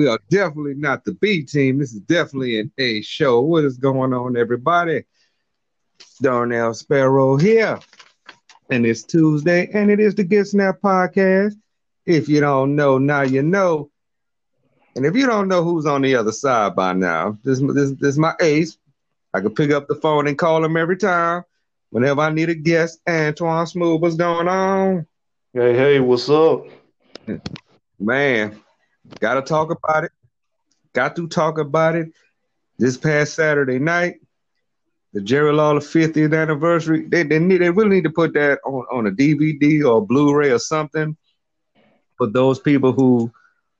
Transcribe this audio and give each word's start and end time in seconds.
We 0.00 0.08
are 0.08 0.18
definitely 0.30 0.76
not 0.76 1.04
the 1.04 1.12
B 1.12 1.42
team. 1.42 1.78
This 1.78 1.92
is 1.92 2.00
definitely 2.00 2.58
an 2.58 2.72
A 2.78 3.02
show. 3.02 3.42
What 3.42 3.64
is 3.64 3.76
going 3.76 4.14
on, 4.14 4.34
everybody? 4.34 5.04
Darnell 6.22 6.72
Sparrow 6.72 7.36
here. 7.36 7.78
And 8.70 8.86
it's 8.86 9.02
Tuesday, 9.02 9.68
and 9.74 9.90
it 9.90 10.00
is 10.00 10.14
the 10.14 10.24
Get 10.24 10.46
Snap 10.46 10.80
podcast. 10.80 11.52
If 12.06 12.30
you 12.30 12.40
don't 12.40 12.76
know, 12.76 12.96
now 12.96 13.20
you 13.20 13.42
know. 13.42 13.90
And 14.96 15.04
if 15.04 15.14
you 15.14 15.26
don't 15.26 15.48
know 15.48 15.62
who's 15.62 15.84
on 15.84 16.00
the 16.00 16.14
other 16.14 16.32
side 16.32 16.74
by 16.74 16.94
now, 16.94 17.36
this 17.44 17.60
this 17.60 17.90
this 17.90 18.14
is 18.14 18.18
my 18.18 18.32
ace. 18.40 18.78
I 19.34 19.42
can 19.42 19.54
pick 19.54 19.70
up 19.70 19.86
the 19.86 19.96
phone 19.96 20.26
and 20.28 20.38
call 20.38 20.64
him 20.64 20.78
every 20.78 20.96
time. 20.96 21.44
Whenever 21.90 22.22
I 22.22 22.30
need 22.30 22.48
a 22.48 22.54
guest, 22.54 23.02
Antoine 23.06 23.66
Smooth, 23.66 24.00
what's 24.00 24.16
going 24.16 24.48
on? 24.48 25.06
Hey, 25.52 25.74
hey, 25.74 26.00
what's 26.00 26.30
up? 26.30 26.64
Man, 27.98 28.62
gotta 29.18 29.42
talk 29.42 29.70
about 29.70 30.04
it. 30.04 30.12
Got 30.92 31.16
to 31.16 31.28
talk 31.28 31.58
about 31.58 31.94
it. 31.94 32.12
This 32.78 32.96
past 32.96 33.34
Saturday 33.34 33.78
night, 33.78 34.16
the 35.12 35.20
Jerry 35.20 35.52
Lawler 35.52 35.80
50th 35.80 36.36
anniversary. 36.36 37.06
They 37.06 37.22
they, 37.22 37.38
need, 37.38 37.58
they 37.58 37.70
really 37.70 37.96
need 37.96 38.04
to 38.04 38.10
put 38.10 38.34
that 38.34 38.58
on, 38.64 38.86
on 38.92 39.06
a 39.06 39.10
DVD 39.10 39.84
or 39.84 39.98
a 39.98 40.00
Blu-ray 40.00 40.50
or 40.50 40.58
something 40.58 41.16
for 42.16 42.26
those 42.26 42.58
people 42.58 42.92
who 42.92 43.30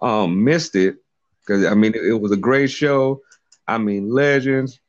um, 0.01 0.45
missed 0.45 0.77
it. 0.77 0.97
Because 1.41 1.65
I 1.65 1.75
mean, 1.75 1.95
it, 1.95 2.05
it 2.05 2.21
was 2.21 2.33
a 2.33 2.37
great 2.37 2.71
show. 2.71 3.21
I 3.67 3.79
mean, 3.79 4.11
legends. 4.11 4.81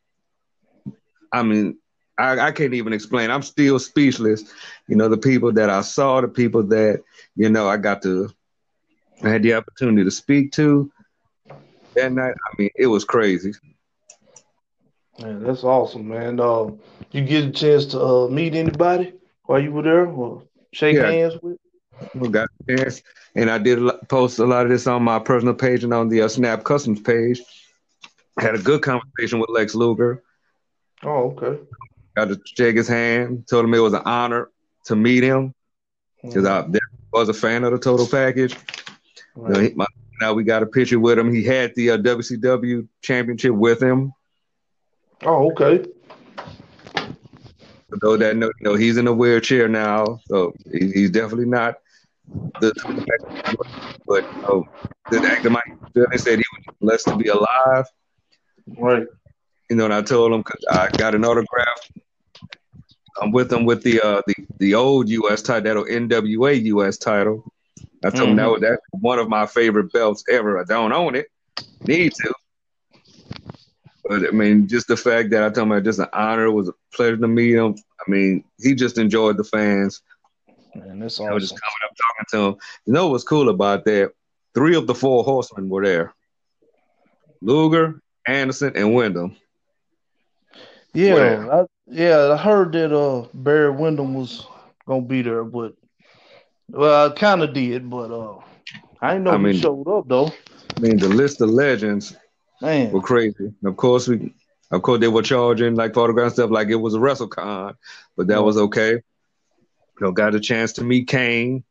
I 1.32 1.44
mean, 1.44 1.78
I, 2.18 2.40
I, 2.40 2.52
can't 2.52 2.74
even 2.74 2.94
explain. 2.94 3.32
I'm 3.32 3.42
still 3.42 3.80
speechless. 3.80 4.44
You 4.88 4.96
know, 4.96 5.08
the 5.08 5.18
people 5.18 5.54
that 5.54 5.70
I 5.70 5.82
saw, 5.82 6.22
the 6.22 6.28
people 6.28 6.64
that 6.64 7.02
you 7.36 7.50
know 7.50 7.68
I 7.68 7.78
got 7.78 8.02
to, 8.04 8.30
I 9.24 9.30
had 9.30 9.44
the 9.44 9.54
opportunity 9.54 10.04
to 10.04 10.12
speak 10.12 10.52
to 10.54 10.92
that 11.96 12.12
night. 12.12 12.34
I 12.34 12.56
mean, 12.58 12.70
it 12.76 12.88
was 12.88 13.04
crazy. 13.06 13.54
Man, 15.20 15.44
that's 15.44 15.64
awesome, 15.64 16.08
man. 16.08 16.40
Uh, 16.40 16.72
you 17.12 17.24
get 17.24 17.46
a 17.46 17.52
chance 17.52 17.86
to 17.88 18.02
uh, 18.02 18.28
meet 18.28 18.56
anybody 18.56 19.14
while 19.46 19.60
you 19.60 19.72
were 19.72 19.84
there, 19.84 20.08
or 20.08 20.44
shake 20.74 20.96
yeah. 20.96 21.12
hands 21.12 21.36
with? 21.42 21.58
We 22.16 22.30
got 22.30 22.48
a 22.68 22.78
chance, 22.78 23.04
and 23.36 23.50
I 23.50 23.60
did 23.60 23.80
post 24.08 24.40
a 24.40 24.46
lot 24.46 24.66
of 24.66 24.72
this 24.72 24.88
on 24.88 25.04
my 25.04 25.20
personal 25.20 25.54
page 25.54 25.84
and 25.84 25.94
on 25.94 26.10
the 26.10 26.24
uh, 26.24 26.28
Snap 26.28 26.64
Customs 26.64 27.02
page. 27.02 27.42
Had 28.40 28.56
a 28.56 28.60
good 28.60 28.82
conversation 28.82 29.40
with 29.40 29.50
Lex 29.50 29.76
Luger. 29.76 30.24
Oh, 31.04 31.36
okay. 31.38 31.62
Got 32.16 32.30
to 32.30 32.40
shake 32.46 32.78
his 32.78 32.88
hand. 32.88 33.48
Told 33.48 33.66
him 33.66 33.74
it 33.74 33.80
was 33.80 33.94
an 33.94 34.04
honor 34.06 34.50
to 34.86 34.96
meet 34.96 35.24
him 35.24 35.54
because 36.24 36.46
mm-hmm. 36.46 36.76
I 37.14 37.20
was 37.20 37.30
a 37.30 37.34
fan 37.34 37.64
of 37.64 37.72
the 37.72 37.78
total 37.78 38.08
package. 38.08 38.56
Right. 39.36 39.50
You 39.50 39.54
know, 39.54 39.70
he, 39.70 39.74
my, 39.76 39.86
now 40.22 40.34
we 40.34 40.44
got 40.44 40.64
a 40.64 40.68
picture 40.68 41.00
with 41.00 41.18
him. 41.18 41.34
He 41.34 41.44
had 41.44 41.74
the 41.76 41.92
uh, 41.92 41.98
WCW 41.98 42.88
championship 43.02 43.54
with 43.54 43.82
him. 43.82 44.14
Oh, 45.24 45.52
okay. 45.52 45.84
Though 48.02 48.18
that 48.18 48.38
no, 48.38 48.48
you 48.48 48.64
know, 48.64 48.76
he's 48.76 48.98
in 48.98 49.08
a 49.08 49.14
wheelchair 49.14 49.68
now, 49.68 50.20
so 50.28 50.54
he, 50.72 50.92
he's 50.92 51.10
definitely 51.10 51.46
not 51.46 51.76
the. 52.62 52.74
But 54.08 54.24
you 54.36 54.42
know, 54.44 54.70
the 55.10 55.18
actor 55.20 55.50
Mike 55.50 55.64
They 55.94 56.18
said 56.18 56.40
he 56.40 56.46
was 56.56 56.76
blessed 56.80 57.08
to 57.08 57.18
be 57.18 57.28
alive. 57.28 57.86
Right. 58.78 59.06
You 59.70 59.76
know, 59.76 59.86
and 59.86 59.94
I 59.94 60.02
told 60.02 60.32
him 60.32 60.40
because 60.40 60.64
I 60.72 60.90
got 60.98 61.16
an 61.16 61.26
autograph. 61.26 61.92
I'm 63.22 63.32
with 63.32 63.52
him 63.52 63.66
with 63.66 63.84
the 63.84 64.02
uh 64.02 64.22
the, 64.26 64.36
the 64.58 64.76
old 64.76 65.10
US 65.10 65.42
title, 65.42 65.84
NWA 65.84 66.64
US 66.64 66.98
title. 66.98 67.52
I 68.04 68.10
told 68.10 68.22
mm-hmm. 68.22 68.30
him 68.32 68.36
that 68.38 68.50
was 68.50 68.62
that's 68.62 68.82
one 68.92 69.20
of 69.20 69.30
my 69.30 69.46
favorite 69.46 69.92
belts 69.94 70.24
ever. 70.30 70.60
I 70.60 70.64
don't 70.64 70.92
own 70.92 71.16
it, 71.16 71.28
need 71.86 72.14
to. 72.14 72.34
But 74.04 74.28
I 74.28 74.32
mean, 74.32 74.68
just 74.68 74.88
the 74.88 74.98
fact 74.98 75.30
that 75.30 75.44
I 75.44 75.50
told 75.50 75.72
him 75.72 75.84
just 75.84 76.00
an 76.00 76.08
honor, 76.12 76.46
it 76.46 76.52
was 76.52 76.70
a 76.70 76.74
pleasure 76.94 77.18
to 77.18 77.28
meet 77.28 77.56
him. 77.56 77.76
I 78.00 78.10
mean, 78.10 78.44
he 78.60 78.74
just 78.74 78.98
enjoyed 78.98 79.38
the 79.38 79.44
fans. 79.44 80.02
And 80.74 81.02
that's 81.02 81.20
awesome. 81.20 81.32
I 81.32 81.34
was 81.34 81.44
just 81.44 81.62
coming 81.62 81.74
up 81.86 81.96
talking 81.96 82.26
to 82.32 82.48
him. 82.48 82.56
You 82.86 82.94
know 82.94 83.10
what's 83.10 83.24
cool 83.24 83.50
about 83.50 83.86
that? 83.86 84.14
Three 84.54 84.76
of 84.76 84.88
the 84.88 84.96
four 84.96 85.24
horsemen 85.24 85.70
were 85.70 85.86
there. 85.86 86.14
Luger, 87.42 88.02
Anderson, 88.28 88.74
and 88.76 88.94
Windham. 88.94 89.36
Yeah, 90.94 91.48
I, 91.52 91.66
yeah, 91.88 92.34
I 92.34 92.38
heard 92.38 92.74
that 92.74 92.94
uh 92.96 93.28
Barry 93.34 93.72
Windham 93.72 94.14
was 94.14 94.46
gonna 94.86 95.02
be 95.04 95.22
there, 95.22 95.44
but 95.44 95.74
well, 96.72 97.12
I 97.12 97.14
kind 97.14 97.42
of 97.44 97.54
did, 97.54 97.90
but 97.90 98.12
uh, 98.12 98.40
I 99.02 99.14
didn't 99.14 99.26
know 99.26 99.32
I 99.32 99.38
mean, 99.38 99.54
he 99.54 99.60
showed 99.60 99.88
up 99.88 100.08
though. 100.08 100.32
I 100.76 100.80
mean, 100.80 100.98
the 100.98 101.10
list 101.10 101.42
of 101.42 101.50
legends 101.50 102.16
Man. 102.62 102.92
were 102.92 103.02
crazy. 103.02 103.54
Of 103.64 103.76
course, 103.78 104.08
we, 104.08 104.34
of 104.72 104.82
course, 104.82 105.00
they 105.02 105.08
were 105.08 105.22
charging 105.22 105.76
like 105.76 105.94
photograph 105.94 106.34
stuff 106.34 106.50
like 106.50 106.70
it 106.70 106.76
was 106.76 106.96
a 106.96 107.00
WrestleCon, 107.00 107.76
but 108.16 108.28
that 108.28 108.44
was 108.44 108.58
okay. 108.58 108.92
You 108.92 109.02
know, 110.00 110.12
got 110.12 110.36
a 110.36 110.40
chance 110.40 110.74
to 110.74 110.84
meet 110.84 111.08
Kane. 111.08 111.64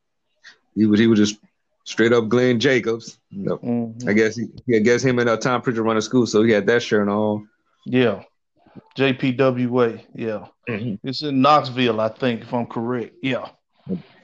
He 0.75 0.87
was 0.87 1.01
he 1.01 1.07
was 1.07 1.19
just 1.19 1.41
straight 1.85 2.13
up 2.13 2.29
Glenn 2.29 2.61
Jacobs. 2.61 3.19
You 3.31 3.45
know, 3.45 3.59
mm-hmm. 3.59 4.09
I 4.09 4.13
guess 4.13 4.37
he, 4.37 4.49
I 4.75 4.81
guess 4.81 5.03
him 5.03 5.19
and 5.19 5.29
uh, 5.29 5.37
Tom 5.39 5.63
Prichard 5.63 5.85
run 5.85 5.97
a 5.97 6.03
school, 6.03 6.27
so 6.27 6.43
he 6.43 6.53
had 6.53 6.67
that 6.67 6.83
shirt 6.83 7.09
on. 7.09 7.49
Yeah, 7.87 8.23
JPWA. 8.97 10.05
Yeah, 10.15 10.47
mm-hmm. 10.69 11.07
it's 11.09 11.23
in 11.23 11.41
Knoxville, 11.41 12.01
I 12.01 12.09
think, 12.09 12.43
if 12.43 12.53
I'm 12.53 12.67
correct. 12.67 13.15
Yeah. 13.23 13.49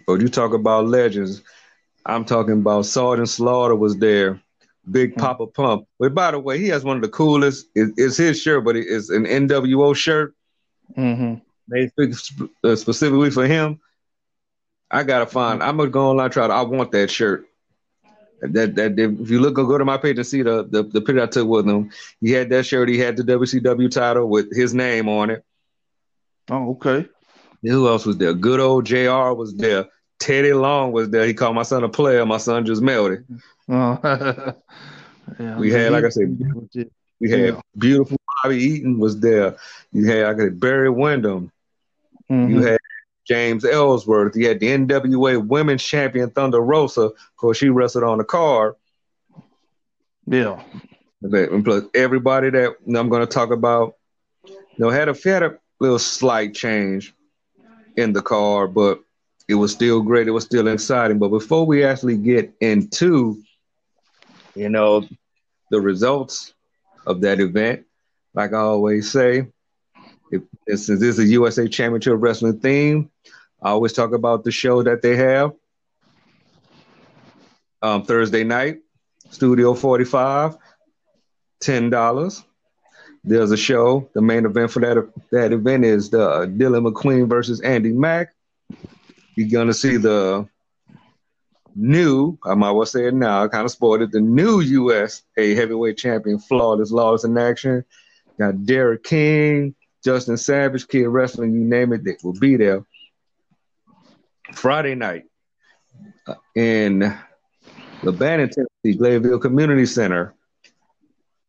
But 0.07 0.21
you 0.21 0.29
talk 0.29 0.55
about 0.55 0.87
legends. 0.87 1.43
I'm 2.05 2.25
talking 2.25 2.55
about 2.55 2.87
Sergeant 2.87 3.29
Slaughter 3.29 3.75
was 3.75 3.97
there. 3.97 4.41
Big 4.89 5.11
mm-hmm. 5.11 5.21
Papa 5.21 5.47
Pump. 5.49 5.89
But 5.99 6.15
by 6.15 6.31
the 6.31 6.39
way, 6.39 6.59
he 6.59 6.69
has 6.69 6.85
one 6.85 6.97
of 6.97 7.03
the 7.03 7.09
coolest. 7.09 7.67
It, 7.75 7.93
it's 7.97 8.17
his 8.17 8.41
shirt, 8.41 8.65
but 8.65 8.77
it's 8.77 9.11
an 9.11 9.25
NWO 9.25 9.95
shirt. 9.97 10.35
Mm-hmm. 10.97 11.35
Made 11.69 11.91
uh, 12.63 12.77
specifically 12.77 13.31
for 13.31 13.47
him. 13.47 13.81
I 14.89 15.03
gotta 15.03 15.27
find. 15.27 15.63
I'm 15.63 15.77
gonna 15.79 15.91
go 15.91 16.11
online. 16.11 16.31
Try 16.31 16.47
to. 16.47 16.53
I 16.53 16.63
want 16.63 16.93
that 16.93 17.11
shirt. 17.11 17.47
That 18.41 18.77
that 18.77 18.97
if 18.97 19.29
you 19.29 19.41
look, 19.41 19.55
go 19.55 19.77
to 19.77 19.85
my 19.85 19.99
page 19.99 20.19
and 20.19 20.27
see 20.27 20.43
the, 20.43 20.63
the 20.63 20.85
the 20.85 21.01
picture 21.01 21.23
I 21.23 21.27
took 21.27 21.49
with 21.49 21.67
him. 21.67 21.91
He 22.21 22.31
had 22.31 22.51
that 22.51 22.67
shirt. 22.67 22.89
He 22.89 22.99
had 22.99 23.17
the 23.17 23.25
WCW 23.25 23.91
title 23.91 24.29
with 24.29 24.55
his 24.55 24.75
name 24.75 25.09
on 25.09 25.31
it. 25.31 25.45
Oh, 26.49 26.71
okay. 26.73 27.09
Who 27.63 27.89
else 27.89 28.07
was 28.07 28.19
there? 28.19 28.33
Good 28.33 28.61
old 28.61 28.87
J.R. 28.87 29.35
was 29.35 29.57
there. 29.57 29.87
Teddy 30.19 30.53
Long 30.53 30.93
was 30.93 31.11
there. 31.11 31.27
He 31.27 31.35
called 31.35 31.55
my 31.55 31.63
son 31.63 31.85
a 31.85 31.89
player. 31.89 32.25
My 32.25 32.39
son 32.39 32.65
just 32.65 32.83
melted. 32.83 33.25
Oh. 33.69 33.99
yeah, 35.39 35.59
we 35.59 35.71
had, 35.71 35.93
like 35.93 36.05
I 36.05 36.09
said, 36.09 36.39
we 37.21 37.31
had 37.31 37.41
yeah. 37.41 37.61
beautiful 37.77 38.19
Bobby 38.43 38.57
Eaton 38.57 38.99
was 38.99 39.21
there. 39.21 39.57
You 39.93 40.07
had, 40.07 40.27
like 40.27 40.37
I 40.37 40.39
said, 40.41 40.61
Barry 40.61 40.91
Windham. 40.91 41.51
Mm-hmm. 42.31 42.51
You 42.51 42.63
had 42.63 42.79
James 43.27 43.65
Ellsworth. 43.65 44.37
You 44.37 44.49
had 44.49 44.61
the 44.61 44.69
NWA 44.69 45.47
Women's 45.47 45.83
Champion 45.83 46.31
Thunder 46.31 46.61
Rosa. 46.61 47.03
Of 47.03 47.37
course, 47.37 47.59
she 47.59 47.69
wrestled 47.69 48.05
on 48.05 48.19
the 48.19 48.25
card. 48.25 48.75
Yeah. 50.27 50.63
And 51.23 51.65
plus, 51.65 51.85
everybody 51.95 52.51
that 52.51 52.77
I'm 52.87 53.09
going 53.09 53.23
to 53.23 53.27
talk 53.27 53.51
about, 53.51 53.97
you 54.47 54.57
know, 54.79 54.91
had 54.91 55.09
a, 55.09 55.15
had 55.25 55.43
a 55.43 55.59
little 55.81 55.99
slight 55.99 56.55
change 56.55 57.15
in 57.97 58.13
the 58.13 58.23
card, 58.23 58.75
but 58.75 59.01
it 59.49 59.55
was 59.55 59.73
still 59.73 60.03
great. 60.03 60.29
It 60.29 60.33
was 60.33 60.45
still 60.45 60.69
exciting. 60.69 61.19
But 61.19 61.29
before 61.29 61.67
we 61.67 61.85
actually 61.85 62.17
get 62.17 62.53
into, 62.61 63.43
you 64.55 64.69
know, 64.69 65.07
the 65.71 65.81
results 65.81 66.55
of 67.07 67.21
that 67.21 67.41
event, 67.41 67.85
like 68.35 68.53
I 68.53 68.59
always 68.59 69.11
say, 69.11 69.47
if, 70.31 70.43
since 70.67 71.01
this 71.01 71.03
is 71.03 71.19
a 71.21 71.27
USA 71.27 71.69
Championship 71.69 72.15
Wrestling 72.17 72.59
theme, 72.59 73.11
I 73.63 73.71
always 73.71 73.93
talk 73.93 74.13
about 74.13 74.45
the 74.45 74.51
show 74.51 74.83
that 74.83 75.03
they 75.03 75.17
have 75.17 75.53
um, 77.83 78.05
Thursday 78.05 78.45
night, 78.45 78.81
Studio 79.31 79.75
45, 79.75 80.57
$10. 81.63 82.45
There's 83.25 83.51
a 83.51 83.57
show. 83.57 84.09
The 84.15 84.23
main 84.23 84.45
event 84.45 84.71
for 84.71 84.81
that 84.81 85.13
that 85.33 85.53
event 85.53 85.85
is 85.85 86.11
the 86.11 86.29
uh, 86.29 86.47
Dylan 86.47 86.89
McQueen 86.89 87.29
versus 87.29 87.61
Andy 87.61 87.93
Mack. 87.93 88.36
You're 89.37 89.49
gonna 89.49 89.75
see 89.75 89.99
the 89.99 90.49
new, 91.75 92.39
I 92.45 92.55
might 92.55 92.71
well 92.73 92.87
say 92.87 93.07
it 93.07 93.15
now, 93.15 93.45
I 93.45 93.49
kind 93.49 93.67
of 93.67 93.71
spoiled 93.71 94.03
it, 94.03 94.11
the 94.11 94.21
new 94.21 94.61
US 94.61 95.23
a 95.37 95.55
heavyweight 95.55 95.99
champion, 95.99 96.39
flawless, 96.39 96.91
lawless 96.91 97.25
in 97.25 97.37
action. 97.37 97.85
Got 98.39 98.65
Derek 98.65 99.05
King, 99.05 99.75
Justin 100.05 100.37
Savage, 100.37 100.89
Kid 100.89 101.07
Wrestling, 101.07 101.55
you 101.55 101.61
name 101.61 101.93
it, 101.93 102.05
they 102.05 102.17
will 102.23 102.33
be 102.33 102.57
there. 102.57 102.85
Friday 104.53 104.95
night 104.95 105.25
uh, 106.27 106.35
in 106.55 107.15
Lebanon, 108.03 108.51
Tennessee, 108.51 108.99
Gladeville 108.99 109.41
Community 109.41 109.87
Center. 109.87 110.35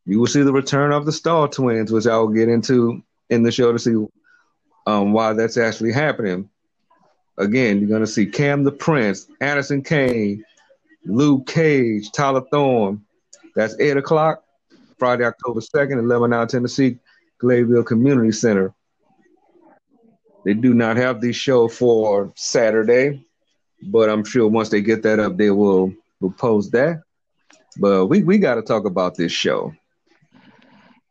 You 0.06 0.19
will 0.19 0.28
see 0.28 0.42
the 0.42 0.54
return 0.54 0.92
of 0.92 1.06
the 1.06 1.12
Star 1.12 1.48
Twins, 1.48 1.92
which 1.92 2.07
I 2.07 2.18
will 2.18 2.30
get 2.30 2.50
into 2.50 3.04
in 3.30 3.44
the 3.44 3.51
show 3.51 3.72
to 3.72 3.80
see 3.80 3.95
um, 4.88 5.12
why 5.12 5.34
that's 5.34 5.57
actually 5.57 5.92
happening. 5.92 6.50
Again, 7.38 7.80
you're 7.80 8.00
to 8.00 8.07
see 8.07 8.25
Cam 8.25 8.63
the 8.63 8.72
Prince, 8.72 9.28
Anderson 9.42 9.84
Kane, 9.84 10.44
Luke 11.06 11.45
Cage, 11.48 12.12
Tyler 12.12 12.44
Thorne, 12.51 13.04
That's 13.56 13.80
8 13.80 13.98
o'clock, 13.98 14.44
Friday, 14.98 15.24
October 15.24 15.60
2nd, 15.60 16.00
11 16.00 16.34
out 16.34 16.50
Tennessee, 16.50 16.98
Gladeville 17.42 17.86
Community 17.86 18.31
Center. 18.31 18.74
They 20.45 20.54
do 20.54 20.74
not 20.74 20.98
have 20.98 21.22
the 21.22 21.31
show 21.31 21.68
for 21.68 22.31
Saturday, 22.36 23.25
but 23.84 24.10
I'm 24.10 24.24
sure 24.24 24.48
once 24.48 24.69
they 24.69 24.81
get 24.81 25.04
that 25.04 25.19
up, 25.19 25.38
they 25.38 25.51
will, 25.51 25.94
will 26.19 26.31
post 26.31 26.72
that. 26.72 27.01
But 27.80 28.07
we, 28.07 28.24
we 28.24 28.39
got 28.39 28.56
to 28.56 28.63
talk 28.63 28.86
about 28.86 29.16
this 29.16 29.31
show. 29.31 29.74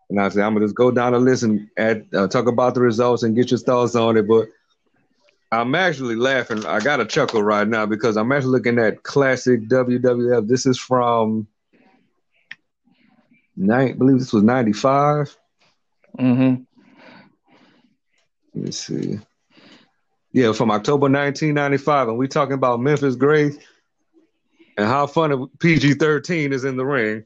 And 0.09 0.21
I 0.21 0.29
said, 0.29 0.43
I'm 0.43 0.55
gonna 0.55 0.67
just 0.67 0.77
go 0.77 0.91
down 0.91 1.15
and 1.15 1.69
add, 1.77 2.07
uh, 2.15 2.29
talk 2.29 2.47
about 2.47 2.75
the 2.75 2.81
results 2.81 3.25
and 3.25 3.35
get 3.35 3.51
your 3.51 3.59
thoughts 3.59 3.97
on 3.97 4.17
it. 4.17 4.29
But 4.29 4.49
I'm 5.53 5.75
actually 5.75 6.17
laughing. 6.17 6.67
I 6.67 6.81
got 6.81 7.01
a 7.01 7.05
chuckle 7.07 7.43
right 7.43 7.67
now 7.67 7.87
because 7.87 8.17
I'm 8.17 8.33
actually 8.33 8.53
looking 8.53 8.79
at 8.79 9.03
classic 9.03 9.69
WWF. 9.69 10.49
This 10.49 10.67
is 10.67 10.79
from 10.79 11.47
I 13.59 13.93
believe 13.93 14.19
this 14.19 14.33
was 14.33 14.43
95. 14.43 15.37
Mm-hmm. 16.19 16.63
Let 18.55 18.65
me 18.65 18.71
see. 18.71 19.19
Yeah, 20.33 20.53
from 20.53 20.71
October 20.71 21.05
1995, 21.05 22.09
and 22.09 22.19
we 22.19 22.29
talking 22.29 22.55
about 22.55 22.81
Memphis 22.81 23.17
Grace 23.17 23.57
and 24.77 24.87
how 24.87 25.07
funny 25.07 25.47
PG-13 25.61 26.53
is 26.53 26.65
in 26.65 26.77
the 26.77 26.85
ring. 26.85 27.25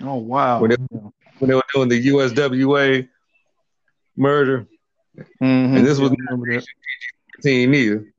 Oh 0.00 0.16
wow! 0.16 0.60
When 0.60 0.70
they, 0.70 0.76
when 1.38 1.48
they 1.48 1.54
were 1.54 1.62
doing 1.72 1.88
the 1.88 2.08
USWA 2.08 3.08
murder, 4.16 4.66
mm-hmm. 5.16 5.76
and 5.76 5.86
this 5.86 5.98
was 5.98 6.10
PG-13 6.10 7.74
either. 7.74 8.12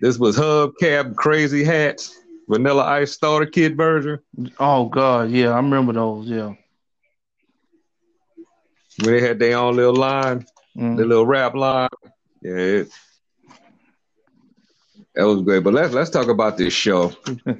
This 0.00 0.18
was 0.18 0.36
hubcap, 0.36 1.14
crazy 1.16 1.62
hats, 1.62 2.18
Vanilla 2.48 2.84
Ice 2.84 3.12
starter 3.12 3.46
kit 3.46 3.76
version. 3.76 4.18
Oh 4.58 4.86
god, 4.86 5.30
yeah, 5.30 5.50
I 5.50 5.56
remember 5.56 5.92
those. 5.92 6.28
Yeah, 6.28 6.54
where 9.02 9.20
they 9.20 9.26
had 9.26 9.38
their 9.38 9.58
own 9.58 9.76
little 9.76 9.94
line, 9.94 10.40
mm-hmm. 10.76 10.96
the 10.96 11.04
little 11.04 11.26
rap 11.26 11.54
line. 11.54 11.88
Yeah, 12.42 12.56
it, 12.56 12.88
that 15.14 15.24
was 15.24 15.42
great. 15.42 15.62
But 15.62 15.74
let's 15.74 15.92
let's 15.92 16.10
talk 16.10 16.28
about 16.28 16.56
this 16.56 16.72
show. 16.72 17.12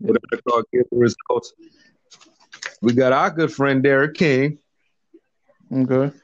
The 0.00 0.84
results. 0.90 1.52
We 2.82 2.92
got 2.92 3.12
our 3.12 3.30
good 3.30 3.52
friend 3.52 3.82
Derek 3.82 4.14
King. 4.14 4.58
Okay. 5.72 6.14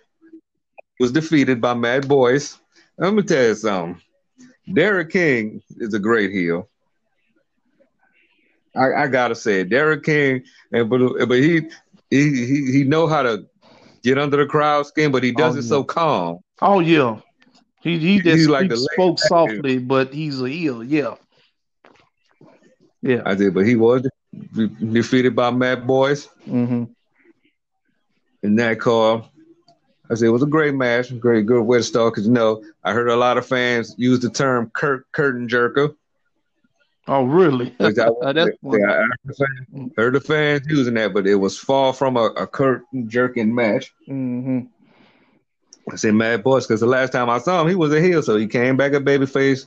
Was 0.98 1.12
defeated 1.12 1.60
by 1.60 1.74
Matt 1.74 2.08
Boyce. 2.08 2.58
Let 2.98 3.12
me 3.12 3.22
tell 3.22 3.48
you 3.48 3.54
something. 3.54 4.00
Derek 4.72 5.10
King 5.10 5.62
is 5.76 5.94
a 5.94 5.98
great 5.98 6.32
heel. 6.32 6.68
I, 8.74 9.04
I 9.04 9.06
gotta 9.06 9.34
say, 9.34 9.64
Derek 9.64 10.04
King, 10.04 10.42
and 10.72 10.90
but 10.90 11.00
but 11.28 11.38
he 11.38 11.62
he 12.10 12.46
he 12.46 12.72
he 12.72 12.84
know 12.84 13.06
how 13.06 13.22
to 13.22 13.46
get 14.02 14.18
under 14.18 14.36
the 14.36 14.46
crowd 14.46 14.86
skin, 14.86 15.12
but 15.12 15.22
he 15.22 15.32
does 15.32 15.56
oh, 15.56 15.58
it 15.58 15.62
yeah. 15.62 15.68
so 15.68 15.84
calm. 15.84 16.38
Oh 16.60 16.80
yeah, 16.80 17.20
he 17.80 17.98
he 17.98 18.20
just 18.20 18.48
like 18.48 18.70
spoke 18.72 19.18
softly, 19.18 19.78
but 19.78 20.12
he's 20.12 20.40
a 20.40 20.48
heel. 20.48 20.84
Yeah, 20.84 21.14
yeah. 23.02 23.22
I 23.24 23.34
did, 23.34 23.54
but 23.54 23.66
he 23.66 23.76
was 23.76 24.06
defeated 24.92 25.34
by 25.34 25.50
Matt 25.50 25.86
Boyce 25.86 26.28
Mm-hmm. 26.46 26.84
In 28.42 28.56
that 28.56 28.78
call, 28.78 29.28
I 30.10 30.14
said 30.14 30.26
it 30.26 30.30
was 30.30 30.42
a 30.42 30.46
great 30.46 30.74
match, 30.74 31.18
great 31.18 31.46
good 31.46 31.62
way 31.62 31.78
to 31.78 31.84
start. 31.84 32.14
Because 32.14 32.26
you 32.26 32.32
know, 32.32 32.62
I 32.84 32.92
heard 32.92 33.08
a 33.08 33.16
lot 33.16 33.38
of 33.38 33.46
fans 33.46 33.94
use 33.98 34.20
the 34.20 34.30
term 34.30 34.70
"curt 34.74 35.10
curtain 35.12 35.48
jerker." 35.48 35.94
Oh, 37.08 37.24
really? 37.24 37.74
I, 37.80 37.88
yeah, 37.96 38.08
I, 38.22 38.32
heard 38.32 38.48
the 39.24 39.34
fans, 39.34 39.92
heard 39.96 40.14
the 40.14 40.20
fans 40.20 40.66
using 40.68 40.94
that, 40.94 41.14
but 41.14 41.26
it 41.26 41.36
was 41.36 41.58
far 41.58 41.92
from 41.92 42.16
a, 42.16 42.24
a 42.24 42.46
curtain 42.46 43.08
jerking 43.08 43.54
match. 43.54 43.92
Mm-hmm. 44.08 44.60
I 45.90 45.96
said 45.96 46.14
Matt 46.14 46.42
Boyce 46.42 46.66
because 46.66 46.80
the 46.80 46.86
last 46.86 47.12
time 47.12 47.30
I 47.30 47.38
saw 47.38 47.62
him, 47.62 47.68
he 47.68 47.76
was 47.76 47.92
a 47.92 48.00
heel, 48.00 48.22
so 48.22 48.36
he 48.36 48.48
came 48.48 48.76
back 48.76 48.92
a 48.92 49.00
babyface. 49.00 49.66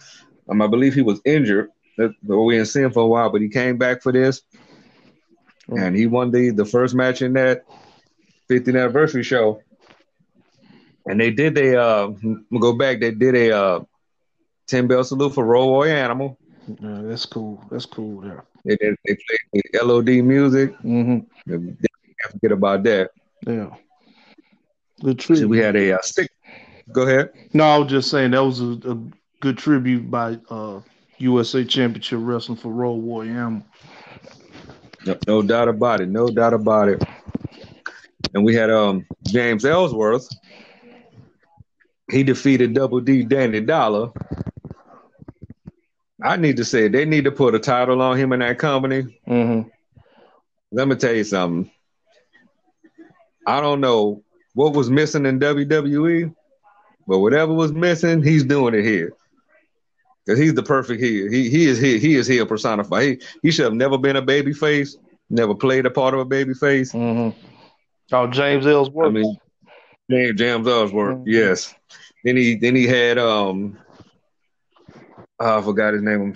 Um, 0.49 0.61
I 0.61 0.67
believe 0.67 0.93
he 0.93 1.01
was 1.01 1.21
injured, 1.23 1.69
but 1.97 2.11
we 2.23 2.55
didn't 2.55 2.67
see 2.67 2.81
him 2.81 2.91
for 2.91 3.03
a 3.03 3.07
while, 3.07 3.29
but 3.29 3.41
he 3.41 3.47
came 3.47 3.77
back 3.77 4.01
for 4.01 4.11
this, 4.11 4.41
mm-hmm. 5.69 5.77
and 5.77 5.95
he 5.95 6.07
won 6.07 6.31
the 6.31 6.49
the 6.49 6.65
first 6.65 6.93
match 6.93 7.21
in 7.21 7.33
that 7.33 7.63
50th 8.49 8.67
anniversary 8.67 9.23
show. 9.23 9.61
And 11.09 11.19
they 11.19 11.31
did 11.31 11.57
a 11.57 11.75
uh, 11.75 12.13
go 12.59 12.73
back. 12.73 12.99
They 12.99 13.09
did 13.09 13.35
a 13.35 13.51
uh, 13.51 13.79
ten 14.67 14.85
bell 14.85 15.03
salute 15.03 15.33
for 15.33 15.43
Road 15.43 15.65
Warrior 15.65 15.95
Animal. 15.95 16.37
Yeah, 16.67 17.01
that's 17.01 17.25
cool. 17.25 17.65
That's 17.71 17.87
cool 17.87 18.21
there. 18.21 18.45
They, 18.63 18.77
they, 18.79 18.95
they 19.05 19.17
played 19.51 19.63
the 19.73 19.83
LOD 19.83 20.23
music. 20.23 20.77
Mm-hmm. 20.83 21.69
Forget 22.31 22.51
about 22.51 22.83
that. 22.83 23.09
Yeah. 23.47 23.71
Good 25.01 25.17
tribute. 25.17 25.43
So 25.43 25.47
we 25.47 25.57
had 25.57 25.75
a 25.75 25.93
uh, 25.93 26.01
stick. 26.01 26.29
Go 26.91 27.03
ahead. 27.03 27.31
No, 27.53 27.63
I 27.63 27.77
was 27.79 27.89
just 27.89 28.11
saying 28.11 28.31
that 28.31 28.43
was 28.43 28.61
a, 28.61 28.77
a 28.91 28.97
good 29.39 29.57
tribute 29.57 30.11
by 30.11 30.37
uh, 30.51 30.81
USA 31.17 31.65
Championship 31.65 32.19
Wrestling 32.21 32.57
for 32.57 32.71
Road 32.71 32.95
Warrior 32.95 33.31
Animal. 33.31 33.65
No, 35.07 35.17
no 35.25 35.41
doubt 35.41 35.69
about 35.69 36.01
it. 36.01 36.09
No 36.09 36.27
doubt 36.27 36.53
about 36.53 36.89
it. 36.89 37.01
And 38.35 38.43
we 38.43 38.53
had 38.53 38.69
um 38.69 39.07
James 39.23 39.65
Ellsworth. 39.65 40.27
He 42.11 42.23
defeated 42.23 42.73
Double 42.73 43.01
D 43.01 43.23
Danny 43.23 43.61
Dollar 43.61 44.11
I 46.21 46.35
need 46.35 46.57
to 46.57 46.65
say 46.65 46.87
they 46.87 47.05
need 47.05 47.23
to 47.25 47.31
put 47.31 47.55
a 47.55 47.59
title 47.59 48.01
on 48.01 48.17
him 48.17 48.33
in 48.33 48.39
that 48.39 48.59
company. 48.59 49.19
Mm-hmm. 49.27 49.69
Let 50.71 50.87
me 50.87 50.95
tell 50.95 51.13
you 51.13 51.23
something. 51.23 51.71
I 53.47 53.61
don't 53.61 53.81
know 53.81 54.23
what 54.53 54.73
was 54.73 54.89
missing 54.89 55.25
in 55.25 55.39
WWE, 55.39 56.33
but 57.07 57.19
whatever 57.19 57.53
was 57.53 57.71
missing, 57.71 58.21
he's 58.21 58.43
doing 58.43 58.75
it 58.75 58.83
here. 58.83 59.13
Cause 60.27 60.37
he's 60.37 60.53
the 60.53 60.61
perfect 60.61 61.01
heel. 61.01 61.31
He 61.31 61.49
he 61.49 61.65
is 61.65 61.79
here. 61.79 61.97
he 61.97 62.15
is 62.15 62.27
here 62.27 62.45
personified. 62.45 63.03
He, 63.03 63.21
he 63.41 63.51
should 63.51 63.65
have 63.65 63.73
never 63.73 63.97
been 63.97 64.15
a 64.15 64.21
baby 64.21 64.53
face, 64.53 64.95
never 65.29 65.55
played 65.55 65.87
a 65.87 65.89
part 65.89 66.13
of 66.13 66.19
a 66.19 66.25
baby 66.25 66.53
face. 66.53 66.91
Mm-hmm. 66.91 67.35
Oh, 68.11 68.27
James 68.27 68.67
Ellsworth. 68.67 69.07
I 69.07 69.11
mean, 69.11 69.37
James, 70.09 70.37
James 70.37 70.67
Ellsworth. 70.67 71.17
Mm-hmm. 71.17 71.29
Yes. 71.29 71.73
Then 72.23 72.35
he 72.35 72.55
then 72.55 72.75
he 72.75 72.87
had 72.87 73.17
um 73.17 73.77
oh, 75.39 75.59
I 75.59 75.61
forgot 75.61 75.93
his 75.93 76.03
name, 76.03 76.35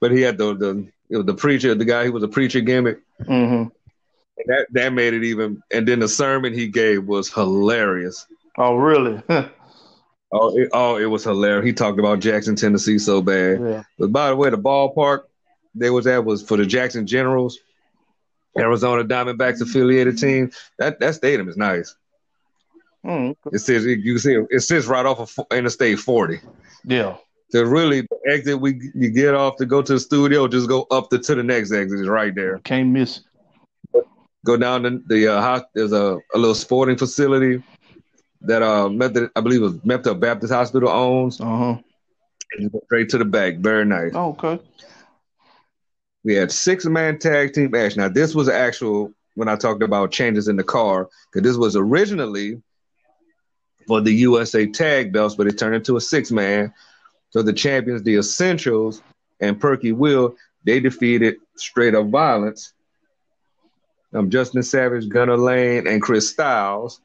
but 0.00 0.10
he 0.10 0.20
had 0.20 0.38
the 0.38 0.54
the 0.54 0.88
it 1.10 1.16
was 1.16 1.26
the 1.26 1.34
preacher, 1.34 1.74
the 1.74 1.84
guy 1.84 2.04
who 2.04 2.12
was 2.12 2.22
a 2.22 2.28
preacher 2.28 2.60
gimmick. 2.60 3.00
Mm-hmm. 3.22 3.68
that 4.46 4.66
that 4.72 4.92
made 4.92 5.14
it 5.14 5.24
even. 5.24 5.62
And 5.72 5.86
then 5.86 6.00
the 6.00 6.08
sermon 6.08 6.52
he 6.52 6.68
gave 6.68 7.04
was 7.04 7.32
hilarious. 7.32 8.26
Oh, 8.58 8.76
really? 8.76 9.22
oh, 9.28 10.58
it, 10.58 10.68
oh, 10.72 10.96
it 10.96 11.06
was 11.06 11.24
hilarious. 11.24 11.66
He 11.66 11.72
talked 11.72 11.98
about 11.98 12.20
Jackson, 12.20 12.56
Tennessee, 12.56 12.98
so 12.98 13.22
bad. 13.22 13.60
Yeah. 13.60 13.82
But 13.98 14.12
by 14.12 14.30
the 14.30 14.36
way, 14.36 14.50
the 14.50 14.58
ballpark 14.58 15.22
they 15.74 15.90
was 15.90 16.06
at 16.06 16.24
was 16.24 16.42
for 16.42 16.56
the 16.56 16.66
Jackson 16.66 17.06
Generals, 17.06 17.58
Arizona 18.58 19.04
Diamondbacks 19.04 19.60
affiliated 19.60 20.18
team. 20.18 20.50
That 20.78 21.00
that 21.00 21.14
stadium 21.14 21.48
is 21.48 21.56
nice. 21.56 21.94
Mm, 23.04 23.36
It 23.52 23.58
says 23.58 23.84
you 23.84 24.18
see 24.18 24.38
it 24.50 24.60
sits 24.60 24.86
right 24.86 25.04
off 25.04 25.38
of 25.38 25.46
Interstate 25.50 25.98
40. 25.98 26.40
Yeah 26.84 27.16
to 27.54 27.66
really 27.66 28.00
the 28.00 28.18
exit 28.26 28.60
we 28.60 28.80
you 28.94 29.10
get 29.10 29.32
off 29.32 29.56
to 29.56 29.64
go 29.64 29.80
to 29.80 29.92
the 29.94 30.00
studio, 30.00 30.48
just 30.48 30.68
go 30.68 30.86
up 30.90 31.08
the, 31.10 31.18
to 31.20 31.36
the 31.36 31.42
next 31.42 31.72
exit 31.72 32.00
is 32.00 32.08
right 32.08 32.34
there. 32.34 32.58
Can't 32.58 32.88
miss. 32.88 33.20
Go 34.44 34.56
down 34.56 34.82
the, 34.82 35.02
the 35.06 35.32
uh, 35.32 35.60
there's 35.72 35.92
a, 35.92 36.18
a 36.34 36.38
little 36.38 36.56
sporting 36.56 36.96
facility 36.96 37.62
that 38.40 38.62
uh 38.62 38.88
Method 38.88 39.30
I 39.36 39.40
believe 39.40 39.62
was 39.62 39.84
Methodist 39.84 40.20
Baptist 40.20 40.52
Hospital 40.52 40.88
owns. 40.88 41.40
Uh 41.40 41.44
huh. 41.44 41.76
Straight 42.86 43.08
to 43.10 43.18
the 43.18 43.24
back, 43.24 43.58
very 43.58 43.84
nice. 43.84 44.12
Oh, 44.14 44.30
okay. 44.30 44.60
We 46.24 46.34
had 46.34 46.50
six 46.50 46.86
man 46.86 47.20
tag 47.20 47.52
team 47.52 47.70
match. 47.70 47.96
Now 47.96 48.08
this 48.08 48.34
was 48.34 48.48
actual 48.48 49.12
when 49.34 49.48
I 49.48 49.54
talked 49.54 49.82
about 49.82 50.10
changes 50.10 50.48
in 50.48 50.56
the 50.56 50.64
car 50.64 51.08
because 51.32 51.48
this 51.48 51.56
was 51.56 51.76
originally 51.76 52.60
for 53.86 54.00
the 54.00 54.12
USA 54.12 54.66
tag 54.66 55.12
belts, 55.12 55.34
but 55.34 55.46
it 55.46 55.58
turned 55.58 55.74
into 55.74 55.96
a 55.96 56.00
six 56.00 56.30
man 56.30 56.72
so 57.34 57.42
the 57.42 57.52
champions, 57.52 58.04
the 58.04 58.14
Essentials, 58.14 59.02
and 59.40 59.60
Perky 59.60 59.90
Will, 59.90 60.36
they 60.64 60.78
defeated 60.78 61.34
Straight 61.56 61.96
Up 61.96 62.06
Violence. 62.06 62.72
Um, 64.14 64.30
Justin 64.30 64.62
Savage, 64.62 65.08
Gunnar 65.08 65.36
Lane, 65.36 65.88
and 65.88 66.00
Chris 66.00 66.30
Styles. 66.30 67.00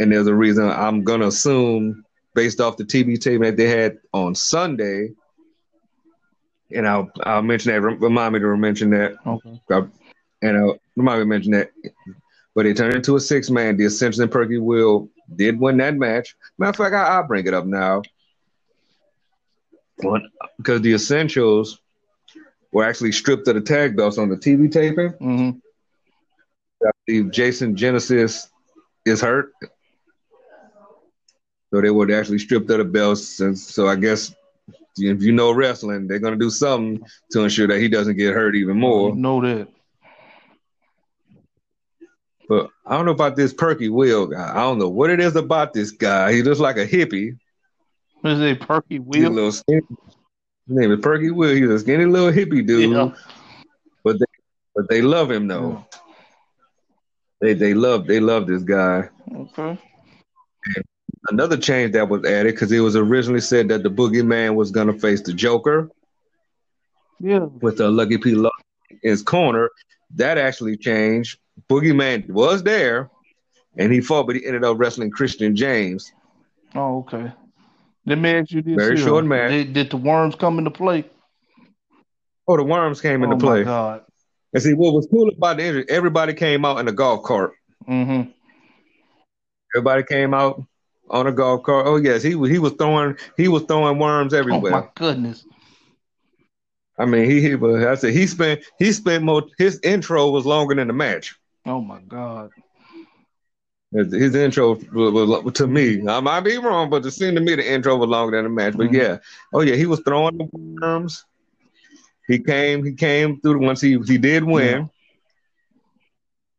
And 0.00 0.10
there's 0.10 0.26
a 0.26 0.34
reason 0.34 0.68
I'm 0.68 1.04
gonna 1.04 1.28
assume, 1.28 2.04
based 2.34 2.60
off 2.60 2.76
the 2.76 2.84
TV 2.84 3.20
tape 3.20 3.40
that 3.42 3.56
they 3.56 3.68
had 3.68 3.98
on 4.12 4.34
Sunday, 4.34 5.12
and 6.74 6.88
I'll 6.88 7.08
I'll 7.22 7.42
mention 7.42 7.70
that. 7.70 7.80
Remind 7.80 8.34
me 8.34 8.40
to 8.40 8.56
mention 8.56 8.90
that. 8.90 9.14
Okay. 9.24 9.88
And 10.42 10.56
I'll 10.58 10.78
remind 10.96 11.20
me 11.20 11.22
to 11.22 11.28
mention 11.28 11.52
that. 11.52 11.70
But 12.56 12.64
it 12.66 12.78
turned 12.78 12.94
into 12.94 13.14
a 13.14 13.20
six 13.20 13.50
man. 13.50 13.76
The 13.76 13.84
Essentials 13.84 14.18
and 14.18 14.32
Perky 14.32 14.58
Will 14.58 15.10
did 15.36 15.60
win 15.60 15.76
that 15.76 15.94
match. 15.94 16.34
Matter 16.58 16.70
of 16.70 16.76
fact, 16.76 16.94
I, 16.94 17.16
I'll 17.16 17.26
bring 17.26 17.46
it 17.46 17.54
up 17.54 17.66
now 17.66 18.02
because 20.56 20.80
the 20.80 20.94
essentials 20.94 21.78
were 22.72 22.84
actually 22.84 23.12
stripped 23.12 23.46
of 23.48 23.54
the 23.54 23.60
tag 23.60 23.94
belts 23.94 24.16
on 24.16 24.30
the 24.30 24.36
TV 24.36 24.72
taping. 24.72 25.10
Mm-hmm. 25.12 25.58
I 26.86 26.90
believe 27.06 27.30
Jason 27.30 27.76
Genesis 27.76 28.50
is 29.04 29.20
hurt. 29.20 29.52
So 31.70 31.82
they 31.82 31.90
were 31.90 32.10
actually 32.18 32.38
stripped 32.38 32.70
of 32.70 32.78
the 32.78 32.84
belts. 32.84 33.40
And 33.40 33.58
so 33.58 33.86
I 33.86 33.96
guess 33.96 34.34
if 34.96 35.22
you 35.22 35.32
know 35.32 35.52
wrestling, 35.52 36.06
they're 36.06 36.18
gonna 36.18 36.36
do 36.36 36.50
something 36.50 37.06
to 37.32 37.44
ensure 37.44 37.66
that 37.66 37.80
he 37.80 37.88
doesn't 37.88 38.16
get 38.16 38.34
hurt 38.34 38.56
even 38.56 38.78
more. 38.78 39.10
You 39.10 39.16
know 39.16 39.42
that. 39.42 39.68
But 42.48 42.70
I 42.86 42.96
don't 42.96 43.06
know 43.06 43.12
about 43.12 43.36
this 43.36 43.52
Perky 43.52 43.88
Will 43.88 44.26
guy. 44.26 44.50
I 44.50 44.60
don't 44.60 44.78
know 44.78 44.88
what 44.88 45.10
it 45.10 45.20
is 45.20 45.34
about 45.36 45.72
this 45.72 45.90
guy. 45.90 46.32
He 46.32 46.42
looks 46.42 46.60
like 46.60 46.76
a 46.76 46.86
hippie. 46.86 47.36
What 48.20 48.34
is 48.34 48.40
it, 48.40 48.60
Perky 48.60 48.98
Will? 48.98 49.30
little 49.30 49.52
skinny, 49.52 49.80
his 50.68 50.76
name 50.76 50.92
is 50.92 51.00
Perky 51.00 51.30
Will. 51.30 51.54
He's 51.54 51.68
a 51.68 51.78
skinny 51.78 52.06
little 52.06 52.30
hippie 52.30 52.66
dude. 52.66 52.92
Yeah. 52.92 53.12
But 54.04 54.18
they 54.18 54.26
but 54.74 54.88
they 54.88 55.02
love 55.02 55.30
him 55.30 55.48
though. 55.48 55.84
Yeah. 55.90 55.98
They 57.40 57.54
they 57.54 57.74
love 57.74 58.06
they 58.06 58.20
love 58.20 58.46
this 58.46 58.62
guy. 58.62 59.08
Okay. 59.34 59.78
And 60.76 60.84
another 61.28 61.56
change 61.56 61.92
that 61.92 62.08
was 62.08 62.24
added 62.24 62.54
because 62.54 62.70
it 62.72 62.80
was 62.80 62.96
originally 62.96 63.40
said 63.40 63.68
that 63.68 63.82
the 63.82 63.90
boogeyman 63.90 64.54
was 64.54 64.70
gonna 64.70 64.96
face 64.98 65.22
the 65.22 65.32
Joker. 65.32 65.90
Yeah. 67.18 67.40
With 67.60 67.78
the 67.78 67.90
Lucky 67.90 68.18
P 68.18 68.32
in 68.32 68.48
his 69.02 69.22
corner. 69.22 69.70
That 70.14 70.38
actually 70.38 70.76
changed. 70.76 71.38
Boogeyman 71.68 72.28
was 72.28 72.62
there 72.62 73.10
and 73.76 73.92
he 73.92 74.00
fought, 74.00 74.26
but 74.26 74.36
he 74.36 74.46
ended 74.46 74.64
up 74.64 74.78
wrestling 74.78 75.10
Christian 75.10 75.54
James. 75.56 76.12
Oh, 76.74 76.98
okay. 76.98 77.32
Let 78.06 78.18
me 78.18 78.30
ask 78.30 78.52
you 78.52 78.62
this. 78.62 78.76
Very 78.76 78.96
short 78.96 79.24
match. 79.24 79.50
Did, 79.50 79.72
did, 79.72 79.90
the 79.90 79.96
worms 79.96 80.36
come 80.36 80.58
into 80.58 80.70
play? 80.70 81.04
Oh, 82.46 82.56
the 82.56 82.62
worms 82.62 83.00
came 83.00 83.24
into 83.24 83.36
oh 83.36 83.38
play. 83.38 83.58
My 83.60 83.64
God. 83.64 84.04
And 84.52 84.62
see 84.62 84.74
what 84.74 84.94
was 84.94 85.08
cool 85.10 85.28
about 85.28 85.56
the 85.56 85.64
injury, 85.64 85.84
everybody 85.88 86.32
came 86.32 86.64
out 86.64 86.78
in 86.78 86.86
a 86.88 86.92
golf 86.92 87.24
cart. 87.24 87.52
Mm-hmm. 87.88 88.30
Everybody 89.74 90.04
came 90.04 90.32
out 90.32 90.62
on 91.10 91.26
a 91.26 91.32
golf 91.32 91.64
cart. 91.64 91.86
Oh 91.86 91.96
yes, 91.96 92.22
he 92.22 92.36
was 92.36 92.50
he 92.50 92.58
was 92.58 92.72
throwing 92.74 93.16
he 93.36 93.48
was 93.48 93.64
throwing 93.64 93.98
worms 93.98 94.32
everywhere. 94.32 94.74
Oh 94.74 94.80
my 94.80 94.88
goodness. 94.94 95.44
I 96.98 97.04
mean, 97.04 97.28
he, 97.28 97.42
he 97.42 97.54
was. 97.56 97.84
I 97.84 97.94
said 97.96 98.14
he 98.14 98.26
spent 98.26 98.64
he 98.78 98.92
spent 98.92 99.24
more. 99.24 99.42
His 99.58 99.80
intro 99.82 100.30
was 100.30 100.46
longer 100.46 100.74
than 100.74 100.86
the 100.86 100.94
match. 100.94 101.36
Oh 101.66 101.80
my 101.80 102.00
god. 102.00 102.50
His 103.92 104.34
intro 104.34 104.74
was, 104.92 105.52
to 105.54 105.66
me, 105.66 106.06
I 106.06 106.20
might 106.20 106.40
be 106.40 106.58
wrong, 106.58 106.90
but 106.90 107.06
it 107.06 107.10
seemed 107.12 107.36
to 107.36 107.42
me 107.42 107.54
the 107.54 107.72
intro 107.72 107.96
was 107.96 108.08
longer 108.08 108.36
than 108.36 108.44
the 108.44 108.50
match. 108.50 108.76
But 108.76 108.88
mm-hmm. 108.88 108.96
yeah, 108.96 109.18
oh 109.52 109.60
yeah, 109.60 109.74
he 109.74 109.86
was 109.86 110.00
throwing 110.00 110.38
the 110.38 110.48
worms. 110.52 111.24
He 112.26 112.38
came, 112.40 112.84
he 112.84 112.92
came 112.92 113.40
through 113.40 113.64
once 113.64 113.80
he 113.80 113.98
he 114.06 114.18
did 114.18 114.44
win. 114.44 114.82
Yeah. 114.82 114.86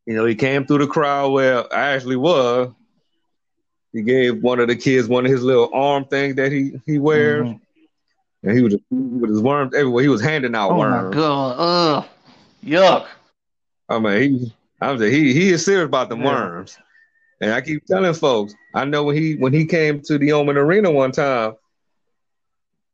You 0.07 0.13
know, 0.15 0.25
he 0.25 0.35
came 0.35 0.65
through 0.65 0.79
the 0.79 0.87
crowd 0.87 1.31
where 1.31 1.71
I 1.73 1.89
actually 1.89 2.15
was. 2.15 2.71
He 3.93 4.01
gave 4.01 4.41
one 4.41 4.59
of 4.59 4.69
the 4.69 4.75
kids 4.75 5.07
one 5.07 5.25
of 5.25 5.31
his 5.31 5.43
little 5.43 5.69
arm 5.73 6.05
things 6.05 6.35
that 6.35 6.51
he 6.51 6.79
he 6.85 6.97
wears, 6.97 7.45
mm-hmm. 7.45 8.47
and 8.47 8.57
he 8.57 8.63
was 8.63 8.77
with 8.89 9.29
his 9.29 9.41
worms 9.41 9.75
everywhere. 9.75 10.03
He 10.03 10.09
was 10.09 10.21
handing 10.21 10.55
out 10.55 10.71
oh 10.71 10.77
worms. 10.77 10.95
Oh 10.95 11.09
my 11.09 11.15
god! 11.15 11.55
Ugh, 11.59 12.05
yuck! 12.65 13.07
I 13.89 13.99
mean, 13.99 14.39
he, 14.39 14.53
I'm 14.81 14.99
saying 14.99 15.13
he 15.13 15.33
he 15.33 15.49
is 15.49 15.65
serious 15.65 15.85
about 15.85 16.09
the 16.09 16.17
yeah. 16.17 16.25
worms. 16.25 16.77
And 17.39 17.51
I 17.51 17.61
keep 17.61 17.85
telling 17.85 18.13
folks, 18.13 18.55
I 18.73 18.85
know 18.85 19.03
when 19.03 19.15
he 19.15 19.35
when 19.35 19.53
he 19.53 19.65
came 19.65 20.01
to 20.01 20.17
the 20.17 20.33
Oman 20.33 20.57
Arena 20.57 20.91
one 20.91 21.11
time, 21.11 21.53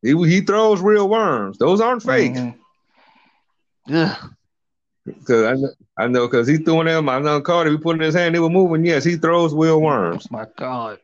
he 0.02 0.10
he 0.28 0.42
throws 0.42 0.82
real 0.82 1.08
worms. 1.10 1.58
Those 1.58 1.82
aren't 1.82 2.04
fake. 2.04 2.34
Mm-hmm. 2.34 3.94
Yeah. 3.94 4.18
Cause 5.26 5.44
I 5.44 5.54
know, 5.54 5.70
I 5.98 6.08
know, 6.08 6.28
cause 6.30 6.48
he 6.48 6.58
threw 6.58 6.84
them. 6.84 7.06
My 7.06 7.22
son 7.22 7.44
Carter, 7.44 7.72
he 7.72 7.78
put 7.78 7.98
in 7.98 8.02
his 8.02 8.16
hand, 8.16 8.34
they 8.34 8.40
were 8.40 8.50
moving. 8.50 8.86
Yes, 8.86 9.04
he 9.04 9.18
throws 9.18 9.54
real 9.54 9.82
worms. 9.82 10.28
Oh 10.32 10.38
my 10.38 10.46
God, 10.58 11.00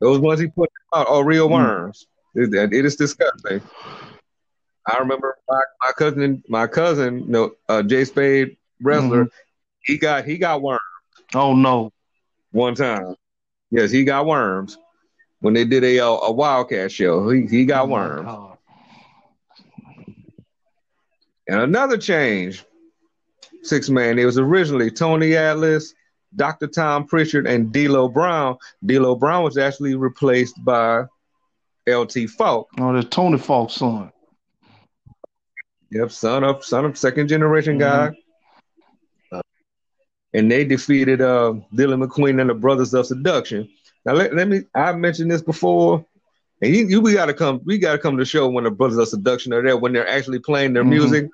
those 0.00 0.20
ones 0.20 0.38
he 0.38 0.46
put 0.46 0.70
out 0.94 1.08
are 1.08 1.24
real 1.24 1.48
mm. 1.48 1.52
worms. 1.52 2.06
It, 2.36 2.54
it 2.54 2.84
is 2.84 2.96
disgusting. 2.96 3.60
I 4.86 4.98
remember 4.98 5.36
my, 5.48 5.60
my 5.84 5.92
cousin, 5.92 6.44
my 6.48 6.66
cousin, 6.66 7.20
you 7.20 7.28
know, 7.28 7.50
uh, 7.68 7.82
Jay 7.82 8.04
Spade 8.04 8.56
wrestler, 8.80 9.24
mm-hmm. 9.24 9.45
He 9.86 9.98
got 9.98 10.24
he 10.24 10.36
got 10.36 10.62
worms. 10.62 10.80
Oh 11.34 11.54
no! 11.54 11.92
one 12.56 12.74
time. 12.74 13.14
Yes, 13.70 13.90
he 13.90 14.04
got 14.04 14.26
worms 14.26 14.78
when 15.40 15.54
they 15.54 15.64
did 15.64 15.84
a 15.84 15.98
a, 15.98 16.32
Wildcat 16.32 16.90
show. 16.90 17.28
He 17.30 17.46
he 17.46 17.64
got 17.64 17.84
oh 17.84 17.92
worms. 17.92 18.58
And 21.48 21.60
another 21.60 21.96
change, 21.96 22.64
six 23.62 23.88
man. 23.88 24.18
It 24.18 24.24
was 24.24 24.38
originally 24.38 24.90
Tony 24.90 25.36
Atlas, 25.36 25.94
Dr. 26.34 26.66
Tom 26.66 27.06
Prichard, 27.06 27.46
and 27.46 27.72
D'Lo 27.72 28.08
Brown. 28.08 28.56
D'Lo 28.84 29.14
Brown 29.14 29.44
was 29.44 29.56
actually 29.56 29.94
replaced 29.94 30.56
by 30.64 31.04
LT 31.86 32.28
Falk. 32.36 32.68
Oh, 32.80 32.92
that's 32.92 33.08
Tony 33.08 33.38
Falk's 33.38 33.74
son. 33.74 34.10
Yep, 35.92 36.10
son 36.10 36.42
of 36.42 36.64
son 36.64 36.84
of 36.84 36.98
second 36.98 37.28
generation 37.28 37.78
mm-hmm. 37.78 38.12
guy 38.12 38.16
and 40.34 40.50
they 40.50 40.64
defeated 40.64 41.20
uh, 41.20 41.54
Dylan 41.74 42.06
McQueen 42.06 42.40
and 42.40 42.50
the 42.50 42.54
Brothers 42.54 42.94
of 42.94 43.06
Seduction. 43.06 43.68
Now 44.04 44.12
let, 44.14 44.34
let 44.34 44.48
me 44.48 44.62
I 44.74 44.92
mentioned 44.92 45.30
this 45.30 45.42
before, 45.42 46.04
and 46.62 46.74
you, 46.74 46.86
you 46.86 47.00
we 47.00 47.14
gotta 47.14 47.34
come 47.34 47.60
we 47.64 47.78
gotta 47.78 47.98
come 47.98 48.16
to 48.16 48.22
the 48.22 48.26
show 48.26 48.48
when 48.48 48.64
the 48.64 48.70
Brothers 48.70 48.98
of 48.98 49.08
Seduction 49.08 49.52
are 49.52 49.62
there 49.62 49.76
when 49.76 49.92
they're 49.92 50.08
actually 50.08 50.38
playing 50.38 50.72
their 50.72 50.82
mm-hmm. 50.82 50.90
music 50.90 51.28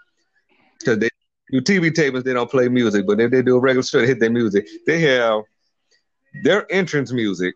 because 0.79 0.99
they 0.99 1.09
do 1.51 1.61
TV 1.61 1.91
tapings 1.91 2.25
they 2.25 2.33
don't 2.33 2.51
play 2.51 2.69
music, 2.69 3.07
but 3.07 3.21
if 3.21 3.31
they 3.31 3.43
do 3.43 3.57
a 3.57 3.61
regular 3.61 3.83
show 3.83 4.01
they 4.01 4.07
hit 4.07 4.21
their 4.21 4.31
music. 4.31 4.67
They 4.87 5.01
have 5.01 5.43
their 6.43 6.71
entrance 6.73 7.13
music 7.13 7.55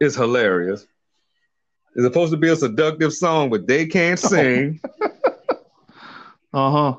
is 0.00 0.14
hilarious. 0.14 0.86
It's 1.94 2.04
supposed 2.04 2.32
to 2.32 2.36
be 2.36 2.48
a 2.48 2.56
seductive 2.56 3.12
song, 3.12 3.50
but 3.50 3.66
they 3.66 3.86
can't 3.86 4.18
sing. 4.32 4.80
uh 6.52 6.70
huh. 6.70 6.96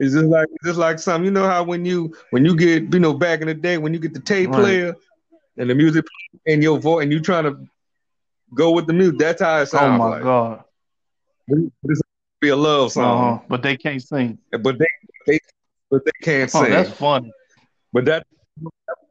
It's 0.00 0.14
just 0.14 0.26
like 0.26 0.48
it's 0.50 0.64
just 0.64 0.78
like 0.78 0.98
something. 0.98 1.26
You 1.26 1.30
know 1.30 1.46
how 1.46 1.62
when 1.62 1.84
you 1.84 2.16
when 2.30 2.44
you 2.44 2.56
get 2.56 2.92
you 2.92 3.00
know 3.00 3.12
back 3.12 3.42
in 3.42 3.48
the 3.48 3.54
day 3.54 3.76
when 3.76 3.92
you 3.92 4.00
get 4.00 4.14
the 4.14 4.20
tape 4.20 4.48
right. 4.48 4.58
player 4.58 4.96
and 5.58 5.68
the 5.68 5.74
music 5.74 6.06
and 6.46 6.62
your 6.62 6.78
voice 6.78 7.02
and 7.02 7.12
you 7.12 7.20
trying 7.20 7.44
to 7.44 7.68
go 8.54 8.70
with 8.70 8.86
the 8.86 8.94
music. 8.94 9.18
That's 9.18 9.42
how 9.42 9.58
it 9.60 9.66
sounds. 9.66 10.00
Oh 10.00 10.04
my 10.04 10.08
like. 10.08 10.22
god! 10.22 10.64
This 11.82 12.00
be 12.40 12.48
a 12.48 12.56
love 12.56 12.92
song, 12.92 13.34
uh-huh. 13.34 13.44
but 13.48 13.62
they 13.62 13.76
can't 13.76 14.02
sing. 14.02 14.38
But 14.50 14.78
they, 14.78 14.86
they 15.26 15.38
but 15.90 16.02
they 16.06 16.12
can't 16.22 16.50
oh, 16.54 16.62
sing. 16.62 16.70
That's 16.70 16.90
funny. 16.90 17.30
But 17.92 18.06
that 18.06 18.26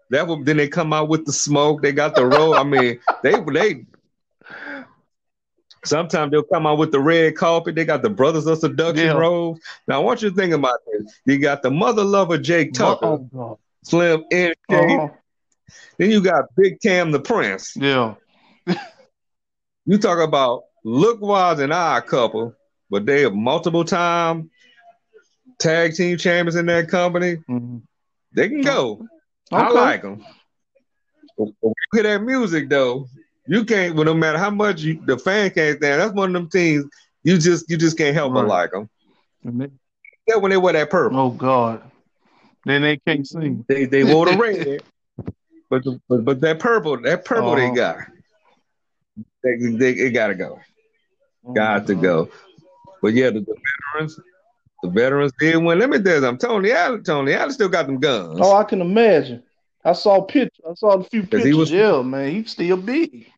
that 0.10 0.42
then 0.44 0.58
they 0.58 0.68
come 0.68 0.92
out 0.92 1.08
with 1.08 1.26
the 1.26 1.34
smoke. 1.34 1.84
They 1.84 1.92
got 1.92 2.16
the 2.16 2.26
roll. 2.26 2.56
I 2.56 2.64
mean, 2.64 3.00
they 3.22 3.40
they 3.54 3.86
Sometimes 5.86 6.32
they'll 6.32 6.44
come 6.44 6.68
out 6.68 6.78
with 6.78 6.92
the 6.92 7.00
red 7.00 7.36
carpet. 7.36 7.76
They 7.76 7.86
got 7.86 8.02
the 8.02 8.10
Brothers 8.10 8.46
of 8.48 8.60
Seduction 8.60 9.06
yeah. 9.08 9.14
robes. 9.14 9.62
Now, 9.88 10.02
I 10.02 10.04
want 10.04 10.22
you 10.22 10.30
to 10.30 10.36
think 10.36 10.54
about 10.54 10.80
this. 10.92 11.20
You 11.26 11.40
got 11.40 11.62
the 11.62 11.72
mother 11.72 12.04
lover 12.04 12.38
Jake 12.38 12.74
Tucker, 12.74 13.20
oh, 13.36 13.60
Slim 13.84 14.24
N. 14.32 14.54
Uh-huh. 14.70 15.10
Then 15.98 16.12
you 16.12 16.22
got 16.22 16.54
Big 16.56 16.82
Cam 16.82 17.12
the 17.12 17.20
Prince. 17.20 17.76
Yeah. 17.76 18.16
you 19.86 19.98
talk 19.98 20.20
about 20.20 20.64
look 20.84 21.22
wise 21.22 21.60
and 21.60 21.74
eye 21.74 22.02
couple, 22.02 22.56
but 22.90 23.06
they 23.06 23.22
have 23.22 23.34
multiple 23.34 23.86
time 23.86 24.50
tag 25.60 25.94
team 25.94 26.18
champions 26.18 26.56
in 26.56 26.66
that 26.68 26.88
company. 26.88 27.38
Mm-hmm. 27.50 27.78
They 28.34 28.50
can 28.50 28.62
go. 28.62 29.08
Okay. 29.52 29.64
I 29.64 29.70
like 29.70 30.02
them. 30.02 30.26
But 31.38 31.50
when 31.60 31.74
you 31.78 32.02
hear 32.02 32.04
that 32.04 32.24
music 32.24 32.70
though, 32.70 33.08
you 33.50 33.66
can't. 33.66 33.96
Well, 33.96 34.06
no 34.06 34.14
matter 34.14 34.38
how 34.38 34.52
much 34.52 34.82
you, 34.82 35.02
the 35.06 35.18
fan 35.18 35.50
can't 35.50 35.78
stand, 35.78 36.00
that's 36.00 36.14
one 36.14 36.30
of 36.30 36.34
them 36.34 36.50
teams. 36.50 36.86
You 37.24 37.40
just 37.40 37.68
you 37.68 37.78
just 37.78 37.98
can't 37.98 38.14
help 38.14 38.32
right. 38.34 38.42
but 38.42 38.48
like 38.48 38.72
them. 38.72 39.72
Yeah, 40.28 40.36
when 40.36 40.52
they 40.52 40.58
wear 40.58 40.74
that 40.74 40.92
purple. 40.92 41.20
Oh 41.20 41.32
God, 41.32 41.82
then 42.66 42.84
they 42.84 42.98
can't 42.98 43.28
sing. 43.28 43.66
They 43.68 43.86
they 43.86 44.04
wore 44.04 44.28
the 44.28 44.38
red, 44.38 44.84
but, 45.68 45.84
the, 45.84 46.00
but 46.08 46.24
but 46.24 46.42
that 46.42 46.60
purple 46.60 47.02
that 47.02 47.26
purple 47.26 47.56
they 47.56 47.66
uh-huh. 47.66 47.76
got, 47.76 47.98
they, 49.44 49.56
they 49.58 49.92
it 49.94 50.12
gotta 50.12 50.36
go, 50.36 50.60
oh, 51.46 51.54
got 51.54 51.88
to 51.88 51.96
go. 51.96 52.30
But 53.02 53.16
yeah, 53.16 53.32
the, 53.32 53.40
the, 53.40 53.56
veterans, 53.94 54.20
the 54.84 54.90
veterans 54.90 55.32
did 55.40 55.58
win. 55.58 55.80
Let 55.80 55.90
me 55.90 56.00
tell 56.04 56.18
you 56.18 56.22
something. 56.22 56.48
Tony 56.48 56.72
Allen, 56.72 57.04
Tony 57.04 57.34
Allen 57.34 57.52
still 57.52 57.70
got 57.70 57.88
them 57.88 58.00
guns. 58.00 58.38
Oh, 58.40 58.56
I 58.56 58.64
can 58.64 58.82
imagine. 58.82 59.42
I 59.84 59.94
saw 59.94 60.22
pictures. 60.22 60.66
I 60.70 60.74
saw 60.76 61.00
a 61.00 61.04
few 61.04 61.22
pictures. 61.22 61.46
He 61.46 61.54
was, 61.54 61.72
yeah, 61.72 62.02
man, 62.04 62.32
he's 62.32 62.52
still 62.52 62.78
big. 62.78 63.32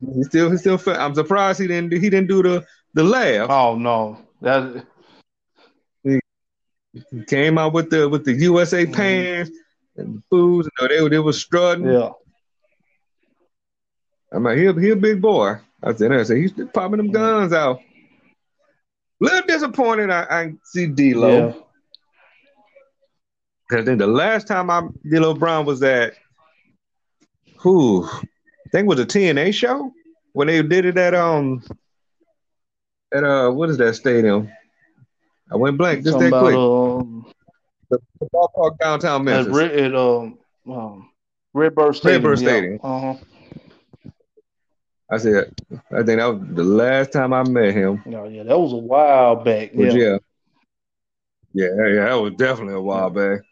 He 0.00 0.22
still, 0.24 0.50
he 0.50 0.56
still. 0.58 0.80
I'm 0.86 1.14
surprised 1.14 1.60
he 1.60 1.66
didn't. 1.66 1.92
He 1.92 2.10
didn't 2.10 2.28
do 2.28 2.42
the 2.42 2.66
the 2.94 3.02
laugh. 3.02 3.48
Oh 3.50 3.76
no, 3.76 4.18
that 4.42 4.84
he 6.02 6.20
came 7.26 7.58
out 7.58 7.72
with 7.72 7.90
the 7.90 8.08
with 8.08 8.24
the 8.24 8.32
USA 8.32 8.84
mm-hmm. 8.84 8.92
pants 8.92 9.50
and 9.96 10.16
the 10.16 10.22
booze. 10.30 10.68
You 10.78 10.88
know, 10.88 11.08
they 11.08 11.16
they 11.16 11.18
was 11.18 11.40
strutting. 11.40 11.86
Yeah. 11.86 12.10
I'm 14.32 14.42
like, 14.42 14.58
he 14.58 14.64
he 14.64 14.90
a 14.90 14.96
big 14.96 15.22
boy. 15.22 15.56
I 15.82 15.94
said, 15.94 16.12
I 16.12 16.22
said 16.24 16.38
he's 16.38 16.52
popping 16.72 16.98
them 16.98 17.10
guns 17.10 17.52
out. 17.52 17.80
A 19.20 19.24
little 19.24 19.46
disappointed 19.46 20.10
I, 20.10 20.22
I 20.24 20.52
see 20.64 20.86
D'Lo. 20.86 21.48
Yeah. 21.48 21.62
Cause 23.70 23.84
then 23.84 23.98
the 23.98 24.06
last 24.06 24.46
time 24.46 24.70
I 24.70 24.82
D'Lo 25.08 25.34
Brown 25.34 25.64
was 25.64 25.82
at 25.82 26.14
who 27.56 28.08
I 28.66 28.68
think 28.68 28.86
it 28.86 28.88
was 28.88 28.98
a 28.98 29.06
TNA 29.06 29.54
show 29.54 29.92
when 30.32 30.48
they 30.48 30.60
did 30.60 30.84
it 30.86 30.98
at 30.98 31.14
um 31.14 31.62
at 33.14 33.22
uh 33.22 33.48
what 33.50 33.70
is 33.70 33.76
that 33.78 33.94
stadium? 33.94 34.50
I 35.52 35.56
went 35.56 35.78
blank 35.78 36.02
just 36.02 36.18
that 36.18 36.28
about, 36.28 36.42
quick. 36.42 36.56
Um, 36.56 37.32
the, 37.90 37.98
the 38.20 38.26
ballpark 38.34 38.78
downtown 38.78 39.22
Memphis. 39.24 39.56
At, 39.56 39.70
at 39.72 39.94
um, 39.94 40.38
um 40.68 41.10
Redbird 41.54 41.94
Stadium. 41.94 42.22
Redbird 42.22 42.38
Stadium. 42.40 42.80
Yeah. 42.82 42.90
Uh-huh. 42.90 43.14
I 45.08 45.18
said, 45.18 45.54
I 45.92 46.02
think 46.02 46.18
that 46.18 46.26
was 46.26 46.42
the 46.50 46.64
last 46.64 47.12
time 47.12 47.32
I 47.32 47.44
met 47.44 47.72
him. 47.72 48.02
Oh 48.06 48.28
yeah, 48.28 48.42
that 48.42 48.58
was 48.58 48.72
a 48.72 48.76
while 48.76 49.36
back. 49.36 49.70
Yeah. 49.74 49.92
yeah. 49.92 50.18
Yeah, 51.52 51.68
yeah, 51.86 52.04
that 52.06 52.14
was 52.20 52.34
definitely 52.34 52.74
a 52.74 52.80
while 52.80 53.10
back. 53.10 53.42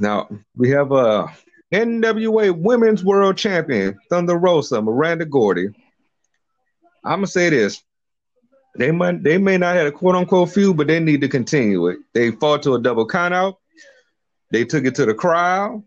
Now 0.00 0.28
we 0.56 0.70
have 0.70 0.90
a 0.90 1.32
NWA 1.72 2.56
Women's 2.56 3.04
World 3.04 3.36
Champion 3.36 3.98
Thunder 4.08 4.36
Rosa 4.36 4.82
Miranda 4.82 5.24
Gordy. 5.24 5.68
I'm 7.04 7.18
gonna 7.18 7.26
say 7.26 7.50
this: 7.50 7.82
they 8.76 8.90
might 8.90 9.22
they 9.22 9.38
may 9.38 9.58
not 9.58 9.76
have 9.76 9.86
a 9.86 9.92
quote 9.92 10.16
unquote 10.16 10.50
feud, 10.50 10.76
but 10.76 10.86
they 10.86 11.00
need 11.00 11.20
to 11.20 11.28
continue 11.28 11.88
it. 11.88 11.98
They 12.12 12.32
fought 12.32 12.62
to 12.64 12.74
a 12.74 12.82
double 12.82 13.06
countout. 13.06 13.56
They 14.50 14.64
took 14.64 14.84
it 14.84 14.96
to 14.96 15.06
the 15.06 15.14
crowd. 15.14 15.82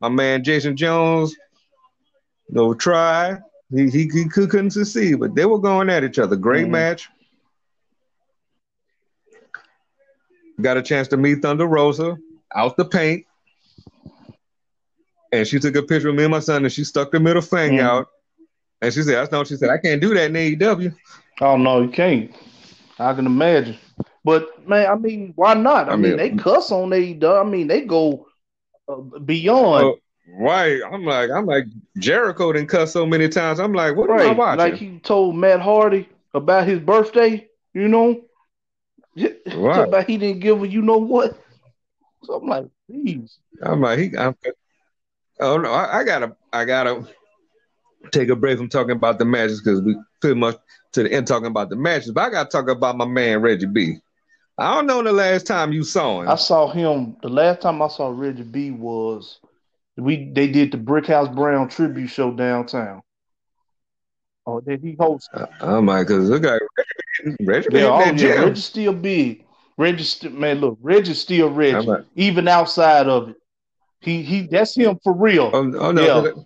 My 0.00 0.08
man 0.08 0.44
Jason 0.44 0.76
Jones 0.76 1.36
no 2.52 2.74
try. 2.74 3.38
He, 3.70 3.88
he, 3.90 4.10
he 4.12 4.28
couldn't 4.28 4.72
succeed, 4.72 5.20
but 5.20 5.34
they 5.34 5.46
were 5.46 5.58
going 5.58 5.88
at 5.90 6.04
each 6.04 6.18
other. 6.18 6.36
Great 6.36 6.64
mm-hmm. 6.64 6.72
match. 6.72 7.08
Got 10.60 10.76
a 10.76 10.82
chance 10.82 11.08
to 11.08 11.16
meet 11.16 11.42
Thunder 11.42 11.66
Rosa 11.66 12.18
out 12.54 12.76
the 12.76 12.84
paint. 12.84 13.24
And 15.32 15.46
she 15.46 15.58
took 15.58 15.76
a 15.76 15.82
picture 15.82 16.08
of 16.08 16.14
me 16.14 16.24
and 16.24 16.30
my 16.30 16.40
son 16.40 16.64
and 16.64 16.72
she 16.72 16.84
stuck 16.84 17.12
the 17.12 17.20
middle 17.20 17.42
finger 17.42 17.82
mm-hmm. 17.82 17.86
out. 17.86 18.08
And 18.82 18.92
she 18.92 19.02
said, 19.02 19.16
That's 19.16 19.32
not 19.32 19.46
she 19.46 19.56
said, 19.56 19.70
I 19.70 19.78
can't 19.78 20.00
do 20.00 20.14
that 20.14 20.30
in 20.30 20.32
AEW. 20.32 20.94
Oh 21.40 21.56
no, 21.56 21.82
you 21.82 21.88
can't. 21.88 22.34
I 22.98 23.14
can 23.14 23.26
imagine. 23.26 23.78
But 24.24 24.68
man, 24.68 24.90
I 24.90 24.94
mean, 24.96 25.32
why 25.36 25.54
not? 25.54 25.88
I, 25.88 25.92
I 25.92 25.96
mean, 25.96 26.16
mean, 26.16 26.16
they 26.16 26.30
cuss 26.30 26.70
on 26.70 26.90
AEW. 26.90 27.40
I 27.40 27.48
mean, 27.48 27.66
they 27.66 27.82
go 27.82 28.26
uh, 28.88 28.96
beyond. 29.20 29.86
Uh, 29.86 29.92
Right. 30.38 30.80
I'm 30.90 31.04
like, 31.04 31.30
I'm 31.30 31.46
like 31.46 31.64
Jericho 31.98 32.52
didn't 32.52 32.68
cuss 32.68 32.92
so 32.92 33.06
many 33.06 33.28
times. 33.28 33.58
I'm 33.58 33.72
like, 33.72 33.96
what 33.96 34.08
right. 34.08 34.26
am 34.26 34.34
I 34.36 34.38
watching? 34.38 34.58
Like 34.58 34.74
he 34.74 34.98
told 35.00 35.36
Matt 35.36 35.60
Hardy 35.60 36.08
about 36.34 36.66
his 36.66 36.78
birthday, 36.78 37.48
you 37.74 37.88
know? 37.88 38.22
Right. 39.52 39.88
about 39.88 40.08
he 40.08 40.16
didn't 40.16 40.40
give 40.40 40.62
a 40.62 40.68
you 40.68 40.82
know 40.82 40.98
what. 40.98 41.38
So 42.22 42.34
I'm 42.34 42.46
like, 42.46 42.66
please. 42.88 43.38
I'm 43.60 43.80
like, 43.80 43.98
he 43.98 44.16
I'm, 44.16 44.36
oh 45.40 45.58
no, 45.58 45.70
I, 45.70 46.00
I, 46.00 46.04
gotta 46.04 46.36
I 46.52 46.64
gotta 46.64 47.06
take 48.12 48.28
a 48.28 48.36
break 48.36 48.58
from 48.58 48.68
talking 48.68 48.92
about 48.92 49.18
the 49.18 49.24
matches 49.24 49.60
because 49.60 49.82
we 49.82 49.96
pretty 50.20 50.38
much 50.38 50.56
to 50.92 51.02
the 51.02 51.12
end 51.12 51.26
talking 51.26 51.46
about 51.46 51.70
the 51.70 51.76
matches, 51.76 52.10
but 52.12 52.22
I 52.22 52.30
gotta 52.30 52.48
talk 52.48 52.68
about 52.68 52.96
my 52.96 53.06
man 53.06 53.40
Reggie 53.40 53.66
B. 53.66 53.96
I 54.58 54.74
don't 54.74 54.86
know 54.86 55.02
the 55.02 55.12
last 55.12 55.46
time 55.46 55.72
you 55.72 55.82
saw 55.82 56.20
him. 56.20 56.28
I 56.28 56.34
saw 56.34 56.70
him 56.70 57.16
the 57.22 57.28
last 57.28 57.62
time 57.62 57.80
I 57.80 57.88
saw 57.88 58.08
Reggie 58.08 58.42
B 58.42 58.70
was 58.70 59.40
we 59.96 60.30
they 60.32 60.48
did 60.48 60.72
the 60.72 60.78
Brickhouse 60.78 61.34
Brown 61.34 61.68
tribute 61.68 62.08
show 62.08 62.32
downtown. 62.32 63.02
Oh, 64.46 64.60
did 64.60 64.82
he 64.82 64.96
host? 64.98 65.28
Uh, 65.32 65.46
oh 65.60 65.80
my, 65.80 66.02
because 66.02 66.28
look 66.28 66.44
at 66.44 66.60
Reggie. 67.40 67.68
Yeah, 67.72 67.86
oh, 67.86 68.12
yeah, 68.12 68.42
Reggie's 68.42 68.64
still 68.64 68.92
big. 68.92 69.44
Reggie's 69.76 70.22
man, 70.24 70.60
look, 70.60 70.78
Reggie's 70.82 71.20
still 71.20 71.50
Reggie, 71.50 71.86
like, 71.86 72.04
even 72.14 72.48
outside 72.48 73.06
of 73.06 73.30
it. 73.30 73.36
He 74.00 74.22
he, 74.22 74.46
that's 74.46 74.74
him 74.74 74.98
for 75.02 75.12
real. 75.12 75.50
Oh, 75.52 75.72
oh 75.78 75.92
no. 75.92 76.24
Yeah. 76.24 76.42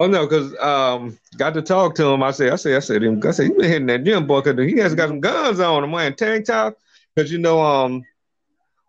Oh 0.00 0.06
no, 0.06 0.26
because 0.26 0.54
um, 0.58 1.16
got 1.36 1.54
to 1.54 1.62
talk 1.62 1.94
to 1.94 2.06
him. 2.06 2.22
I 2.22 2.32
said, 2.32 2.52
I 2.52 2.56
said, 2.56 2.76
I 2.76 2.80
said, 2.80 3.02
him. 3.02 3.22
I 3.24 3.30
said, 3.30 3.44
you 3.46 3.54
been 3.54 3.70
hitting 3.70 3.86
that 3.86 4.04
gym 4.04 4.26
boy 4.26 4.40
because 4.40 4.66
he 4.66 4.76
has 4.78 4.94
got 4.94 5.08
some 5.08 5.20
guns 5.20 5.60
on 5.60 5.84
him, 5.84 5.92
wearing 5.92 6.16
tank 6.16 6.46
top. 6.46 6.76
Because 7.14 7.30
you 7.30 7.38
know, 7.38 7.62
um, 7.62 8.02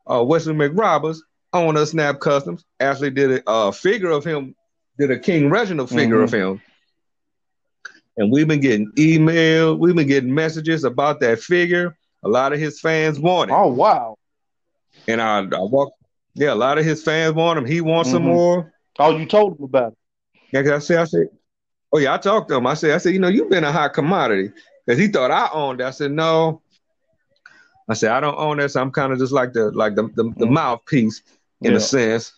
uh, 0.10 0.24
Wesley 0.24 0.56
McRoberts, 0.56 1.20
owner 1.54 1.86
Snap 1.86 2.20
Customs 2.20 2.66
actually 2.80 3.12
did 3.12 3.32
a 3.32 3.50
uh, 3.50 3.72
figure 3.72 4.10
of 4.10 4.26
him, 4.26 4.56
did 4.98 5.12
a 5.12 5.20
King 5.20 5.50
Reginald 5.50 5.90
figure 5.90 6.16
mm-hmm. 6.16 6.24
of 6.24 6.32
him. 6.34 6.62
And 8.18 8.32
we've 8.32 8.48
been 8.48 8.62
getting 8.62 8.92
email, 8.98 9.76
we've 9.78 9.96
been 9.96 10.08
getting 10.08 10.34
messages 10.34 10.86
about 10.86 11.20
that 11.20 11.40
figure. 11.40 11.96
A 12.24 12.30
lot 12.30 12.52
of 12.52 12.60
his 12.60 12.80
fans 12.80 13.20
want 13.20 13.52
it. 13.52 13.54
Oh 13.54 13.68
wow! 13.68 14.18
And 15.08 15.22
I, 15.22 15.40
I 15.42 15.62
walk, 15.62 15.94
yeah, 16.36 16.54
a 16.54 16.56
lot 16.56 16.78
of 16.78 16.86
his 16.86 17.02
fans 17.02 17.34
want 17.34 17.58
him. 17.58 17.66
He 17.66 17.82
wants 17.82 18.10
mm-hmm. 18.10 18.18
some 18.18 18.24
more. 18.24 18.74
Oh, 19.00 19.18
you 19.18 19.26
told 19.26 19.58
him 19.58 19.64
about 19.64 19.94
it? 19.94 19.98
Yeah, 20.52 20.62
cause 20.64 20.72
I 20.72 20.80
said, 20.80 20.98
I 21.00 21.06
said, 21.06 21.28
oh 21.92 21.98
yeah, 21.98 22.14
I 22.14 22.18
talked 22.18 22.50
to 22.50 22.56
him. 22.56 22.68
I 22.68 22.76
said, 22.76 22.92
I 22.92 22.98
said, 22.98 23.14
you 23.14 23.20
know, 23.20 23.30
you've 23.30 23.50
been 23.50 23.64
a 23.64 23.72
hot 23.72 23.94
commodity 23.94 24.52
because 24.86 25.00
he 25.00 25.08
thought 25.08 25.32
I 25.32 25.50
owned 25.52 25.82
it. 25.82 25.86
I 25.86 25.92
said, 25.92 26.12
no. 26.12 26.62
I 27.88 27.94
said, 27.94 28.12
I 28.12 28.20
don't 28.20 28.38
own 28.38 28.58
this. 28.58 28.76
I'm 28.76 28.92
kind 28.92 29.14
of 29.14 29.20
just 29.20 29.32
like 29.32 29.54
the 29.54 29.72
like 29.72 29.96
the 29.96 30.04
the, 30.04 30.24
the 30.24 30.46
mm-hmm. 30.46 30.54
mouthpiece 30.54 31.22
in 31.62 31.72
yeah. 31.72 31.78
a 31.78 31.82
sense. 31.82 32.34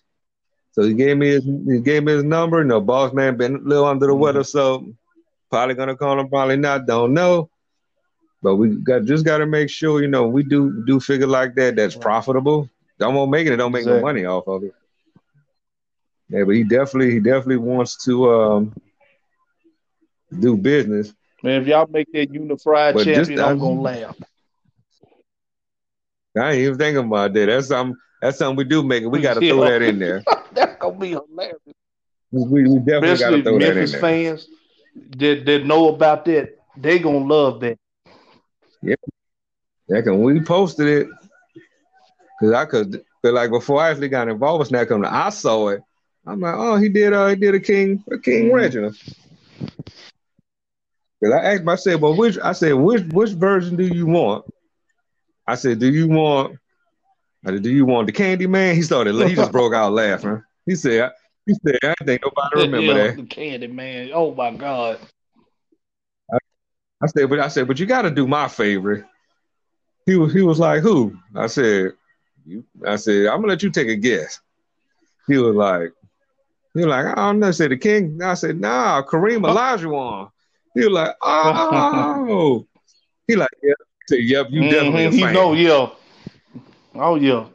So 0.71 0.83
he 0.83 0.93
gave 0.93 1.17
me 1.17 1.29
his 1.29 1.43
he 1.43 1.79
gave 1.79 2.03
me 2.03 2.13
his 2.13 2.23
number. 2.23 2.59
You 2.59 2.65
No 2.65 2.81
boss 2.81 3.13
man 3.13 3.37
been 3.37 3.55
a 3.55 3.59
little 3.59 3.85
under 3.85 4.07
the 4.07 4.13
mm-hmm. 4.13 4.21
weather, 4.21 4.43
so 4.43 4.93
probably 5.49 5.75
gonna 5.75 5.95
call 5.95 6.19
him, 6.19 6.29
probably 6.29 6.57
not, 6.57 6.85
don't 6.85 7.13
know. 7.13 7.49
But 8.43 8.57
we 8.57 8.75
got 8.75 9.05
just 9.05 9.25
gotta 9.25 9.45
make 9.45 9.69
sure, 9.69 10.01
you 10.01 10.07
know, 10.07 10.27
we 10.27 10.43
do 10.43 10.83
do 10.85 10.99
figure 10.99 11.27
like 11.27 11.55
that 11.55 11.75
that's 11.75 11.95
profitable. 11.95 12.69
Don't 12.99 13.13
want 13.13 13.31
make 13.31 13.47
it, 13.47 13.55
don't 13.55 13.71
make 13.71 13.81
exactly. 13.81 13.99
no 13.99 14.05
money 14.05 14.25
off 14.25 14.47
of 14.47 14.63
it. 14.63 14.73
Yeah, 16.29 16.43
but 16.43 16.55
he 16.55 16.63
definitely 16.63 17.11
he 17.13 17.19
definitely 17.19 17.57
wants 17.57 18.03
to 18.05 18.33
um 18.33 18.75
do 20.37 20.57
business. 20.57 21.13
Man, 21.43 21.61
if 21.61 21.67
y'all 21.67 21.87
make 21.87 22.11
that 22.13 22.33
unified 22.33 22.95
but 22.95 23.05
champion, 23.05 23.37
just, 23.37 23.47
I'm, 23.47 23.53
I'm 23.53 23.59
gonna 23.59 23.81
laugh. 23.81 24.17
I 26.37 26.51
ain't 26.51 26.61
even 26.61 26.77
thinking 26.77 27.05
about 27.05 27.33
that. 27.33 27.45
That's 27.45 27.67
something 27.67 27.95
that's 28.21 28.37
something 28.37 28.57
we 28.57 28.63
do 28.63 28.83
make 28.83 29.03
it. 29.03 29.07
We 29.07 29.21
got 29.21 29.35
to 29.35 29.45
yeah. 29.45 29.53
throw 29.53 29.61
that 29.61 29.81
in 29.81 29.99
there. 29.99 30.23
That's 30.53 30.75
gonna 30.77 30.97
be 30.97 31.09
hilarious. 31.09 31.59
We, 32.31 32.67
we 32.67 32.79
definitely 32.79 33.17
got 33.17 33.29
to 33.29 33.43
throw 33.43 33.59
Memphis 33.59 33.91
that 33.91 33.97
in 33.97 34.01
there. 34.01 34.01
fans 34.01 34.47
that 35.17 35.45
that 35.45 35.65
know 35.65 35.89
about 35.89 36.25
that, 36.25 36.57
they 36.75 36.99
gonna 36.99 37.19
love 37.19 37.59
that. 37.61 37.77
Yeah, 38.81 38.95
yeah. 39.87 40.11
We 40.11 40.41
posted 40.41 40.87
it, 40.87 41.07
cause 42.39 42.51
I 42.53 42.65
could, 42.65 43.03
but 43.23 43.33
like 43.33 43.49
before 43.49 43.81
I 43.81 43.89
actually 43.89 44.09
got 44.09 44.27
involved 44.27 44.59
with 44.59 44.67
Snack 44.69 44.89
Company, 44.89 45.11
I 45.11 45.29
saw 45.29 45.69
it. 45.69 45.81
I'm 46.25 46.39
like, 46.39 46.55
oh, 46.55 46.75
he 46.75 46.89
did, 46.89 47.13
uh, 47.13 47.27
he 47.27 47.35
did 47.35 47.55
a 47.55 47.59
King, 47.59 48.03
a 48.11 48.17
King 48.17 48.45
mm-hmm. 48.45 48.55
Reginald. 48.55 48.97
Cause 51.23 51.33
I 51.33 51.53
asked 51.53 51.63
myself, 51.63 52.01
well, 52.01 52.15
which 52.15 52.37
I 52.37 52.51
said, 52.51 52.73
which 52.73 53.03
which 53.11 53.31
version 53.31 53.75
do 53.75 53.87
you 53.87 54.05
want? 54.05 54.45
I 55.47 55.55
said, 55.55 55.79
do 55.79 55.91
you 55.91 56.07
want 56.07 56.57
said, 57.45 57.63
do 57.63 57.69
you 57.69 57.85
want 57.85 58.07
the 58.07 58.13
candy 58.13 58.47
man? 58.47 58.75
He 58.75 58.81
started. 58.81 59.15
He 59.27 59.35
just 59.35 59.51
broke 59.51 59.73
out 59.73 59.93
laughing. 59.93 60.43
He 60.65 60.75
said, 60.75 61.11
"He 61.45 61.53
said 61.65 61.77
I 61.83 62.03
think 62.03 62.21
nobody 62.23 62.65
remember 62.65 62.93
yeah, 62.93 63.07
that." 63.07 63.15
The 63.15 63.23
candy 63.23 63.67
man. 63.67 64.11
Oh 64.13 64.33
my 64.33 64.51
god. 64.51 64.99
I, 66.31 66.37
I 67.01 67.07
said, 67.07 67.29
but 67.29 67.39
I 67.39 67.47
said, 67.47 67.67
but 67.67 67.79
you 67.79 67.85
got 67.85 68.01
to 68.03 68.11
do 68.11 68.27
my 68.27 68.47
favorite. 68.47 69.05
He 70.05 70.15
was 70.15 70.33
he 70.33 70.41
was 70.41 70.59
like, 70.59 70.81
"Who?" 70.81 71.17
I 71.35 71.47
said, 71.47 71.93
"You." 72.47 72.63
I 72.85 72.95
said, 72.95 73.27
"I'm 73.27 73.37
gonna 73.37 73.47
let 73.47 73.63
you 73.63 73.69
take 73.69 73.89
a 73.89 73.95
guess." 73.95 74.39
He 75.27 75.37
was 75.37 75.55
like, 75.55 75.91
he 76.73 76.79
was 76.79 76.87
like, 76.87 77.05
"I 77.05 77.15
don't 77.15 77.39
know." 77.39 77.49
I 77.49 77.51
said, 77.51 77.71
"The 77.71 77.77
king." 77.77 78.21
I 78.23 78.33
said, 78.33 78.59
"Nah, 78.59 79.03
Kareem 79.03 79.41
Olajuwon." 79.41 80.31
He 80.73 80.81
was 80.81 80.93
like, 80.93 81.15
"Oh." 81.21 82.65
he 83.27 83.35
like, 83.35 83.49
"Yeah." 83.61 83.73
Said, 84.07 84.19
"Yep, 84.21 84.47
you 84.51 84.61
mm-hmm. 84.61 84.69
definitely 84.71 85.05
a 85.05 85.11
fan." 85.11 85.19
He 85.19 85.33
know, 85.33 85.53
yeah. 85.53 85.89
Oh 86.95 87.15
yeah. 87.15 87.45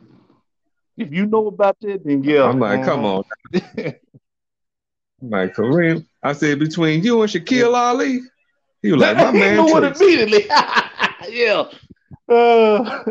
If 0.97 1.13
you 1.13 1.27
know 1.27 1.47
about 1.47 1.81
that, 1.81 2.05
then 2.05 2.23
yeah. 2.23 2.45
I'm 2.45 2.59
like, 2.59 2.85
come 2.85 3.05
on. 3.05 3.25
I'm 3.55 3.95
like 5.21 5.55
Kareem. 5.55 6.07
I 6.23 6.33
said 6.33 6.59
between 6.59 7.03
you 7.03 7.23
and 7.23 7.31
Shaquille 7.31 7.75
Ali. 7.75 8.21
He 8.83 8.93
was 8.93 9.01
like, 9.01 9.17
my 9.17 9.31
man. 9.33 9.59
he 9.59 9.65
knew 9.65 9.79
it 9.79 9.97
immediately. 9.97 10.47
yeah. 11.29 11.65
Uh, 12.29 13.05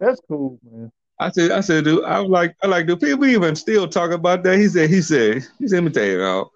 that's 0.00 0.20
cool, 0.28 0.58
man. 0.62 0.92
I 1.20 1.30
said, 1.30 1.52
I 1.52 1.60
said, 1.60 1.84
dude, 1.84 2.04
I 2.04 2.20
was 2.20 2.28
like, 2.28 2.56
I 2.62 2.66
like, 2.66 2.86
do 2.86 2.96
people 2.96 3.24
even 3.26 3.54
still 3.54 3.86
talk 3.86 4.10
about 4.10 4.42
that? 4.42 4.58
He 4.58 4.68
said, 4.68 4.90
he 4.90 5.00
said, 5.00 5.46
he 5.58 5.68
said, 5.68 5.76
let 5.76 5.84
me 5.84 5.90
tell 5.90 6.04
you 6.04 6.18
now. 6.18 6.50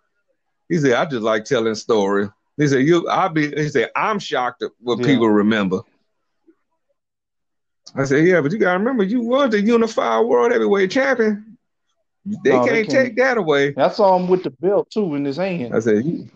He 0.68 0.78
said, 0.78 0.92
I 0.94 1.04
just 1.04 1.22
like 1.22 1.44
telling 1.44 1.74
story. 1.76 2.28
He 2.56 2.66
said, 2.66 2.84
you, 2.84 3.08
I'll 3.08 3.28
be, 3.28 3.50
he 3.50 3.68
said, 3.68 3.90
I'm 3.94 4.18
shocked 4.18 4.62
at 4.62 4.72
what 4.80 4.98
yeah. 4.98 5.06
people 5.06 5.30
remember. 5.30 5.80
I 7.94 8.04
said, 8.04 8.26
yeah, 8.26 8.40
but 8.40 8.52
you 8.52 8.58
gotta 8.58 8.78
remember, 8.78 9.04
you 9.04 9.20
was 9.20 9.50
the 9.50 9.60
unified 9.60 10.26
world 10.26 10.52
heavyweight 10.52 10.90
champion. 10.90 11.56
They, 12.44 12.50
no, 12.50 12.64
can't, 12.64 12.70
they 12.70 12.82
can't 12.82 12.90
take 12.90 13.16
that 13.16 13.38
away. 13.38 13.74
I 13.76 13.88
saw 13.88 14.16
him 14.16 14.28
with 14.28 14.42
the 14.42 14.50
belt 14.50 14.90
too 14.90 15.14
in 15.14 15.24
his 15.24 15.36
hand. 15.36 15.74
I 15.74 15.78
said, 15.78 16.04
you, 16.04 16.28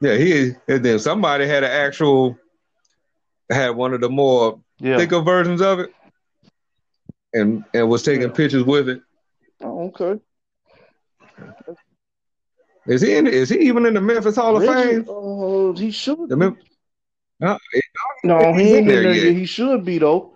Yeah, 0.00 0.16
he 0.16 0.52
and 0.66 0.84
then 0.84 0.98
somebody 0.98 1.46
had 1.46 1.62
an 1.62 1.70
actual 1.70 2.38
had 3.50 3.70
one 3.70 3.94
of 3.94 4.00
the 4.00 4.08
more 4.08 4.60
yeah. 4.78 4.96
thicker 4.96 5.20
versions 5.20 5.60
of 5.60 5.80
it, 5.80 5.92
and 7.32 7.64
and 7.74 7.88
was 7.88 8.02
taking 8.02 8.28
yeah. 8.28 8.34
pictures 8.34 8.64
with 8.64 8.88
it. 8.88 9.00
Oh, 9.60 9.86
okay. 9.88 10.20
Is 12.86 13.02
he 13.02 13.16
in? 13.16 13.26
Is 13.26 13.50
he 13.50 13.58
even 13.60 13.86
in 13.86 13.94
the 13.94 14.00
Memphis 14.00 14.36
Hall 14.36 14.56
of 14.56 14.64
Fame? 14.64 15.04
Oh, 15.08 15.70
uh, 15.70 15.76
he 15.76 15.90
should. 15.90 16.28
The 16.28 16.36
Mem- 16.36 16.58
uh, 17.42 17.58
no, 18.24 18.52
he 18.54 18.74
ain't 18.74 18.78
in 18.78 18.86
there, 18.86 19.12
yet. 19.12 19.36
He 19.36 19.46
should 19.46 19.84
be 19.84 19.98
though. 19.98 20.32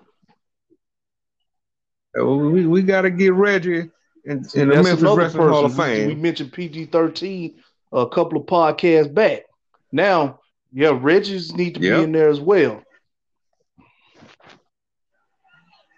We 2.14 2.66
we 2.66 2.82
got 2.82 3.02
to 3.02 3.10
get 3.10 3.32
Reggie 3.32 3.90
in, 4.24 4.44
in 4.54 4.68
the 4.68 4.82
Memphis 4.82 5.02
Wrestling 5.02 5.48
Hall 5.48 5.64
of 5.64 5.74
Fame. 5.74 6.08
We, 6.08 6.14
we 6.14 6.20
mentioned 6.20 6.52
PG 6.52 6.86
thirteen 6.86 7.62
a 7.90 8.06
couple 8.06 8.38
of 8.38 8.46
podcasts 8.46 9.12
back. 9.12 9.42
Now, 9.90 10.40
yeah, 10.72 10.98
Reggie's 10.98 11.54
need 11.54 11.74
to 11.74 11.80
yep. 11.80 11.98
be 11.98 12.04
in 12.04 12.12
there 12.12 12.28
as 12.28 12.40
well. 12.40 12.82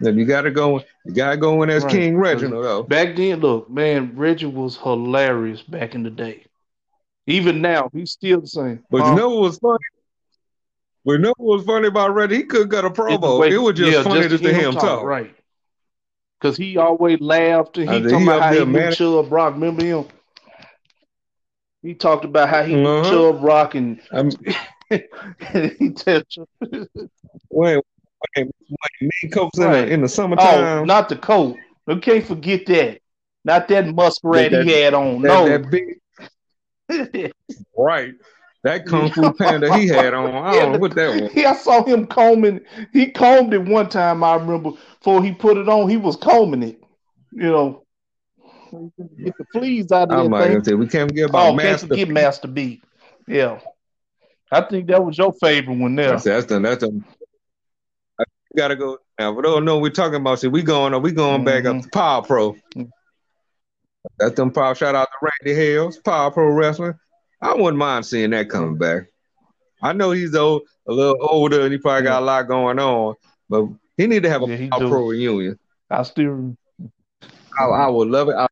Then 0.04 0.18
you 0.18 0.26
got 0.26 0.42
to 0.42 0.50
go. 0.50 0.82
You 1.06 1.14
got 1.14 1.30
to 1.30 1.36
go 1.38 1.62
in 1.62 1.70
as 1.70 1.82
right. 1.84 1.92
King 1.92 2.18
Reginald 2.18 2.62
though. 2.62 2.82
Back 2.82 3.16
then, 3.16 3.40
look, 3.40 3.70
man, 3.70 4.12
Reggie 4.14 4.44
was 4.44 4.76
hilarious 4.76 5.62
back 5.62 5.94
in 5.94 6.02
the 6.02 6.10
day. 6.10 6.44
Even 7.26 7.62
now, 7.62 7.88
he's 7.90 8.12
still 8.12 8.42
the 8.42 8.46
same. 8.46 8.84
But 8.90 9.06
you 9.06 9.14
know 9.14 9.30
what 9.30 9.40
was 9.40 9.58
funny? 9.58 9.78
We 11.04 11.16
know 11.16 11.32
what 11.38 11.56
was 11.56 11.64
funny 11.64 11.88
about 11.88 12.14
Reggie? 12.14 12.36
He 12.36 12.42
could 12.42 12.70
get 12.70 12.84
a 12.84 12.90
promo. 12.90 13.50
It 13.50 13.56
was 13.56 13.78
just 13.78 13.92
yeah, 13.92 14.02
funny 14.02 14.28
just 14.28 14.44
to 14.44 14.52
hear 14.52 14.68
him 14.68 14.74
talk. 14.74 14.82
talk. 14.82 15.04
Right. 15.04 15.34
Because 16.38 16.58
he 16.58 16.76
always 16.76 17.20
laughed. 17.20 17.78
And 17.78 17.90
he 17.90 18.02
talked 18.02 18.22
about 18.22 18.42
how 18.42 18.52
he 18.52 18.64
man. 18.66 18.92
Chubb 18.92 19.32
Rock. 19.32 19.54
Remember 19.54 19.84
him? 19.84 20.04
He 21.80 21.94
talked 21.94 22.26
about 22.26 22.50
how 22.50 22.62
he 22.62 22.74
uh-huh. 22.74 23.10
Chubb 23.10 23.42
Rock 23.42 23.74
and 23.74 24.00
he 24.90 25.90
tell 25.90 26.22
Wait, 27.50 27.82
wait, 28.36 28.50
wait, 29.00 29.32
coats 29.32 29.58
right. 29.58 29.82
in, 29.82 29.88
the, 29.88 29.94
in 29.94 30.00
the 30.02 30.08
summertime. 30.08 30.64
Oh, 30.64 30.84
not 30.84 31.08
the 31.08 31.16
coat. 31.16 31.56
We 31.86 32.00
can't 32.00 32.26
forget 32.26 32.66
that. 32.66 33.00
Not 33.44 33.68
that 33.68 33.86
muskrat 33.94 34.50
that, 34.52 34.64
he 34.64 34.72
had 34.72 34.94
on. 34.94 35.22
That, 35.22 35.28
no. 35.28 35.48
That 35.48 35.70
big... 35.70 37.32
right. 37.76 38.14
That 38.64 38.86
Kung 38.86 39.10
Fu 39.10 39.30
Panda 39.38 39.76
he 39.76 39.86
had 39.86 40.14
on. 40.14 40.34
I 40.34 40.54
don't 40.54 40.72
know 40.72 40.78
what 40.78 40.94
that 40.94 41.20
was. 41.20 41.34
Yeah, 41.34 41.50
I 41.50 41.54
saw 41.54 41.84
him 41.84 42.06
combing. 42.06 42.62
He 42.94 43.10
combed 43.10 43.52
it 43.52 43.62
one 43.62 43.90
time. 43.90 44.24
I 44.24 44.36
remember 44.36 44.70
before 44.98 45.22
he 45.22 45.32
put 45.32 45.58
it 45.58 45.68
on, 45.68 45.88
he 45.88 45.98
was 45.98 46.16
combing 46.16 46.62
it. 46.62 46.82
You 47.30 47.50
know, 47.50 47.84
get 49.22 49.36
the 49.36 49.44
fleas 49.52 49.92
out 49.92 50.10
of 50.10 50.32
it. 50.32 50.64
Say, 50.64 50.74
we 50.74 50.86
can't 50.86 51.14
get 51.14 51.28
about 51.28 51.48
oh, 51.48 51.54
Master. 51.54 51.68
can't 51.70 51.80
forget 51.90 52.08
Master 52.08 52.48
B. 52.48 52.80
Yeah, 53.28 53.60
I 54.50 54.62
think 54.62 54.86
that 54.86 55.04
was 55.04 55.18
your 55.18 55.34
favorite 55.34 55.76
one 55.76 55.94
there. 55.94 56.12
That's 56.12 56.24
that's 56.24 56.46
the, 56.46 56.58
that's 56.60 56.80
the, 56.80 56.88
I 56.88 57.13
gotta 58.56 58.76
go 58.76 58.98
now. 59.18 59.34
For 59.34 59.42
those 59.42 59.62
know 59.62 59.78
we're 59.78 59.90
talking 59.90 60.20
about, 60.20 60.40
see, 60.40 60.48
we 60.48 60.62
going 60.62 61.00
we 61.02 61.12
going 61.12 61.44
mm-hmm. 61.44 61.44
back 61.44 61.64
up 61.64 61.82
to 61.82 61.88
Power 61.90 62.22
Pro. 62.22 62.52
Mm-hmm. 62.52 62.82
That's 64.18 64.34
them 64.34 64.50
power. 64.50 64.74
Shout 64.74 64.94
out 64.94 65.08
to 65.08 65.30
Randy 65.42 65.58
Hales, 65.58 65.98
Power 65.98 66.30
Pro 66.30 66.48
Wrestling. 66.50 66.94
I 67.40 67.54
wouldn't 67.54 67.76
mind 67.76 68.06
seeing 68.06 68.30
that 68.30 68.48
coming 68.48 68.76
back. 68.76 69.04
I 69.82 69.92
know 69.92 70.12
he's 70.12 70.34
old, 70.34 70.62
a 70.86 70.92
little 70.92 71.18
older, 71.20 71.62
and 71.62 71.72
he 71.72 71.78
probably 71.78 72.04
got 72.04 72.22
a 72.22 72.24
lot 72.24 72.48
going 72.48 72.78
on, 72.78 73.14
but 73.48 73.66
he 73.96 74.06
need 74.06 74.22
to 74.22 74.30
have 74.30 74.42
a 74.42 74.46
yeah, 74.46 74.68
pro 74.70 75.08
reunion. 75.08 75.58
I 75.90 76.02
still, 76.04 76.56
I, 77.58 77.64
I, 77.64 77.88
would 77.88 78.08
love 78.08 78.28
it. 78.28 78.34
I, 78.34 78.46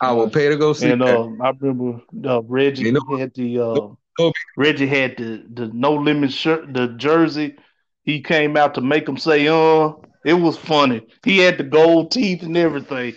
I 0.00 0.12
would 0.12 0.32
pay 0.32 0.48
to 0.48 0.56
go 0.56 0.72
see. 0.72 0.90
And 0.90 1.02
uh, 1.02 1.28
I 1.40 1.52
remember 1.60 2.02
uh, 2.24 2.42
Reggie 2.42 2.84
you 2.84 2.92
know, 2.92 3.16
had 3.16 3.32
the 3.34 3.60
uh, 3.60 4.30
Reggie 4.56 4.88
had 4.88 5.16
the 5.16 5.44
the 5.52 5.68
no 5.68 5.94
limit 5.94 6.32
shirt, 6.32 6.74
the 6.74 6.88
jersey. 6.88 7.56
He 8.04 8.20
came 8.20 8.56
out 8.56 8.74
to 8.74 8.80
make 8.80 9.08
him 9.08 9.16
say, 9.16 9.48
"Uh." 9.48 9.92
It 10.24 10.34
was 10.34 10.56
funny. 10.56 11.04
He 11.24 11.38
had 11.38 11.58
the 11.58 11.64
gold 11.64 12.12
teeth 12.12 12.42
and 12.42 12.56
everything. 12.56 13.14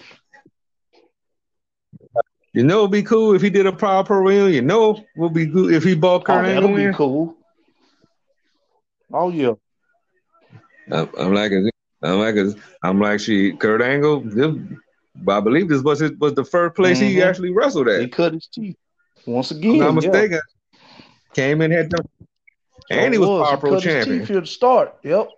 You 2.54 2.64
know, 2.64 2.80
it'd 2.80 2.92
be 2.92 3.04
cool 3.04 3.36
if 3.36 3.42
he 3.42 3.50
did 3.50 3.68
a 3.68 3.72
proper 3.72 4.22
reunion. 4.22 4.54
You 4.54 4.62
know, 4.62 5.06
would 5.16 5.34
be 5.34 5.46
good 5.46 5.74
if 5.74 5.84
he 5.84 5.94
bought 5.94 6.24
Kurt 6.26 6.46
oh, 6.46 6.48
Angle. 6.48 6.76
That'd 6.76 6.92
be 6.92 6.98
cool. 6.98 7.38
Oh 9.14 9.30
yeah. 9.30 9.54
I'm, 10.92 11.10
I'm 11.20 11.34
like, 11.34 11.52
I'm 12.02 12.20
like, 12.20 12.36
I'm 12.82 13.00
like, 13.00 13.20
she 13.20 13.54
Kurt 13.54 13.82
Angle. 13.82 14.22
This, 14.22 14.56
I 15.28 15.40
believe 15.42 15.70
this 15.70 15.84
was 15.84 16.02
it 16.02 16.18
was 16.18 16.34
the 16.34 16.46
first 16.46 16.76
place 16.76 16.98
mm-hmm. 16.98 17.10
he 17.10 17.22
actually 17.22 17.52
wrestled 17.52 17.88
at. 17.88 18.02
He 18.02 18.08
cut 18.08 18.34
his 18.34 18.48
teeth 18.48 18.78
once 19.28 19.52
again. 19.52 19.74
I'm 19.74 19.80
not 19.80 19.96
mistaken. 19.96 20.40
Yeah. 20.72 20.80
Came 21.34 21.62
in 21.62 21.72
had 21.72 21.92
and 22.90 23.14
he 23.14 23.18
was, 23.18 23.30
was. 23.30 23.50
Power 23.50 23.58
Pro 23.58 23.80
champion. 23.80 24.20
His 24.20 24.28
teeth 24.28 24.38
to 24.38 24.46
start. 24.46 24.96
Yep. 25.04 25.30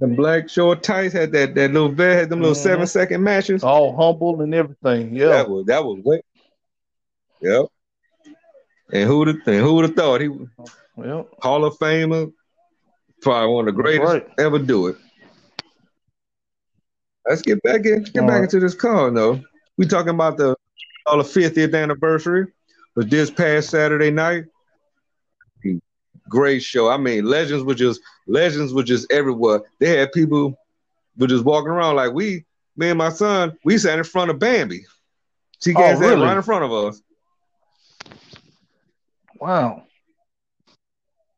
The 0.00 0.06
black 0.06 0.48
short 0.48 0.82
tights 0.82 1.12
had 1.12 1.30
that 1.32 1.54
that 1.54 1.72
little 1.72 1.90
vet 1.90 2.16
had 2.16 2.30
them 2.30 2.40
little 2.40 2.54
mm-hmm. 2.54 2.62
seven 2.62 2.86
second 2.86 3.22
matches. 3.22 3.62
All 3.62 3.94
humble 3.94 4.40
and 4.40 4.54
everything. 4.54 5.14
Yeah, 5.14 5.26
that 5.26 5.50
was 5.50 5.66
that 5.66 5.84
was 5.84 6.00
great. 6.02 6.24
Yep. 7.42 7.66
And 8.92 9.08
who'd 9.08 9.28
have 9.28 9.36
and 9.46 9.60
who'd 9.60 9.84
have 9.84 9.94
thought 9.94 10.22
he 10.22 10.28
was 10.28 10.48
yep. 10.96 11.28
Hall 11.40 11.64
of 11.66 11.78
Famer, 11.78 12.32
probably 13.20 13.54
one 13.54 13.68
of 13.68 13.74
the 13.74 13.82
greatest 13.82 14.12
right. 14.12 14.28
ever 14.38 14.58
do 14.58 14.86
it. 14.86 14.96
Let's 17.28 17.42
get 17.42 17.62
back 17.62 17.84
in 17.84 18.02
get 18.04 18.22
All 18.22 18.26
back 18.26 18.36
right. 18.36 18.42
into 18.44 18.58
this 18.58 18.74
call 18.74 19.10
though. 19.12 19.42
We 19.76 19.86
talking 19.86 20.10
about 20.10 20.38
the 20.38 20.56
all 21.06 21.18
the 21.18 21.24
50th 21.24 21.74
anniversary 21.74 22.46
was 22.96 23.06
this 23.06 23.30
past 23.30 23.68
Saturday 23.68 24.10
night 24.10 24.44
great 26.30 26.62
show. 26.62 26.88
I 26.88 26.96
mean, 26.96 27.24
legends 27.24 27.64
were 27.64 27.74
just 27.74 28.00
legends 28.26 28.72
were 28.72 28.84
just 28.84 29.12
everywhere. 29.12 29.60
They 29.78 29.98
had 29.98 30.12
people 30.12 30.58
were 31.18 31.26
just 31.26 31.44
walking 31.44 31.68
around 31.68 31.96
like 31.96 32.14
we, 32.14 32.44
me 32.76 32.88
and 32.88 32.98
my 32.98 33.10
son, 33.10 33.58
we 33.64 33.76
sat 33.76 33.98
in 33.98 34.04
front 34.04 34.30
of 34.30 34.38
Bambi. 34.38 34.86
She 35.62 35.74
oh, 35.76 35.98
really? 35.98 36.22
right 36.22 36.36
in 36.36 36.42
front 36.42 36.64
of 36.64 36.72
us. 36.72 37.02
Wow. 39.38 39.84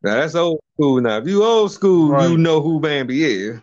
Now 0.03 0.17
that's 0.17 0.35
old 0.35 0.61
school. 0.75 1.01
Now, 1.01 1.19
if 1.19 1.27
you 1.27 1.43
old 1.43 1.73
school, 1.73 2.11
right. 2.11 2.31
you 2.31 2.39
know 2.39 2.61
who 2.61 2.79
Bambi 2.79 3.25
is. 3.25 3.61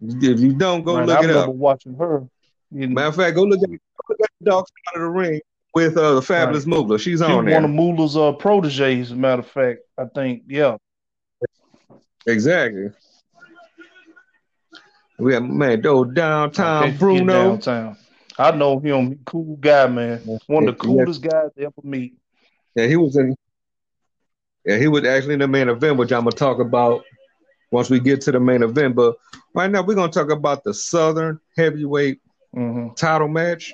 If 0.00 0.40
you 0.40 0.52
don't, 0.54 0.82
go 0.82 0.98
right, 0.98 1.06
look 1.06 1.18
I 1.18 1.24
it 1.24 1.30
up. 1.30 1.48
Watching 1.50 1.94
her. 1.94 2.28
You 2.72 2.88
know. 2.88 2.94
Matter 2.94 3.08
of 3.08 3.16
fact, 3.16 3.36
go 3.36 3.44
look 3.44 3.62
at, 3.62 3.70
go 3.70 3.76
look 4.08 4.18
at 4.20 4.30
the 4.40 4.50
Dark 4.50 4.66
Side 4.66 4.96
of 4.96 5.02
the 5.02 5.08
Ring 5.08 5.40
with 5.74 5.96
uh, 5.96 6.14
the 6.14 6.22
fabulous 6.22 6.66
right. 6.66 6.76
Moolah. 6.76 6.98
She's 6.98 7.22
on 7.22 7.44
there. 7.44 7.54
One 7.54 7.64
of 7.64 7.70
Moolah's 7.70 8.16
uh, 8.16 8.32
proteges, 8.32 9.08
as 9.08 9.12
a 9.12 9.16
matter 9.16 9.40
of 9.40 9.48
fact. 9.48 9.80
I 9.98 10.04
think, 10.06 10.44
yeah. 10.48 10.76
Exactly. 12.26 12.90
We 15.18 15.34
have 15.34 15.44
man, 15.44 15.80
though 15.80 16.04
downtown 16.04 16.96
Bruno. 16.96 17.32
Downtown. 17.32 17.96
I 18.38 18.50
know 18.52 18.78
him. 18.78 19.20
Cool 19.24 19.56
guy, 19.56 19.86
man. 19.86 20.18
One 20.46 20.68
of 20.68 20.78
the 20.78 20.84
coolest 20.84 21.22
guys 21.22 21.50
to 21.56 21.64
ever 21.64 21.72
meet. 21.82 22.16
Yeah, 22.74 22.86
he 22.86 22.96
was 22.96 23.16
in. 23.16 23.36
Yeah, 24.64 24.78
he 24.78 24.88
was 24.88 25.04
actually 25.04 25.34
in 25.34 25.40
the 25.40 25.48
main 25.48 25.68
event, 25.68 25.96
which 25.96 26.12
I'm 26.12 26.24
gonna 26.24 26.32
talk 26.32 26.60
about 26.60 27.04
once 27.70 27.90
we 27.90 28.00
get 28.00 28.20
to 28.22 28.32
the 28.32 28.40
main 28.40 28.62
event. 28.62 28.94
But 28.96 29.16
right 29.54 29.70
now, 29.70 29.82
we're 29.82 29.94
gonna 29.94 30.10
talk 30.10 30.30
about 30.30 30.64
the 30.64 30.72
Southern 30.72 31.38
Heavyweight 31.56 32.20
mm-hmm. 32.56 32.94
title 32.94 33.28
match. 33.28 33.72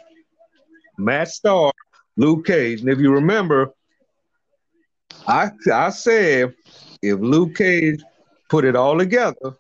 Matt 0.98 1.28
Starr 1.28 1.72
Luke 2.18 2.44
Cage. 2.44 2.80
And 2.80 2.90
if 2.90 2.98
you 2.98 3.12
remember, 3.12 3.72
I 5.26 5.50
I 5.72 5.88
said 5.90 6.52
if 7.00 7.18
Luke 7.20 7.54
Cage 7.54 8.02
put 8.50 8.64
it 8.64 8.76
all 8.76 8.98
together, 8.98 9.54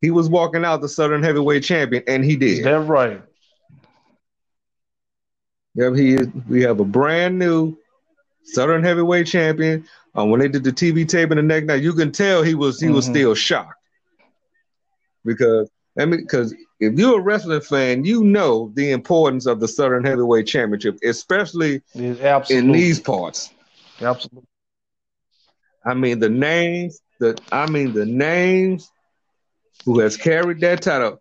he 0.00 0.10
was 0.10 0.28
walking 0.28 0.64
out 0.64 0.80
the 0.80 0.88
Southern 0.88 1.22
Heavyweight 1.22 1.62
Champion, 1.62 2.02
and 2.08 2.24
he 2.24 2.36
did. 2.36 2.64
That's 2.64 2.88
right. 2.88 3.22
Yep, 5.74 5.94
he 5.94 6.14
is. 6.14 6.28
We 6.48 6.62
have 6.62 6.80
a 6.80 6.84
brand 6.84 7.38
new 7.38 7.76
Southern 8.42 8.82
Heavyweight 8.82 9.26
Champion. 9.26 9.86
Um, 10.14 10.30
when 10.30 10.40
they 10.40 10.48
did 10.48 10.64
the 10.64 10.72
TV 10.72 11.06
tape 11.06 11.30
in 11.30 11.36
the 11.36 11.42
neck, 11.42 11.64
now 11.64 11.74
you 11.74 11.92
can 11.92 12.10
tell 12.10 12.42
he 12.42 12.54
was 12.54 12.80
he 12.80 12.86
mm-hmm. 12.86 12.96
was 12.96 13.04
still 13.04 13.34
shocked 13.34 13.74
because 15.24 15.70
I 15.98 16.04
mean, 16.04 16.20
because 16.20 16.54
if 16.80 16.98
you're 16.98 17.18
a 17.18 17.22
wrestling 17.22 17.60
fan, 17.60 18.04
you 18.04 18.22
know 18.22 18.70
the 18.74 18.92
importance 18.92 19.46
of 19.46 19.58
the 19.60 19.66
Southern 19.66 20.04
Heavyweight 20.04 20.46
Championship, 20.46 20.96
especially 21.04 21.82
in 21.94 22.72
these 22.72 23.00
parts. 23.00 23.50
Absolutely. 24.00 24.46
I 25.84 25.94
mean 25.94 26.20
the 26.20 26.28
names, 26.28 27.00
the 27.18 27.36
I 27.50 27.68
mean 27.68 27.94
the 27.94 28.06
names 28.06 28.90
who 29.84 29.98
has 30.00 30.16
carried 30.16 30.60
that 30.60 30.82
title. 30.82 31.20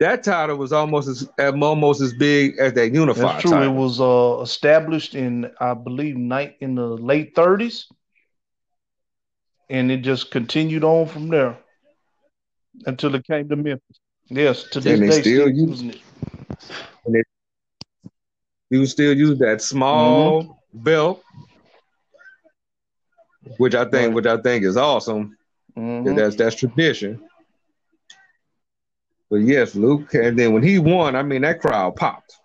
That 0.00 0.24
title 0.24 0.56
was 0.56 0.72
almost 0.72 1.08
as 1.08 1.28
almost 1.38 2.00
as 2.00 2.14
big 2.14 2.58
as 2.58 2.72
that 2.72 2.92
unified. 2.92 3.24
That's 3.24 3.42
true. 3.42 3.50
Title. 3.50 3.72
It 3.72 3.76
was 3.76 4.00
uh, 4.00 4.40
established 4.42 5.14
in 5.14 5.50
I 5.60 5.74
believe 5.74 6.16
night 6.16 6.56
in 6.60 6.74
the 6.74 6.86
late 6.86 7.34
30s, 7.34 7.84
and 9.68 9.92
it 9.92 9.98
just 9.98 10.30
continued 10.30 10.84
on 10.84 11.06
from 11.06 11.28
there 11.28 11.58
until 12.86 13.14
it 13.14 13.26
came 13.26 13.48
to 13.48 13.56
Memphis. 13.56 13.98
Yes, 14.28 14.64
to 14.70 14.80
this 14.80 14.98
day, 14.98 15.20
still 15.20 15.48
using 15.48 15.90
it. 15.90 16.00
And 17.04 17.24
would 18.80 18.88
still 18.88 19.14
use 19.14 19.38
that 19.38 19.60
small 19.60 20.42
mm-hmm. 20.42 20.82
belt, 20.82 21.22
which 23.58 23.74
I 23.74 23.84
think, 23.84 24.14
which 24.14 24.26
I 24.26 24.38
think 24.38 24.64
is 24.64 24.76
awesome. 24.76 25.36
Mm-hmm. 25.76 26.14
That's 26.14 26.36
that's 26.36 26.56
tradition. 26.56 27.22
But 29.30 29.40
yes, 29.42 29.74
Luke, 29.74 30.14
and 30.14 30.38
then 30.38 30.52
when 30.52 30.62
he 30.62 30.78
won, 30.78 31.16
I 31.16 31.22
mean 31.22 31.42
that 31.42 31.60
crowd 31.60 31.96
popped. 31.96 32.36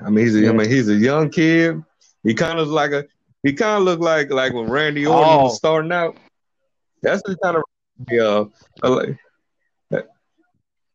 I 0.00 0.10
mean, 0.10 0.24
he's 0.24 0.34
a, 0.34 0.40
yeah. 0.40 0.50
I 0.50 0.52
mean, 0.52 0.68
he's 0.68 0.88
a 0.88 0.94
young 0.94 1.30
kid. 1.30 1.82
He 2.22 2.34
kind 2.34 2.58
of 2.58 2.68
like 2.68 2.92
a 2.92 3.04
he 3.42 3.52
kind 3.52 3.78
of 3.78 3.84
looked 3.84 4.02
like 4.02 4.30
like 4.30 4.52
when 4.52 4.68
Randy 4.68 5.06
Orton 5.06 5.32
oh. 5.32 5.44
was 5.44 5.56
starting 5.56 5.92
out. 5.92 6.16
That's 7.06 7.22
the 7.22 7.36
kind 7.36 7.56
of 7.56 8.52
uh, 8.82 8.88
like. 8.88 9.18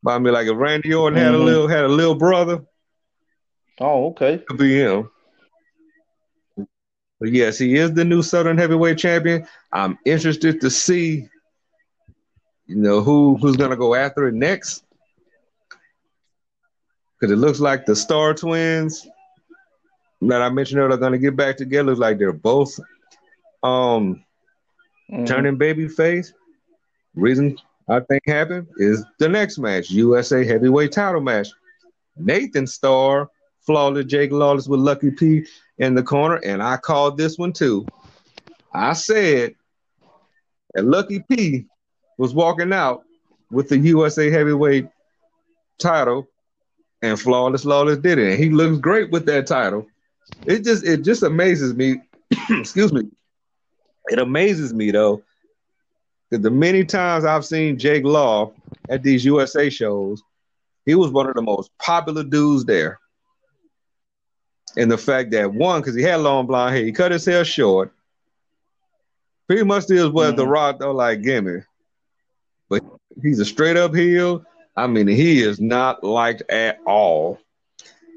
I 0.05 0.17
mean, 0.19 0.33
like 0.33 0.47
if 0.47 0.57
Randy 0.57 0.93
Orton 0.93 1.17
mm-hmm. 1.17 1.25
had 1.25 1.33
a 1.33 1.37
mm-hmm. 1.37 1.45
little 1.45 1.67
had 1.67 1.85
a 1.85 1.87
little 1.87 2.15
brother. 2.15 2.65
Oh, 3.79 4.07
okay. 4.07 4.39
Could 4.39 4.57
be 4.57 4.77
him. 4.77 5.09
But 6.57 7.31
yes, 7.31 7.57
he 7.57 7.75
is 7.75 7.93
the 7.93 8.03
new 8.03 8.21
Southern 8.21 8.57
Heavyweight 8.57 8.97
Champion. 8.97 9.47
I'm 9.71 9.97
interested 10.05 10.59
to 10.61 10.69
see, 10.69 11.27
you 12.65 12.75
know, 12.75 13.01
who 13.01 13.37
who's 13.37 13.55
gonna 13.55 13.77
go 13.77 13.95
after 13.95 14.27
it 14.27 14.33
next. 14.33 14.83
Because 17.19 17.31
it 17.31 17.37
looks 17.37 17.59
like 17.59 17.85
the 17.85 17.95
Star 17.95 18.33
Twins 18.33 19.07
that 20.21 20.41
I 20.41 20.49
mentioned 20.49 20.79
earlier 20.79 20.95
are 20.95 20.99
going 20.99 21.11
to 21.11 21.19
get 21.19 21.35
back 21.35 21.57
together. 21.57 21.83
Looks 21.83 21.99
like 21.99 22.17
they're 22.17 22.33
both 22.33 22.79
um 23.63 24.23
mm. 25.11 25.25
turning 25.25 25.57
baby 25.57 25.87
face. 25.87 26.33
Reason 27.15 27.57
I 27.89 27.99
think 28.01 28.23
happened 28.25 28.67
is 28.77 29.03
the 29.19 29.27
next 29.27 29.57
match, 29.57 29.89
USA 29.89 30.45
Heavyweight 30.45 30.91
Title 30.91 31.21
match. 31.21 31.49
Nathan 32.17 32.67
Starr, 32.67 33.29
flawless 33.61 34.05
Jake 34.05 34.31
Lawless 34.31 34.67
with 34.67 34.79
Lucky 34.79 35.11
P 35.11 35.45
in 35.77 35.95
the 35.95 36.03
corner, 36.03 36.35
and 36.37 36.61
I 36.61 36.77
called 36.77 37.17
this 37.17 37.37
one 37.37 37.53
too. 37.53 37.85
I 38.73 38.93
said 38.93 39.55
that 40.73 40.85
Lucky 40.85 41.23
P 41.29 41.65
was 42.17 42.33
walking 42.33 42.71
out 42.71 43.03
with 43.49 43.69
the 43.69 43.77
USA 43.77 44.29
Heavyweight 44.29 44.87
title, 45.79 46.27
and 47.01 47.19
Flawless 47.19 47.65
Lawless 47.65 47.97
did 47.97 48.17
it. 48.19 48.31
And 48.31 48.41
he 48.41 48.49
looks 48.49 48.77
great 48.77 49.11
with 49.11 49.25
that 49.25 49.47
title 49.47 49.87
it 50.45 50.63
just 50.63 50.85
it 50.85 51.03
just 51.03 51.23
amazes 51.23 51.73
me. 51.73 52.01
excuse 52.49 52.91
me. 52.93 53.03
It 54.09 54.19
amazes 54.19 54.73
me 54.73 54.91
though 54.91 55.23
that 56.31 56.41
the 56.41 56.49
many 56.49 56.83
times 56.83 57.25
I've 57.25 57.45
seen 57.45 57.77
Jake 57.77 58.05
Law 58.05 58.51
at 58.89 59.03
these 59.03 59.23
USA 59.25 59.69
shows, 59.69 60.21
he 60.85 60.95
was 60.95 61.11
one 61.11 61.27
of 61.27 61.35
the 61.35 61.41
most 61.41 61.69
popular 61.77 62.23
dudes 62.23 62.65
there. 62.65 62.99
And 64.77 64.89
the 64.89 64.97
fact 64.97 65.31
that 65.31 65.53
one, 65.53 65.81
because 65.81 65.95
he 65.95 66.01
had 66.01 66.21
long 66.21 66.47
blonde 66.47 66.75
hair, 66.75 66.85
he 66.85 66.91
cut 66.93 67.11
his 67.11 67.25
hair 67.25 67.43
short. 67.43 67.93
Pretty 69.47 69.63
much 69.63 69.89
is 69.91 70.07
what 70.07 70.27
mm-hmm. 70.27 70.37
the 70.37 70.47
rock 70.47 70.79
though, 70.79 70.93
like 70.93 71.21
gimme. 71.21 71.63
But 72.69 72.83
he's 73.21 73.39
a 73.39 73.45
straight 73.45 73.75
up 73.75 73.93
heel. 73.93 74.45
I 74.77 74.87
mean, 74.87 75.07
he 75.07 75.41
is 75.41 75.59
not 75.59 76.05
liked 76.05 76.43
at 76.49 76.79
all. 76.85 77.37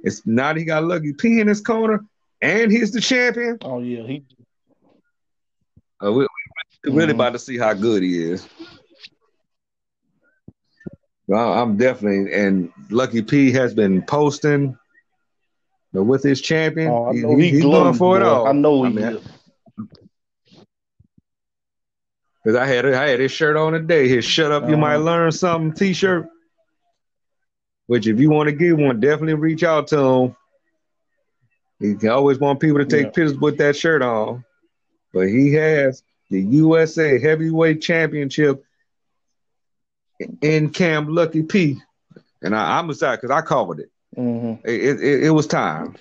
It's 0.04 0.24
not 0.26 0.56
he 0.56 0.64
got 0.64 0.84
Lucky 0.84 1.12
P 1.12 1.40
in 1.40 1.48
his 1.48 1.60
corner, 1.60 2.04
and 2.40 2.70
he's 2.70 2.92
the 2.92 3.00
champion. 3.00 3.58
Oh 3.62 3.80
yeah, 3.80 4.06
he. 4.06 4.22
Uh, 6.02 6.12
we, 6.12 6.24
are 6.24 6.28
really 6.84 7.06
mm-hmm. 7.06 7.10
about 7.12 7.32
to 7.32 7.38
see 7.38 7.58
how 7.58 7.74
good 7.74 8.02
he 8.02 8.22
is. 8.22 8.48
Well, 11.26 11.52
I'm 11.52 11.76
definitely 11.76 12.32
and 12.34 12.70
Lucky 12.90 13.22
P 13.22 13.50
has 13.52 13.74
been 13.74 14.02
posting 14.02 14.76
but 15.94 16.04
with 16.04 16.22
his 16.22 16.40
champion. 16.40 16.90
Oh, 16.90 17.12
he, 17.12 17.20
he, 17.44 17.50
he's 17.50 17.62
going 17.62 17.94
for 17.94 18.16
it 18.16 18.22
all. 18.24 18.48
I 18.48 18.52
know 18.52 18.82
he 18.82 18.90
I 18.90 19.10
mean, 19.10 19.20
Cause 22.44 22.56
I 22.56 22.66
had 22.66 22.84
I 22.84 23.08
had 23.08 23.20
his 23.20 23.32
shirt 23.32 23.56
on 23.56 23.72
today. 23.72 24.06
His 24.06 24.24
"Shut 24.24 24.52
Up, 24.52 24.68
You 24.68 24.76
Might 24.76 24.96
uh-huh. 24.96 25.04
Learn 25.04 25.32
Something" 25.32 25.72
T-shirt. 25.72 26.28
Which, 27.86 28.06
if 28.06 28.20
you 28.20 28.28
want 28.28 28.48
to 28.48 28.54
get 28.54 28.76
one, 28.76 29.00
definitely 29.00 29.34
reach 29.34 29.62
out 29.62 29.86
to 29.88 29.98
him. 29.98 30.36
He 32.00 32.08
always 32.08 32.38
want 32.38 32.60
people 32.60 32.78
to 32.78 32.84
take 32.84 33.06
yeah. 33.06 33.10
pictures 33.10 33.38
with 33.38 33.56
that 33.58 33.76
shirt 33.76 34.02
on. 34.02 34.44
But 35.14 35.28
he 35.28 35.52
has 35.54 36.02
the 36.28 36.40
USA 36.40 37.20
Heavyweight 37.20 37.80
Championship 37.80 38.64
in 40.42 40.70
Camp 40.70 41.06
Lucky 41.08 41.44
P. 41.44 41.80
And 42.42 42.54
I, 42.54 42.80
am 42.80 42.90
excited 42.90 43.20
because 43.20 43.34
I 43.34 43.40
covered 43.40 43.80
it. 43.80 43.90
Mm-hmm. 44.16 44.68
It, 44.68 45.00
it. 45.00 45.24
It 45.24 45.30
was 45.30 45.46
time. 45.46 45.96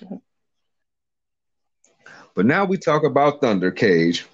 But 2.34 2.44
now 2.44 2.64
we 2.64 2.76
talk 2.76 3.04
about 3.04 3.40
Thunder 3.40 3.70
Cage. 3.70 4.26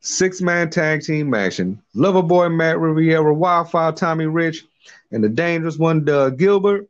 Six 0.00 0.40
man 0.40 0.70
tag 0.70 1.02
team 1.02 1.34
action. 1.34 1.82
Loverboy 1.94 2.54
Matt 2.54 2.78
Riviera, 2.78 3.34
Wildfire 3.34 3.90
Tommy 3.90 4.26
Rich, 4.26 4.64
and 5.10 5.24
the 5.24 5.28
dangerous 5.28 5.76
one, 5.76 6.04
Doug 6.04 6.38
Gilbert, 6.38 6.88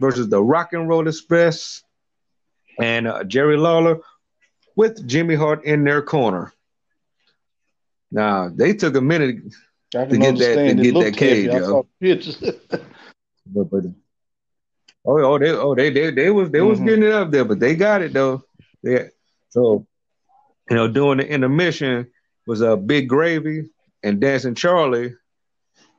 versus 0.00 0.28
the 0.28 0.42
Rock 0.42 0.72
and 0.72 0.88
Roll 0.88 1.06
Express 1.06 1.84
and 2.80 3.06
uh, 3.06 3.22
Jerry 3.24 3.56
Lawler 3.56 4.00
with 4.76 5.06
Jimmy 5.06 5.34
Hart 5.34 5.64
in 5.64 5.84
their 5.84 6.02
corner. 6.02 6.52
Now 8.10 8.48
they 8.48 8.74
took 8.74 8.94
a 8.94 9.00
minute 9.00 9.52
to 9.90 10.06
get 10.06 10.38
that 10.38 10.54
to 10.56 10.74
get 10.74 10.94
that 10.94 11.16
cage, 11.16 11.46
yo. 11.46 11.86
but, 13.46 13.70
but 13.70 13.84
oh, 15.04 15.24
oh, 15.24 15.38
they 15.38 15.50
oh 15.50 15.74
they 15.74 15.90
they, 15.90 16.10
they 16.12 16.30
was 16.30 16.50
they 16.50 16.58
mm-hmm. 16.58 16.68
was 16.68 16.80
getting 16.80 17.02
it 17.02 17.12
up 17.12 17.30
there, 17.30 17.44
but 17.44 17.58
they 17.58 17.74
got 17.74 18.02
it 18.02 18.12
though. 18.12 18.44
Yeah. 18.82 19.04
So 19.50 19.86
you 20.70 20.76
know, 20.76 20.86
doing 20.86 21.18
the 21.18 21.28
intermission 21.28 22.08
was 22.46 22.60
a 22.60 22.72
uh, 22.72 22.76
big 22.76 23.08
gravy 23.08 23.70
and 24.04 24.20
dancing 24.20 24.54
Charlie 24.54 25.14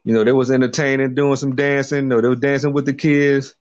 you 0.08 0.14
know, 0.14 0.24
they 0.24 0.32
was 0.32 0.52
entertaining, 0.52 1.16
doing 1.16 1.36
some 1.36 1.54
dancing. 1.54 2.04
You 2.04 2.08
know, 2.08 2.22
they 2.22 2.30
were 2.30 2.36
dancing 2.38 2.72
with 2.72 2.86
the 2.86 2.94
kids. 2.94 3.54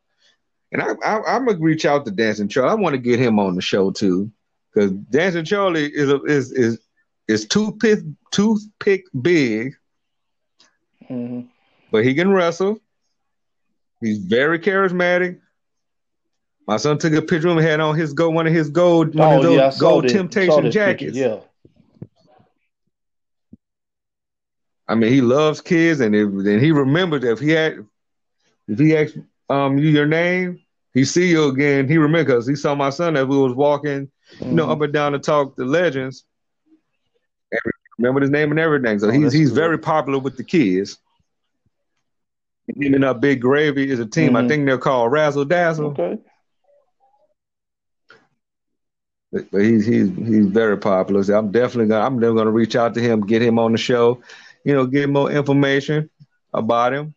And 0.70 0.80
I, 0.80 0.92
I, 1.04 1.34
am 1.34 1.44
gonna 1.44 1.58
reach 1.58 1.84
out 1.84 2.04
to 2.04 2.12
Dancing 2.12 2.46
Charlie. 2.46 2.70
I 2.70 2.74
want 2.74 2.94
to 2.94 3.00
get 3.00 3.18
him 3.18 3.40
on 3.40 3.56
the 3.56 3.60
show 3.60 3.90
too, 3.90 4.30
because 4.76 4.90
Dancing 4.90 5.44
Charlie 5.44 5.86
is 5.86 6.10
a, 6.10 6.22
is 6.24 6.52
is 6.52 6.78
is 7.28 7.46
toothpick 7.46 8.00
toothpick 8.30 9.04
big, 9.22 9.74
mm-hmm. 11.08 11.46
but 11.90 12.04
he 12.04 12.14
can 12.14 12.30
wrestle. 12.30 12.78
He's 14.02 14.18
very 14.18 14.58
charismatic. 14.58 15.40
My 16.68 16.76
son 16.76 16.98
took 16.98 17.14
a 17.14 17.22
picture 17.22 17.48
of 17.48 17.56
him, 17.56 17.62
had 17.62 17.80
on 17.80 17.96
his 17.96 18.12
gold, 18.12 18.34
one 18.34 18.46
of 18.46 18.52
his 18.52 18.68
gold, 18.68 19.14
one 19.14 19.34
oh, 19.34 19.36
of 19.38 19.42
those 19.44 19.56
yeah, 19.56 19.72
gold 19.78 20.08
temptation 20.08 20.70
jackets. 20.70 21.16
Picture, 21.16 21.40
yeah. 21.40 22.08
I 24.88 24.94
mean, 24.94 25.10
he 25.10 25.20
loves 25.20 25.60
kids, 25.60 26.00
and 26.00 26.14
if, 26.14 26.28
and 26.28 26.60
he 26.60 26.70
remembers 26.72 27.24
if 27.24 27.38
he 27.38 27.50
had, 27.50 27.86
if 28.68 28.78
he 28.78 28.94
asked 28.94 29.16
um 29.48 29.78
you 29.78 29.88
your 29.88 30.06
name, 30.06 30.60
he 30.92 31.06
see 31.06 31.30
you 31.30 31.48
again. 31.48 31.88
He 31.88 31.96
remember 31.96 32.24
because 32.32 32.46
he 32.46 32.56
saw 32.56 32.74
my 32.74 32.90
son 32.90 33.16
as 33.16 33.24
we 33.24 33.38
was 33.38 33.54
walking, 33.54 34.10
mm-hmm. 34.34 34.50
you 34.50 34.52
know, 34.52 34.70
up 34.70 34.80
and 34.80 34.92
down 34.92 35.12
to 35.12 35.18
talk 35.18 35.56
the 35.56 35.64
legends. 35.64 36.24
Remember 37.98 38.20
his 38.20 38.30
name 38.30 38.50
and 38.50 38.60
everything. 38.60 38.98
So 38.98 39.08
oh, 39.08 39.10
he's 39.10 39.32
he's 39.32 39.48
cool. 39.48 39.56
very 39.56 39.78
popular 39.78 40.18
with 40.18 40.36
the 40.36 40.44
kids. 40.44 40.98
Him 42.68 42.94
and 42.94 43.04
uh, 43.04 43.14
Big 43.14 43.40
Gravy 43.40 43.90
is 43.90 44.00
a 44.00 44.06
team. 44.06 44.32
Mm-hmm. 44.32 44.36
I 44.36 44.48
think 44.48 44.66
they're 44.66 44.78
called 44.78 45.12
Razzle 45.12 45.44
Dazzle. 45.44 45.86
Okay. 45.88 46.18
But, 49.32 49.50
but 49.50 49.62
he's 49.62 49.86
he's 49.86 50.08
he's 50.08 50.46
very 50.46 50.76
popular. 50.76 51.22
So 51.22 51.38
I'm 51.38 51.52
definitely 51.52 51.88
gonna 51.88 52.04
I'm 52.04 52.18
never 52.18 52.34
gonna 52.34 52.50
reach 52.50 52.76
out 52.76 52.94
to 52.94 53.00
him, 53.00 53.22
get 53.22 53.40
him 53.40 53.58
on 53.58 53.72
the 53.72 53.78
show 53.78 54.20
you 54.66 54.74
know, 54.74 54.84
get 54.84 55.08
more 55.08 55.30
information 55.30 56.10
about 56.52 56.92
him. 56.92 57.14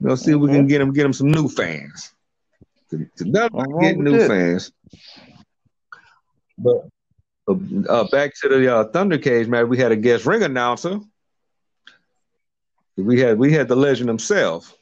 You 0.00 0.08
know, 0.08 0.14
see 0.16 0.32
if 0.32 0.36
we 0.36 0.48
can 0.48 0.66
get 0.66 0.82
him 0.82 0.92
get 0.92 1.06
him 1.06 1.14
some 1.14 1.30
new 1.30 1.48
fans. 1.48 2.12
Nothing 3.18 3.78
get 3.80 3.96
new 3.96 4.16
it. 4.16 4.28
fans. 4.28 4.70
But 6.58 6.88
uh, 7.88 8.04
back 8.10 8.34
to 8.42 8.48
the 8.48 8.74
uh, 8.74 8.84
Thunder 8.84 9.18
Cage 9.18 9.48
man. 9.48 9.68
We 9.68 9.78
had 9.78 9.92
a 9.92 9.96
guest 9.96 10.26
ring 10.26 10.42
announcer. 10.42 11.00
We 12.96 13.20
had 13.20 13.38
we 13.38 13.52
had 13.52 13.68
the 13.68 13.76
legend 13.76 14.08
himself. 14.08 14.76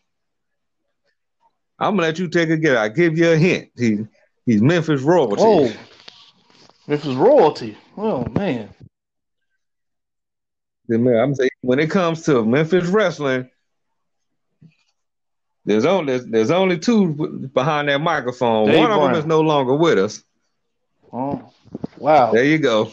I'm 1.79 1.93
gonna 1.93 2.03
let 2.03 2.19
you 2.19 2.29
take 2.29 2.49
a 2.49 2.57
guess. 2.57 2.77
I 2.77 2.89
give 2.89 3.19
you 3.19 3.31
a 3.31 3.37
hint. 3.37 3.71
He 3.77 4.07
he's 4.47 4.63
Memphis 4.63 5.03
royalty. 5.03 5.43
Oh, 5.45 5.73
Memphis 6.87 7.15
royalty. 7.15 7.77
Oh 7.97 8.25
man. 8.31 8.71
I'm 10.89 11.35
saying 11.35 11.51
when 11.63 11.81
it 11.81 11.91
comes 11.91 12.23
to 12.23 12.45
Memphis 12.45 12.87
wrestling, 12.87 13.51
there's 15.65 15.85
only 15.85 16.19
there's 16.19 16.53
only 16.53 16.79
two 16.79 17.49
behind 17.53 17.89
that 17.89 18.01
microphone. 18.01 18.69
Dave 18.69 18.79
One 18.79 18.93
of 18.93 19.03
them 19.03 19.15
is 19.17 19.27
no 19.27 19.41
longer 19.41 19.75
with 19.75 19.99
us. 19.99 20.23
Oh, 21.13 21.53
wow! 21.99 22.33
There 22.33 22.45
you 22.45 22.59
go. 22.59 22.91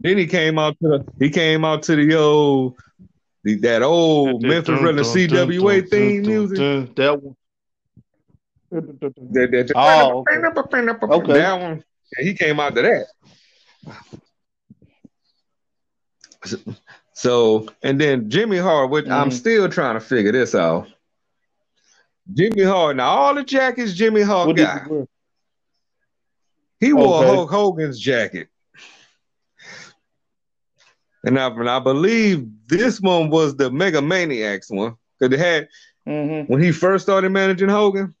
Then 0.00 0.18
he 0.18 0.26
came 0.26 0.58
out 0.58 0.76
to 0.82 0.88
the 0.88 1.04
he 1.18 1.30
came 1.30 1.64
out 1.64 1.82
to 1.84 1.96
the 1.96 2.14
old 2.14 2.76
that 3.44 3.82
old 3.82 4.42
Memphis 4.42 4.80
Running 4.80 5.04
CWA 5.04 5.88
theme 5.88 6.22
music. 6.22 6.94
That 6.96 7.22
one. 7.22 7.36
That, 8.70 9.48
that, 9.50 9.72
oh, 9.74 10.18
okay. 10.20 10.36
okay. 11.14 11.32
That 11.32 11.60
one. 11.60 11.84
he 12.18 12.34
came 12.34 12.60
out 12.60 12.74
to 12.74 12.82
that. 12.82 13.06
So, 17.14 17.66
and 17.82 18.00
then 18.00 18.30
Jimmy 18.30 18.58
Hart, 18.58 18.90
which 18.90 19.06
mm-hmm. 19.06 19.12
I'm 19.12 19.30
still 19.30 19.68
trying 19.68 19.94
to 19.94 20.00
figure 20.00 20.32
this 20.32 20.54
out. 20.54 20.86
Jimmy 22.32 22.62
Hart, 22.62 22.96
now 22.96 23.08
all 23.08 23.34
the 23.34 23.42
jackets 23.42 23.94
Jimmy 23.94 24.20
Hart 24.20 24.46
what 24.46 24.56
got. 24.56 24.86
He 26.80 26.92
wore 26.92 27.22
okay. 27.22 27.26
Hulk 27.26 27.50
Hogan's 27.50 27.98
jacket. 27.98 28.48
And 31.24 31.38
I, 31.38 31.48
and 31.48 31.68
I 31.68 31.80
believe 31.80 32.46
this 32.66 33.00
one 33.00 33.30
was 33.30 33.56
the 33.56 33.70
Mega 33.70 34.00
Maniacs 34.00 34.70
one. 34.70 34.94
Because 35.18 35.34
it 35.34 35.40
had, 35.40 35.68
mm-hmm. 36.06 36.50
when 36.50 36.62
he 36.62 36.70
first 36.70 37.04
started 37.04 37.30
managing 37.30 37.68
Hogan, 37.68 38.14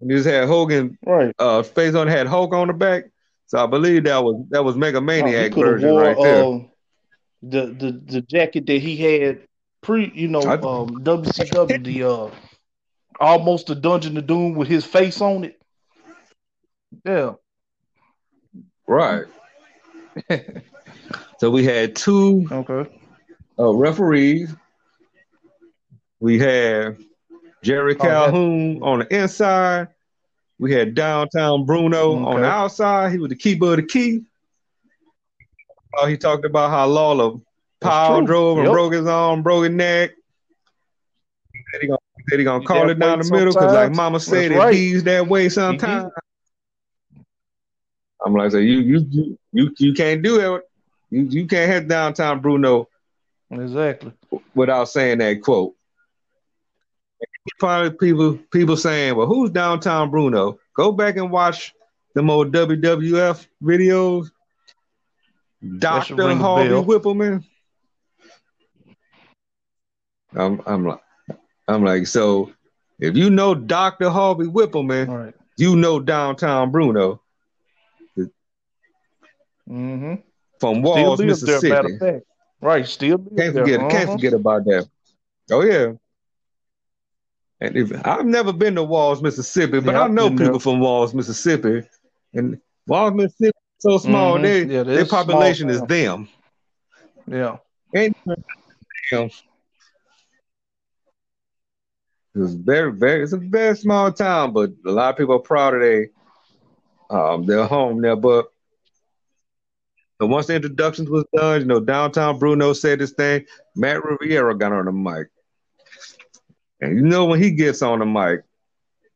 and 0.00 0.10
he 0.10 0.16
just 0.16 0.28
had 0.28 0.46
Hogan 0.46 0.96
right. 1.04 1.34
uh, 1.38 1.62
face 1.62 1.94
on, 1.94 2.06
had 2.06 2.26
Hulk 2.26 2.54
on 2.54 2.68
the 2.68 2.72
back. 2.72 3.04
So 3.46 3.62
I 3.62 3.66
believe 3.66 4.04
that 4.04 4.22
was 4.22 4.44
that 4.50 4.62
was 4.62 4.76
Mega 4.76 5.00
Maniac 5.00 5.56
oh, 5.56 5.60
version 5.60 5.90
wore, 5.90 6.02
right 6.02 6.16
there. 6.16 6.44
Uh, 6.44 6.58
the 7.42 7.66
the 7.66 8.02
the 8.06 8.20
jacket 8.20 8.66
that 8.66 8.78
he 8.78 8.96
had 8.96 9.40
pre, 9.80 10.12
you 10.14 10.28
know, 10.28 10.42
um, 10.42 11.02
WCW, 11.02 11.82
the 11.82 12.02
uh, 12.04 12.30
almost 13.18 13.70
a 13.70 13.74
Dungeon 13.74 14.18
of 14.18 14.26
Doom 14.26 14.54
with 14.54 14.68
his 14.68 14.84
face 14.84 15.20
on 15.20 15.44
it. 15.44 15.57
Yeah. 17.04 17.32
Right. 18.86 19.24
so 21.38 21.50
we 21.50 21.64
had 21.64 21.94
two 21.94 22.48
okay 22.50 22.90
uh, 23.58 23.74
referees. 23.74 24.54
We 26.20 26.38
had 26.38 26.96
Jerry 27.62 27.94
oh, 27.98 28.02
Calhoun 28.02 28.82
on 28.82 29.00
the 29.00 29.14
inside. 29.14 29.88
We 30.58 30.72
had 30.72 30.94
downtown 30.94 31.66
Bruno 31.66 32.12
okay. 32.12 32.24
on 32.24 32.40
the 32.42 32.48
outside. 32.48 33.12
He 33.12 33.18
was 33.18 33.28
the 33.28 33.36
keeper 33.36 33.70
of 33.70 33.76
the 33.76 33.84
key. 33.84 34.22
Uh, 35.96 36.06
he 36.06 36.16
talked 36.16 36.44
about 36.44 36.70
how 36.70 36.86
Lawler 36.86 37.38
power 37.80 38.22
drove 38.22 38.58
and 38.58 38.66
yep. 38.66 38.72
broke 38.72 38.92
his 38.92 39.06
arm, 39.06 39.42
broke 39.42 39.64
his 39.64 39.72
neck. 39.72 40.10
He 41.52 41.60
said 41.72 41.80
he 41.82 41.86
gonna, 41.86 41.98
he 42.30 42.44
gonna 42.44 42.64
call 42.64 42.90
it 42.90 42.98
down 42.98 43.20
the 43.20 43.30
middle 43.30 43.52
because, 43.52 43.72
like 43.72 43.94
Mama 43.94 44.20
said, 44.20 44.50
That's 44.50 44.76
it 44.76 44.94
right. 44.94 45.04
that 45.04 45.28
way 45.28 45.48
sometimes. 45.48 46.10
I'm 48.28 48.34
like, 48.34 48.50
so 48.50 48.58
you 48.58 48.80
you 48.80 49.38
you 49.52 49.74
you 49.78 49.94
can't 49.94 50.22
do 50.22 50.38
it. 50.38 50.62
You 51.08 51.22
you 51.22 51.46
can't 51.46 51.72
have 51.72 51.88
downtown 51.88 52.40
Bruno. 52.40 52.86
Exactly. 53.50 54.12
Without 54.54 54.90
saying 54.90 55.18
that 55.18 55.40
quote. 55.42 55.74
Probably 57.58 57.90
people 57.92 58.38
people 58.52 58.76
saying, 58.76 59.16
well, 59.16 59.26
who's 59.26 59.48
downtown 59.48 60.10
Bruno? 60.10 60.58
Go 60.74 60.92
back 60.92 61.16
and 61.16 61.30
watch 61.30 61.72
the 62.14 62.20
old 62.22 62.52
WWF 62.52 63.46
videos. 63.62 64.26
Doctor 65.78 66.34
Harvey 66.34 66.68
Wippleman. 66.68 67.42
I'm 70.34 70.60
I'm 70.66 70.84
like 70.84 71.00
I'm 71.66 71.82
like 71.82 72.06
so. 72.06 72.52
If 73.00 73.16
you 73.16 73.30
know 73.30 73.54
Doctor 73.54 74.10
Harvey 74.10 74.44
Wippleman, 74.44 75.08
right. 75.08 75.34
you 75.56 75.76
know 75.76 75.98
downtown 75.98 76.70
Bruno. 76.70 77.22
Mm-hmm. 79.68 80.14
From 80.60 80.82
Walls, 80.82 81.20
Mississippi. 81.20 81.98
There, 81.98 82.22
right, 82.60 82.86
still 82.86 83.18
can't 83.18 83.54
forget. 83.54 83.80
Uh-huh. 83.80 83.90
Can't 83.90 84.10
forget 84.10 84.32
about 84.32 84.64
that. 84.64 84.88
Oh 85.50 85.62
yeah. 85.62 85.92
And 87.60 87.76
if 87.76 87.90
I've 88.06 88.24
never 88.24 88.52
been 88.52 88.76
to 88.76 88.84
Walls, 88.84 89.20
Mississippi, 89.20 89.80
but 89.80 89.92
yeah, 89.92 90.02
I 90.02 90.08
know 90.08 90.30
people 90.30 90.46
there. 90.46 90.60
from 90.60 90.80
Walls, 90.80 91.12
Mississippi, 91.12 91.82
and 92.32 92.60
Walls, 92.86 93.14
Mississippi, 93.14 93.58
so 93.78 93.98
small. 93.98 94.34
Mm-hmm. 94.34 94.68
They, 94.68 94.74
yeah, 94.74 94.82
their 94.84 95.06
population 95.06 95.68
is 95.68 95.82
them. 95.82 96.28
Yeah. 97.26 97.56
And 97.94 98.14
them. 98.24 99.30
It's 102.34 102.52
very, 102.52 102.92
very. 102.92 103.24
It's 103.24 103.32
a 103.32 103.38
very 103.38 103.76
small 103.76 104.12
town, 104.12 104.52
but 104.52 104.70
a 104.86 104.90
lot 104.90 105.10
of 105.10 105.16
people 105.16 105.34
are 105.34 105.40
proud 105.40 105.74
of 105.74 105.80
their 105.80 106.10
um 107.10 107.44
their 107.46 107.64
home 107.66 108.00
there. 108.00 108.14
But 108.14 108.52
but 110.18 110.26
once 110.26 110.46
the 110.46 110.56
introductions 110.56 111.08
was 111.08 111.24
done, 111.34 111.60
you 111.60 111.66
know, 111.66 111.80
downtown 111.80 112.38
Bruno 112.38 112.72
said 112.72 112.98
this 112.98 113.12
thing. 113.12 113.46
Matt 113.76 114.04
Riviera 114.04 114.56
got 114.56 114.72
on 114.72 114.86
the 114.86 114.92
mic. 114.92 115.28
And 116.80 116.96
you 116.96 117.02
know 117.02 117.24
when 117.24 117.40
he 117.40 117.52
gets 117.52 117.82
on 117.82 118.00
the 118.00 118.06
mic, 118.06 118.42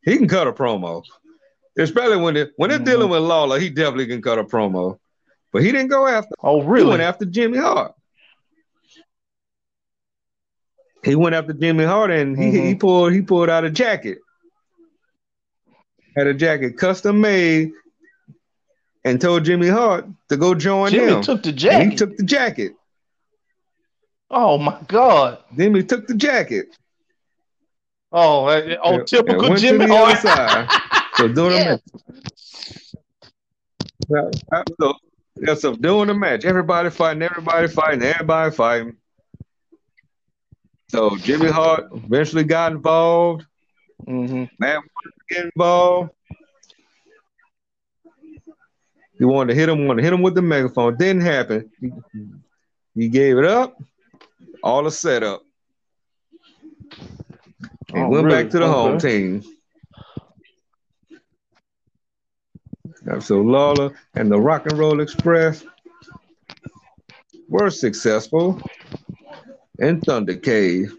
he 0.03 0.17
can 0.17 0.27
cut 0.27 0.47
a 0.47 0.53
promo. 0.53 1.03
Especially 1.77 2.17
when 2.17 2.37
it 2.37 2.51
when 2.55 2.69
they're 2.69 2.79
mm-hmm. 2.79 2.85
dealing 2.85 3.09
with 3.09 3.21
Lawler, 3.21 3.59
he 3.59 3.69
definitely 3.69 4.07
can 4.07 4.21
cut 4.21 4.39
a 4.39 4.43
promo. 4.43 4.99
But 5.51 5.63
he 5.63 5.71
didn't 5.71 5.89
go 5.89 6.07
after. 6.07 6.33
Oh, 6.41 6.61
really? 6.61 6.85
He 6.85 6.89
went 6.89 7.01
after 7.01 7.25
Jimmy 7.25 7.57
Hart. 7.57 7.93
He 11.03 11.15
went 11.15 11.35
after 11.35 11.53
Jimmy 11.53 11.83
Hart 11.83 12.11
and 12.11 12.37
he, 12.37 12.45
mm-hmm. 12.45 12.67
he 12.67 12.75
pulled 12.75 13.11
he 13.11 13.21
pulled 13.21 13.49
out 13.49 13.65
a 13.65 13.69
jacket. 13.69 14.19
Had 16.15 16.27
a 16.27 16.33
jacket 16.33 16.77
custom 16.77 17.19
made 17.19 17.71
and 19.05 19.19
told 19.19 19.45
Jimmy 19.45 19.67
Hart 19.67 20.05
to 20.29 20.37
go 20.37 20.55
join 20.55 20.91
Jimmy 20.91 21.13
him. 21.13 21.21
took 21.21 21.43
the 21.43 21.51
jacket. 21.51 21.89
He 21.89 21.95
took 21.95 22.17
the 22.17 22.23
jacket. 22.23 22.73
Oh 24.29 24.57
my 24.57 24.79
God! 24.87 25.39
Jimmy 25.55 25.83
took 25.83 26.07
the 26.07 26.15
jacket. 26.15 26.67
Oh, 28.11 28.45
uh, 28.45 28.77
oh, 28.83 28.99
and, 28.99 29.07
typical 29.07 29.45
and 29.45 29.59
Jimmy. 29.59 29.87
Hart. 29.87 30.21
the 30.21 30.35
side. 30.35 30.79
So 31.15 31.27
doing 31.27 31.51
yeah. 31.51 31.77
a 34.09 34.23
match. 34.49 34.65
So, 34.81 34.93
yeah, 35.35 35.53
so 35.53 35.75
doing 35.75 36.07
the 36.07 36.15
match. 36.15 36.43
Everybody 36.43 36.89
fighting, 36.89 37.21
everybody 37.21 37.67
fighting, 37.67 38.01
everybody 38.01 38.49
fighting. 38.49 38.97
So 40.89 41.15
Jimmy 41.17 41.49
Hart 41.49 41.89
eventually 41.93 42.45
got 42.45 42.71
involved. 42.71 43.45
Mm-hmm. 44.07 44.45
Matt 44.59 44.81
get 45.29 45.45
involved. 45.45 46.11
He 49.17 49.25
wanted 49.25 49.53
to 49.53 49.59
hit 49.59 49.69
him, 49.69 49.85
wanted 49.87 50.01
to 50.01 50.05
hit 50.05 50.13
him 50.13 50.21
with 50.21 50.35
the 50.35 50.41
megaphone. 50.41 50.97
Didn't 50.97 51.21
happen. 51.21 51.69
He, 52.95 53.09
gave 53.09 53.37
it 53.37 53.45
up. 53.45 53.77
All 54.63 54.83
the 54.83 54.91
setup. 54.91 55.43
He 57.91 57.99
oh, 57.99 58.09
went 58.09 58.25
really? 58.25 58.43
back 58.43 58.51
to 58.51 58.59
the 58.59 58.65
okay. 58.65 58.73
home 58.73 58.99
team. 58.99 59.43
So 63.19 63.41
Lawler 63.41 63.93
and 64.15 64.31
the 64.31 64.39
Rock 64.39 64.65
and 64.65 64.79
Roll 64.79 65.01
Express 65.01 65.63
were 67.49 67.69
successful 67.69 68.61
in 69.79 69.99
Thunder 70.01 70.35
Cave. 70.35 70.95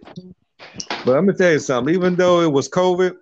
But 0.88 1.06
let 1.06 1.24
me 1.24 1.32
tell 1.32 1.52
you 1.52 1.58
something, 1.58 1.94
even 1.94 2.14
though 2.14 2.42
it 2.42 2.52
was 2.52 2.68
COVID 2.68 3.16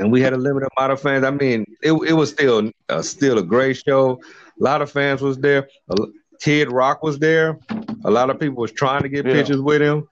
and 0.00 0.10
we 0.10 0.20
had 0.20 0.32
a 0.32 0.36
limited 0.36 0.68
amount 0.76 0.92
of 0.92 1.00
fans, 1.00 1.24
I 1.24 1.30
mean, 1.30 1.64
it, 1.82 1.92
it 1.92 2.14
was 2.14 2.30
still 2.30 2.70
uh, 2.88 3.02
still 3.02 3.38
a 3.38 3.42
great 3.42 3.76
show. 3.76 4.20
A 4.60 4.62
lot 4.62 4.82
of 4.82 4.90
fans 4.90 5.20
was 5.20 5.38
there. 5.38 5.68
Kid 6.40 6.72
Rock 6.72 7.02
was 7.02 7.18
there. 7.18 7.58
A 8.04 8.10
lot 8.10 8.30
of 8.30 8.40
people 8.40 8.62
was 8.62 8.72
trying 8.72 9.02
to 9.02 9.08
get 9.08 9.26
yeah. 9.26 9.34
pictures 9.34 9.60
with 9.60 9.82
him. 9.82 10.08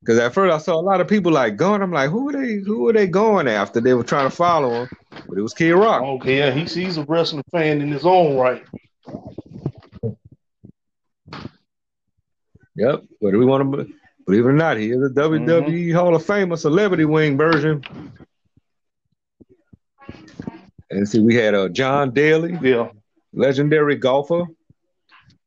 Because 0.00 0.18
at 0.18 0.32
first 0.32 0.54
I 0.54 0.58
saw 0.58 0.76
a 0.76 0.80
lot 0.80 1.00
of 1.00 1.08
people 1.08 1.32
like 1.32 1.56
going. 1.56 1.82
I'm 1.82 1.92
like, 1.92 2.10
who 2.10 2.28
are 2.30 2.32
they? 2.32 2.54
Who 2.54 2.88
are 2.88 2.92
they 2.92 3.06
going 3.06 3.48
after? 3.48 3.80
They 3.80 3.92
were 3.92 4.04
trying 4.04 4.30
to 4.30 4.34
follow 4.34 4.82
him, 4.84 4.88
but 5.28 5.36
it 5.36 5.42
was 5.42 5.52
Kid 5.52 5.72
Rock. 5.72 6.02
Okay, 6.02 6.38
yeah, 6.38 6.52
he's 6.52 6.74
he's 6.74 6.96
a 6.96 7.04
wrestling 7.04 7.44
fan 7.50 7.82
in 7.82 7.90
his 7.90 8.06
own 8.06 8.36
right. 8.36 8.64
Yep. 12.76 13.04
Whether 13.18 13.38
we 13.38 13.44
want 13.44 13.72
to 13.72 13.92
believe 14.30 14.46
it 14.46 14.48
or 14.48 14.52
not, 14.52 14.76
he 14.76 14.92
is 14.92 15.02
a 15.02 15.12
WWE 15.12 15.56
mm-hmm. 15.56 15.96
Hall 15.96 16.14
of 16.14 16.24
Famer 16.24 16.56
celebrity 16.56 17.04
wing 17.04 17.36
version. 17.36 17.82
And 20.88 21.08
see, 21.08 21.18
we 21.18 21.34
had 21.34 21.54
uh, 21.54 21.68
John 21.68 22.12
Daly, 22.12 22.56
yeah, 22.62 22.90
legendary 23.32 23.96
golfer. 23.96 24.44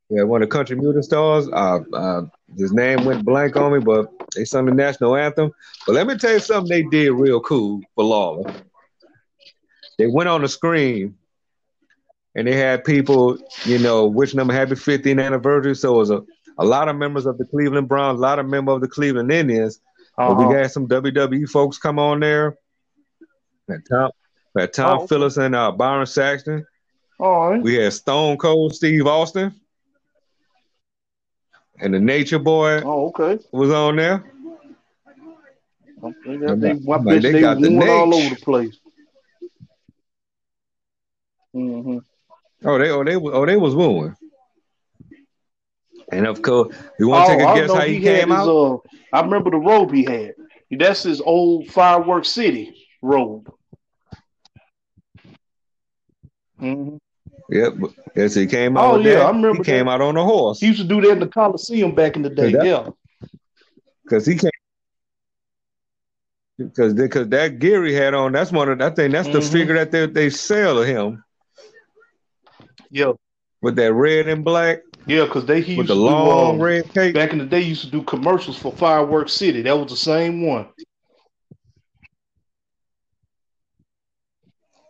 Yeah, 0.09 0.23
one 0.23 0.43
of 0.43 0.49
the 0.49 0.53
country 0.53 0.75
music 0.75 1.03
stars. 1.03 1.47
Uh, 1.47 1.79
uh, 1.93 2.21
his 2.57 2.73
name 2.73 3.05
went 3.05 3.23
blank 3.23 3.55
on 3.55 3.71
me, 3.71 3.79
but 3.79 4.07
they 4.35 4.43
sung 4.43 4.65
the 4.65 4.73
national 4.73 5.15
anthem. 5.15 5.51
But 5.87 5.93
let 5.93 6.05
me 6.05 6.17
tell 6.17 6.33
you 6.33 6.39
something 6.39 6.69
they 6.69 6.83
did 6.83 7.11
real 7.11 7.39
cool 7.39 7.79
for 7.95 8.03
Lawler. 8.03 8.53
They 9.97 10.07
went 10.07 10.27
on 10.27 10.41
the 10.41 10.49
screen 10.49 11.15
and 12.35 12.45
they 12.45 12.55
had 12.55 12.83
people, 12.83 13.37
you 13.63 13.79
know, 13.79 14.07
wishing 14.07 14.39
them 14.39 14.49
a 14.49 14.53
happy 14.53 14.75
15th 14.75 15.23
anniversary. 15.23 15.75
So 15.75 15.95
it 15.95 15.97
was 15.97 16.11
a, 16.11 16.23
a 16.57 16.65
lot 16.65 16.89
of 16.89 16.95
members 16.95 17.25
of 17.25 17.37
the 17.37 17.45
Cleveland 17.45 17.87
Browns, 17.87 18.19
a 18.19 18.21
lot 18.21 18.39
of 18.39 18.47
members 18.47 18.75
of 18.75 18.81
the 18.81 18.87
Cleveland 18.87 19.31
Indians. 19.31 19.79
Uh-huh. 20.17 20.35
But 20.35 20.47
we 20.47 20.53
got 20.53 20.71
some 20.71 20.87
WWE 20.87 21.49
folks 21.49 21.77
come 21.77 21.99
on 21.99 22.19
there. 22.19 22.57
At 23.69 23.79
Tom, 23.89 24.11
at 24.57 24.73
Tom 24.73 24.99
oh. 25.01 25.07
Phillips 25.07 25.37
and 25.37 25.55
uh, 25.55 25.71
Byron 25.71 26.05
Saxton. 26.05 26.65
All 27.19 27.51
right. 27.51 27.61
We 27.61 27.75
had 27.75 27.93
Stone 27.93 28.37
Cold 28.37 28.75
Steve 28.75 29.07
Austin. 29.07 29.53
and 31.79 31.93
the 31.93 31.99
Nature 31.99 32.39
Boy. 32.39 32.81
Oh, 32.81 33.07
okay. 33.07 33.43
Was 33.51 33.71
on 33.71 33.95
there. 33.95 34.23
They, 36.25 36.37
got, 36.37 36.59
they, 36.59 36.73
like, 36.73 37.03
they, 37.05 37.19
they 37.19 37.39
got 37.39 37.61
the 37.61 37.89
all 37.89 38.13
over 38.13 38.35
the 38.35 38.41
place. 38.41 38.77
Mm-hmm. 41.55 41.99
Oh, 42.65 42.77
they 42.77 42.89
oh 42.89 43.03
they 43.03 43.15
oh 43.15 43.45
they 43.45 43.55
was 43.55 43.75
wooing. 43.75 44.15
And 46.13 46.27
of 46.27 46.41
course, 46.41 46.75
you 46.99 47.07
want 47.07 47.27
to 47.27 47.33
oh, 47.33 47.37
take 47.37 47.47
a 47.47 47.55
guess 47.55 47.73
how 47.73 47.85
he, 47.85 47.95
he 47.95 48.01
came 48.01 48.31
out? 48.31 48.47
Uh, 48.47 48.77
I 49.11 49.21
remember 49.21 49.51
the 49.51 49.57
robe 49.57 49.91
he 49.91 50.03
had. 50.03 50.33
That's 50.71 51.03
his 51.03 51.21
old 51.21 51.67
Firework 51.67 52.25
City 52.25 52.87
robe. 53.01 53.51
Mm-hmm. 56.61 56.97
Yep. 57.49 57.73
Yes, 58.15 58.33
he 58.33 58.47
came 58.47 58.77
out. 58.77 58.95
Oh 58.95 58.97
yeah, 58.97 59.15
that. 59.15 59.21
I 59.23 59.27
remember. 59.27 59.51
He 59.53 59.57
that. 59.57 59.65
came 59.65 59.87
out 59.87 60.01
on 60.01 60.17
a 60.17 60.23
horse. 60.23 60.59
He 60.59 60.67
used 60.67 60.79
to 60.81 60.87
do 60.87 61.01
that 61.01 61.11
in 61.11 61.19
the 61.19 61.27
Coliseum 61.27 61.93
back 61.93 62.15
in 62.15 62.21
the 62.21 62.29
day. 62.29 62.51
That, 62.53 62.65
yeah. 62.65 62.89
Because 64.03 64.25
he 64.25 64.35
came. 64.35 64.49
Because 66.57 66.93
because 66.93 67.27
that 67.29 67.59
gear 67.59 67.83
he 67.83 67.93
had 67.93 68.13
on, 68.13 68.31
that's 68.31 68.51
one 68.51 68.69
of 68.69 68.81
I 68.81 68.89
think 68.91 69.11
that's 69.11 69.27
mm-hmm. 69.27 69.39
the 69.39 69.45
figure 69.45 69.75
that 69.75 69.91
they 69.91 70.05
they 70.05 70.29
sell 70.29 70.75
to 70.75 70.85
him. 70.85 71.23
Yeah. 72.89 73.13
With 73.61 73.75
that 73.75 73.93
red 73.93 74.27
and 74.27 74.43
black. 74.43 74.79
Yeah, 75.05 75.25
because 75.25 75.45
they 75.45 75.61
he 75.61 75.75
with 75.75 75.87
the 75.87 75.95
long 75.95 76.57
do, 76.57 76.61
um, 76.61 76.61
red 76.61 76.93
cape. 76.93 77.15
Back 77.15 77.33
in 77.33 77.39
the 77.39 77.45
day, 77.45 77.61
used 77.61 77.83
to 77.83 77.91
do 77.91 78.03
commercials 78.03 78.57
for 78.57 78.71
Fireworks 78.71 79.33
City. 79.33 79.61
That 79.61 79.77
was 79.77 79.91
the 79.91 79.97
same 79.97 80.45
one. 80.45 80.67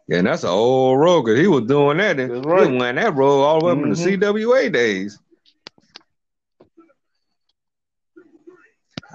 Yeah, 0.08 0.18
and 0.18 0.28
that's 0.28 0.44
an 0.44 0.50
old 0.50 1.00
road 1.00 1.24
because 1.24 1.40
he 1.40 1.48
was 1.48 1.64
doing 1.64 1.98
that. 1.98 2.20
And 2.20 2.46
right. 2.46 2.70
He 2.70 2.78
went 2.78 2.98
that 2.98 3.16
road 3.16 3.42
all 3.42 3.60
the 3.60 3.66
way 3.66 3.72
up 3.72 3.78
mm-hmm. 3.78 3.86
in 3.86 3.94
the 3.94 4.18
mm-hmm. 4.18 4.24
CWA 4.24 4.72
days. 4.72 5.20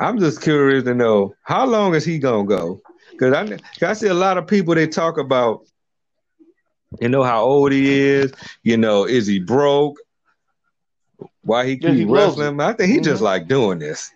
I'm 0.01 0.19
just 0.19 0.43
curious 0.43 0.85
to 0.85 0.95
know 0.95 1.35
how 1.43 1.67
long 1.67 1.95
is 1.95 2.05
he 2.05 2.19
gonna 2.19 2.45
go? 2.45 2.81
Because 3.13 3.35
I, 3.35 3.87
I 3.87 3.93
see 3.95 4.07
a 4.07 4.15
lot 4.15 4.39
of 4.39 4.47
people 4.47 4.75
they 4.75 4.87
talk 4.87 5.19
about, 5.19 5.67
you 7.01 7.09
know 7.09 7.25
how 7.25 7.45
old 7.45 7.73
he 7.73 7.99
is. 8.01 8.33
You 8.63 8.77
know, 8.77 9.05
is 9.05 9.27
he 9.27 9.41
broke? 9.41 9.99
Why 11.49 11.65
he 11.67 11.77
keep 11.77 11.85
yeah, 11.85 11.95
he 11.95 12.05
wrestling? 12.05 12.61
I 12.61 12.75
think 12.75 12.91
he 12.91 12.97
mm-hmm. 12.97 13.05
just 13.05 13.23
like 13.23 13.49
doing 13.49 13.79
this. 13.79 14.11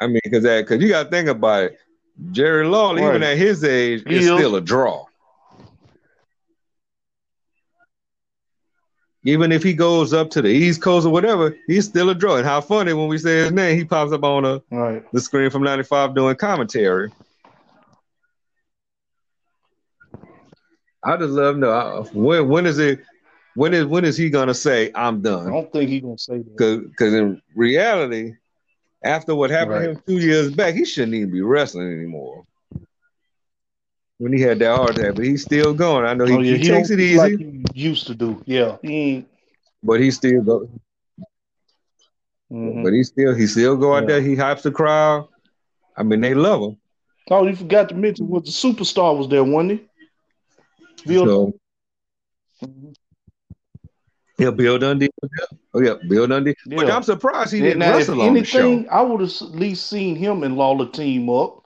I 0.00 0.06
mean, 0.06 0.20
because 0.22 0.44
that 0.44 0.60
because 0.60 0.80
you 0.80 0.88
got 0.88 1.04
to 1.04 1.10
think 1.10 1.28
about 1.28 1.64
it. 1.64 1.78
Jerry 2.30 2.64
Lawler, 2.68 3.02
right. 3.02 3.08
even 3.08 3.22
at 3.24 3.36
his 3.36 3.64
age, 3.64 4.04
is 4.06 4.26
still 4.26 4.54
a 4.54 4.60
draw. 4.60 5.06
Even 9.24 9.50
if 9.50 9.64
he 9.64 9.74
goes 9.74 10.12
up 10.12 10.30
to 10.30 10.40
the 10.40 10.48
East 10.48 10.80
Coast 10.80 11.04
or 11.04 11.10
whatever, 11.10 11.56
he's 11.66 11.86
still 11.86 12.10
a 12.10 12.14
draw. 12.14 12.36
And 12.36 12.46
how 12.46 12.60
funny 12.60 12.92
when 12.92 13.08
we 13.08 13.18
say 13.18 13.38
his 13.38 13.50
name, 13.50 13.76
he 13.76 13.84
pops 13.84 14.12
up 14.12 14.22
on 14.22 14.44
a, 14.44 14.62
right. 14.70 15.04
the 15.12 15.20
screen 15.20 15.50
from 15.50 15.64
95 15.64 16.14
doing 16.14 16.36
commentary. 16.36 17.10
I 21.02 21.16
just 21.16 21.32
love 21.32 21.56
to 21.56 21.60
know 21.60 22.08
when 22.12 22.48
when 22.48 22.66
is 22.66 22.78
it 22.78 23.00
when 23.54 23.74
is 23.74 23.86
when 23.86 24.04
is 24.04 24.16
he 24.16 24.30
gonna 24.30 24.54
say 24.54 24.90
I'm 24.94 25.22
done? 25.22 25.48
I 25.48 25.50
don't 25.50 25.72
think 25.72 25.90
he's 25.90 26.02
gonna 26.02 26.18
say 26.18 26.38
that. 26.38 26.86
Because 26.88 27.14
in 27.14 27.40
reality, 27.54 28.34
after 29.04 29.34
what 29.34 29.50
happened 29.50 29.74
right. 29.74 29.84
to 29.84 29.90
him 29.90 30.02
two 30.06 30.18
years 30.18 30.52
back, 30.52 30.74
he 30.74 30.84
shouldn't 30.84 31.14
even 31.14 31.30
be 31.30 31.42
wrestling 31.42 31.92
anymore. 31.92 32.44
When 34.18 34.34
he 34.34 34.40
had 34.42 34.58
that 34.58 34.76
heart 34.76 34.98
attack, 34.98 35.14
but 35.14 35.24
he's 35.24 35.42
still 35.42 35.72
going. 35.72 36.04
I 36.04 36.12
know 36.12 36.26
he, 36.26 36.34
oh, 36.34 36.40
yeah, 36.40 36.56
he, 36.56 36.58
he 36.58 36.68
takes 36.68 36.90
it 36.90 37.00
easy. 37.00 37.16
Like 37.16 37.38
he 37.38 37.64
used 37.74 38.06
to 38.06 38.14
do. 38.14 38.42
Yeah. 38.44 38.76
He 38.82 39.24
but 39.82 40.00
he 40.00 40.10
still 40.10 40.42
go. 40.42 40.68
Mm-hmm. 42.52 42.82
But 42.82 42.92
he 42.92 43.02
still 43.02 43.34
he 43.34 43.46
still 43.46 43.76
go 43.76 43.94
out 43.94 44.02
yeah. 44.02 44.08
there. 44.08 44.20
He 44.20 44.36
hypes 44.36 44.62
the 44.62 44.70
crowd. 44.70 45.28
I 45.96 46.02
mean, 46.02 46.20
they 46.20 46.34
love 46.34 46.62
him. 46.62 46.76
Oh, 47.30 47.46
you 47.46 47.54
forgot 47.54 47.88
to 47.90 47.94
mention 47.94 48.28
what 48.28 48.44
the 48.44 48.50
superstar 48.50 49.16
was 49.16 49.28
there, 49.28 49.44
wasn't 49.44 49.80
he? 51.06 51.14
So, 51.14 51.24
mm-hmm. 51.24 51.56
Yeah, 54.40 54.50
Bill 54.50 54.78
Dundee. 54.78 55.10
Oh 55.74 55.80
yeah, 55.80 55.94
Bill 56.08 56.26
Dundee. 56.26 56.54
Yeah. 56.66 56.76
But 56.76 56.90
I'm 56.90 57.02
surprised 57.02 57.52
he 57.52 57.60
didn't 57.60 57.80
now, 57.80 57.96
wrestle 57.96 58.20
on 58.20 58.28
anything, 58.28 58.42
the 58.42 58.84
show. 58.84 58.90
I 58.90 59.02
would 59.02 59.20
have 59.20 59.30
at 59.30 59.54
least 59.54 59.88
seen 59.88 60.16
him 60.16 60.42
and 60.42 60.56
Lawler 60.56 60.88
team 60.88 61.28
up, 61.28 61.62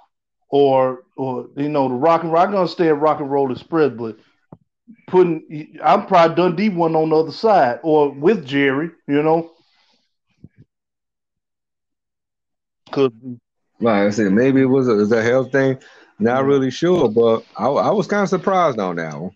or 0.48 1.04
or 1.16 1.48
you 1.56 1.68
know 1.68 1.88
the 1.88 1.94
Rock 1.94 2.24
and 2.24 2.32
Rock. 2.32 2.48
I'm 2.48 2.54
gonna 2.54 2.68
stay 2.68 2.88
at 2.88 2.98
Rock 2.98 3.20
and 3.20 3.30
Roll 3.30 3.52
Express, 3.52 3.92
but 3.96 4.18
putting 5.06 5.78
I'm 5.82 6.06
probably 6.06 6.36
Dundee 6.36 6.68
one 6.70 6.96
on 6.96 7.10
the 7.10 7.16
other 7.16 7.32
side 7.32 7.80
or 7.82 8.10
with 8.10 8.44
Jerry. 8.44 8.90
You 9.06 9.22
know, 9.22 9.52
could. 12.90 13.40
Like 13.80 14.06
I 14.06 14.10
said, 14.10 14.32
maybe 14.32 14.62
it 14.62 14.66
was 14.66 14.88
a, 14.88 14.92
it 14.92 14.96
was 14.96 15.12
a 15.12 15.22
health 15.22 15.52
thing. 15.52 15.78
Not 16.18 16.40
mm-hmm. 16.40 16.48
really 16.48 16.70
sure, 16.70 17.08
but 17.08 17.44
I, 17.56 17.66
I 17.66 17.90
was 17.90 18.06
kind 18.06 18.22
of 18.22 18.28
surprised 18.28 18.78
on 18.78 18.96
that 18.96 19.20
one. 19.20 19.32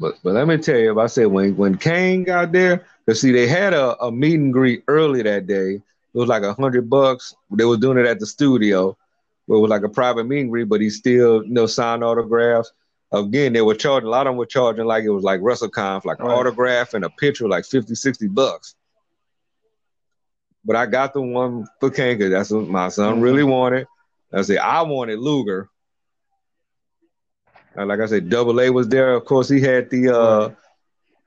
But 0.00 0.18
but 0.24 0.32
let 0.32 0.48
me 0.48 0.56
tell 0.56 0.78
you, 0.78 0.90
if 0.90 0.96
I 0.96 1.06
said 1.06 1.26
when 1.26 1.56
when 1.56 1.76
Kane 1.76 2.24
got 2.24 2.52
there, 2.52 2.86
because 3.04 3.20
see 3.20 3.32
they 3.32 3.46
had 3.46 3.74
a, 3.74 4.02
a 4.02 4.10
meet 4.10 4.40
and 4.40 4.52
greet 4.52 4.82
early 4.88 5.22
that 5.22 5.46
day. 5.46 5.82
It 6.12 6.18
was 6.18 6.28
like 6.28 6.42
a 6.42 6.54
hundred 6.54 6.90
bucks. 6.90 7.36
They 7.50 7.66
were 7.66 7.76
doing 7.76 7.98
it 7.98 8.06
at 8.06 8.18
the 8.18 8.26
studio, 8.26 8.96
where 9.46 9.58
it 9.58 9.60
was 9.60 9.70
like 9.70 9.82
a 9.82 9.88
private 9.88 10.24
meet 10.24 10.40
and 10.40 10.50
greet, 10.50 10.68
but 10.68 10.80
he 10.80 10.88
still 10.88 11.44
you 11.44 11.52
know 11.52 11.66
signed 11.66 12.02
autographs. 12.02 12.72
Again, 13.12 13.52
they 13.52 13.60
were 13.60 13.74
charging 13.74 14.06
a 14.06 14.10
lot 14.10 14.26
of 14.26 14.30
them 14.30 14.38
were 14.38 14.46
charging 14.46 14.86
like 14.86 15.04
it 15.04 15.10
was 15.10 15.22
like 15.22 15.40
WrestleCon, 15.40 16.04
like 16.04 16.18
right. 16.18 16.26
an 16.26 16.32
autograph 16.32 16.94
and 16.94 17.04
a 17.04 17.10
picture, 17.10 17.48
like 17.48 17.66
50, 17.66 17.94
60 17.94 18.28
bucks. 18.28 18.74
But 20.64 20.76
I 20.76 20.86
got 20.86 21.12
the 21.12 21.20
one 21.20 21.66
for 21.78 21.90
Kane 21.90 22.16
because 22.16 22.30
that's 22.30 22.50
what 22.50 22.68
my 22.68 22.88
son 22.88 23.14
mm-hmm. 23.14 23.22
really 23.22 23.44
wanted. 23.44 23.86
I 24.32 24.42
said 24.42 24.58
I 24.58 24.82
wanted 24.82 25.18
Luger. 25.18 25.68
Uh, 27.76 27.86
like 27.86 28.00
I 28.00 28.06
said, 28.06 28.28
Double 28.28 28.60
A 28.60 28.70
was 28.70 28.88
there. 28.88 29.14
Of 29.14 29.24
course, 29.24 29.48
he 29.48 29.60
had 29.60 29.90
the 29.90 30.16
uh, 30.16 30.50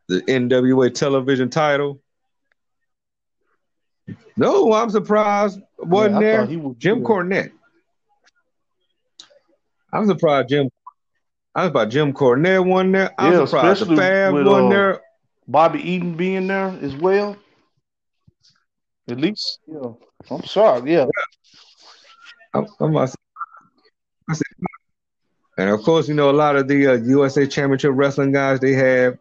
the 0.07 0.21
NWA 0.21 0.93
television 0.93 1.49
title. 1.49 2.01
No, 4.35 4.73
I'm 4.73 4.89
surprised 4.89 5.61
wasn't 5.77 6.15
yeah, 6.15 6.45
there. 6.45 6.59
Was 6.59 6.75
Jim 6.77 7.03
Cornette. 7.03 7.51
I'm 9.91 10.07
surprised 10.07 10.49
Jim. 10.49 10.69
I 11.55 11.61
was 11.61 11.69
surprised 11.69 11.91
Jim 11.91 12.13
Cornette 12.13 12.65
won 12.65 12.91
there. 12.91 13.13
I'm 13.17 13.33
yeah, 13.33 13.45
surprised 13.45 13.85
the 13.87 13.95
Fab 13.95 14.33
with, 14.33 14.47
won 14.47 14.65
uh, 14.65 14.69
there. 14.69 15.01
Bobby 15.47 15.79
Eaton 15.79 16.15
being 16.15 16.47
there 16.47 16.77
as 16.81 16.95
well. 16.95 17.37
At 19.07 19.19
least, 19.19 19.59
yeah. 19.67 19.91
I'm 20.29 20.43
sorry, 20.45 20.93
yeah. 20.93 21.05
I'm, 22.53 22.65
I'm, 22.79 22.95
I 22.95 23.05
said, 23.05 23.17
and 25.57 25.69
of 25.69 25.81
course, 25.83 26.07
you 26.07 26.13
know, 26.13 26.29
a 26.29 26.31
lot 26.31 26.55
of 26.55 26.67
the 26.67 26.87
uh, 26.87 26.93
USA 26.93 27.45
Championship 27.45 27.91
Wrestling 27.93 28.31
guys, 28.31 28.59
they 28.59 28.73
have 28.73 29.17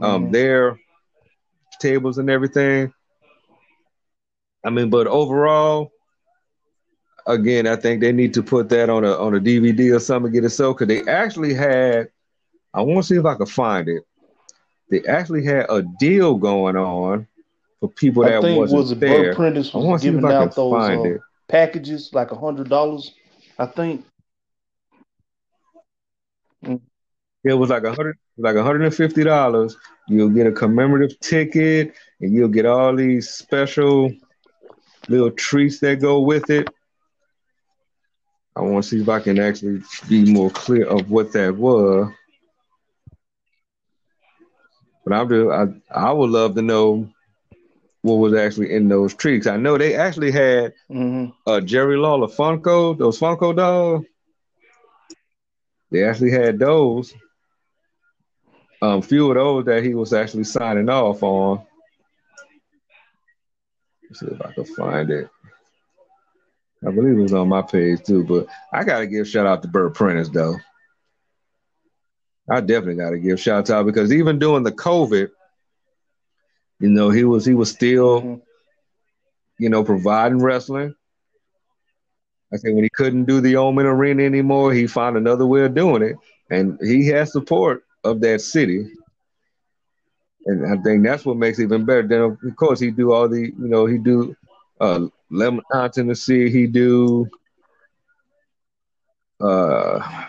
um, 0.00 0.26
mm. 0.26 0.32
their 0.32 0.78
tables 1.80 2.18
and 2.18 2.28
everything. 2.28 2.92
I 4.64 4.70
mean, 4.70 4.90
but 4.90 5.06
overall, 5.06 5.92
again, 7.26 7.66
I 7.66 7.76
think 7.76 8.00
they 8.00 8.12
need 8.12 8.34
to 8.34 8.42
put 8.42 8.68
that 8.70 8.90
on 8.90 9.04
a 9.04 9.12
on 9.12 9.34
a 9.34 9.40
DVD 9.40 9.94
or 9.94 10.00
something, 10.00 10.32
get 10.32 10.44
it 10.44 10.50
sold. 10.50 10.78
because 10.78 10.88
they 10.88 11.10
actually 11.10 11.54
had. 11.54 12.08
I 12.74 12.82
want 12.82 13.06
to 13.06 13.14
see 13.14 13.18
if 13.18 13.24
I 13.24 13.34
can 13.34 13.46
find 13.46 13.88
it. 13.88 14.02
They 14.90 15.02
actually 15.04 15.44
had 15.44 15.66
a 15.70 15.82
deal 15.98 16.34
going 16.34 16.76
on 16.76 17.26
for 17.80 17.88
people 17.88 18.22
that 18.24 18.44
I 18.44 18.56
wasn't 18.56 18.78
was 18.78 18.98
there. 18.98 19.24
Bert 19.24 19.36
Prentice 19.36 19.72
was 19.72 20.02
giving 20.02 20.24
out 20.24 20.54
those 20.54 20.74
uh, 20.74 21.18
packages, 21.48 22.10
like 22.12 22.32
a 22.32 22.36
hundred 22.36 22.68
dollars. 22.68 23.14
I 23.58 23.66
think 23.66 24.04
it 27.44 27.54
was 27.54 27.70
like 27.70 27.84
a 27.84 27.94
hundred, 27.94 28.18
like 28.36 28.56
hundred 28.56 28.82
and 28.82 28.94
fifty 28.94 29.24
dollars. 29.24 29.76
You'll 30.08 30.30
get 30.30 30.46
a 30.46 30.52
commemorative 30.52 31.18
ticket, 31.20 31.94
and 32.20 32.32
you'll 32.32 32.48
get 32.48 32.66
all 32.66 32.94
these 32.94 33.28
special 33.30 34.12
little 35.08 35.30
treats 35.30 35.80
that 35.80 36.00
go 36.00 36.20
with 36.20 36.50
it. 36.50 36.68
I 38.56 38.62
want 38.62 38.84
to 38.84 38.90
see 38.90 39.02
if 39.02 39.08
I 39.08 39.20
can 39.20 39.38
actually 39.38 39.82
be 40.08 40.32
more 40.32 40.50
clear 40.50 40.86
of 40.86 41.10
what 41.10 41.32
that 41.32 41.56
was. 41.56 42.10
But 45.04 45.12
I'm 45.12 45.28
just, 45.28 45.50
I 45.94 46.08
I 46.08 46.12
would 46.12 46.30
love 46.30 46.54
to 46.56 46.62
know 46.62 47.08
what 48.02 48.14
was 48.14 48.34
actually 48.34 48.72
in 48.72 48.88
those 48.88 49.14
treats. 49.14 49.46
I 49.46 49.56
know 49.56 49.76
they 49.76 49.94
actually 49.94 50.30
had 50.30 50.72
mm-hmm. 50.90 51.30
uh, 51.46 51.60
Jerry 51.60 51.96
Lawler 51.96 52.28
Funko, 52.28 52.96
those 52.96 53.18
Funko 53.18 53.54
dolls. 53.54 54.04
They 55.90 56.04
actually 56.04 56.32
had 56.32 56.58
those. 56.58 57.14
Um, 58.82 59.02
few 59.02 59.30
of 59.30 59.36
those 59.36 59.64
that 59.66 59.84
he 59.84 59.94
was 59.94 60.12
actually 60.12 60.44
signing 60.44 60.88
off 60.88 61.22
on. 61.22 61.64
Let's 64.04 64.20
see 64.20 64.26
if 64.26 64.40
I 64.40 64.52
can 64.52 64.64
find 64.64 65.10
it. 65.10 65.30
I 66.86 66.90
believe 66.90 67.18
it 67.18 67.22
was 67.22 67.32
on 67.32 67.48
my 67.48 67.62
page 67.62 68.02
too, 68.04 68.24
but 68.24 68.46
I 68.72 68.84
gotta 68.84 69.06
give 69.06 69.26
shout 69.28 69.46
out 69.46 69.62
to 69.62 69.68
Bert 69.68 69.94
Prentice 69.94 70.28
though. 70.28 70.56
I 72.50 72.60
definitely 72.60 73.02
gotta 73.02 73.18
give 73.18 73.40
shout 73.40 73.70
out 73.70 73.86
because 73.86 74.12
even 74.12 74.38
during 74.38 74.62
the 74.62 74.72
COVID, 74.72 75.30
You 76.80 76.90
know, 76.90 77.10
he 77.10 77.24
was 77.24 77.44
he 77.46 77.54
was 77.54 77.70
still, 77.70 78.20
mm-hmm. 78.20 78.34
you 79.58 79.70
know, 79.70 79.84
providing 79.84 80.38
wrestling. 80.38 80.94
I 82.52 82.58
think 82.58 82.74
when 82.74 82.84
he 82.84 82.90
couldn't 82.90 83.24
do 83.24 83.40
the 83.40 83.56
Oman 83.56 83.86
Arena 83.86 84.22
anymore, 84.22 84.72
he 84.72 84.86
found 84.86 85.16
another 85.16 85.46
way 85.46 85.62
of 85.62 85.74
doing 85.74 86.02
it, 86.02 86.16
and 86.50 86.78
he 86.80 87.06
has 87.08 87.32
support 87.32 87.84
of 88.04 88.20
that 88.20 88.40
city. 88.40 88.86
And 90.46 90.64
I 90.64 90.80
think 90.82 91.04
that's 91.04 91.24
what 91.24 91.36
makes 91.36 91.58
it 91.58 91.64
even 91.64 91.84
better. 91.84 92.06
Then 92.06 92.20
of 92.20 92.56
course 92.56 92.78
he 92.78 92.92
do 92.92 93.12
all 93.12 93.28
the, 93.28 93.40
you 93.40 93.54
know, 93.56 93.86
he 93.86 93.98
do 93.98 94.36
uh 94.80 95.06
Lemon 95.28 95.64
Tennessee, 95.92 96.48
he 96.48 96.68
do 96.68 97.28
uh 99.40 100.26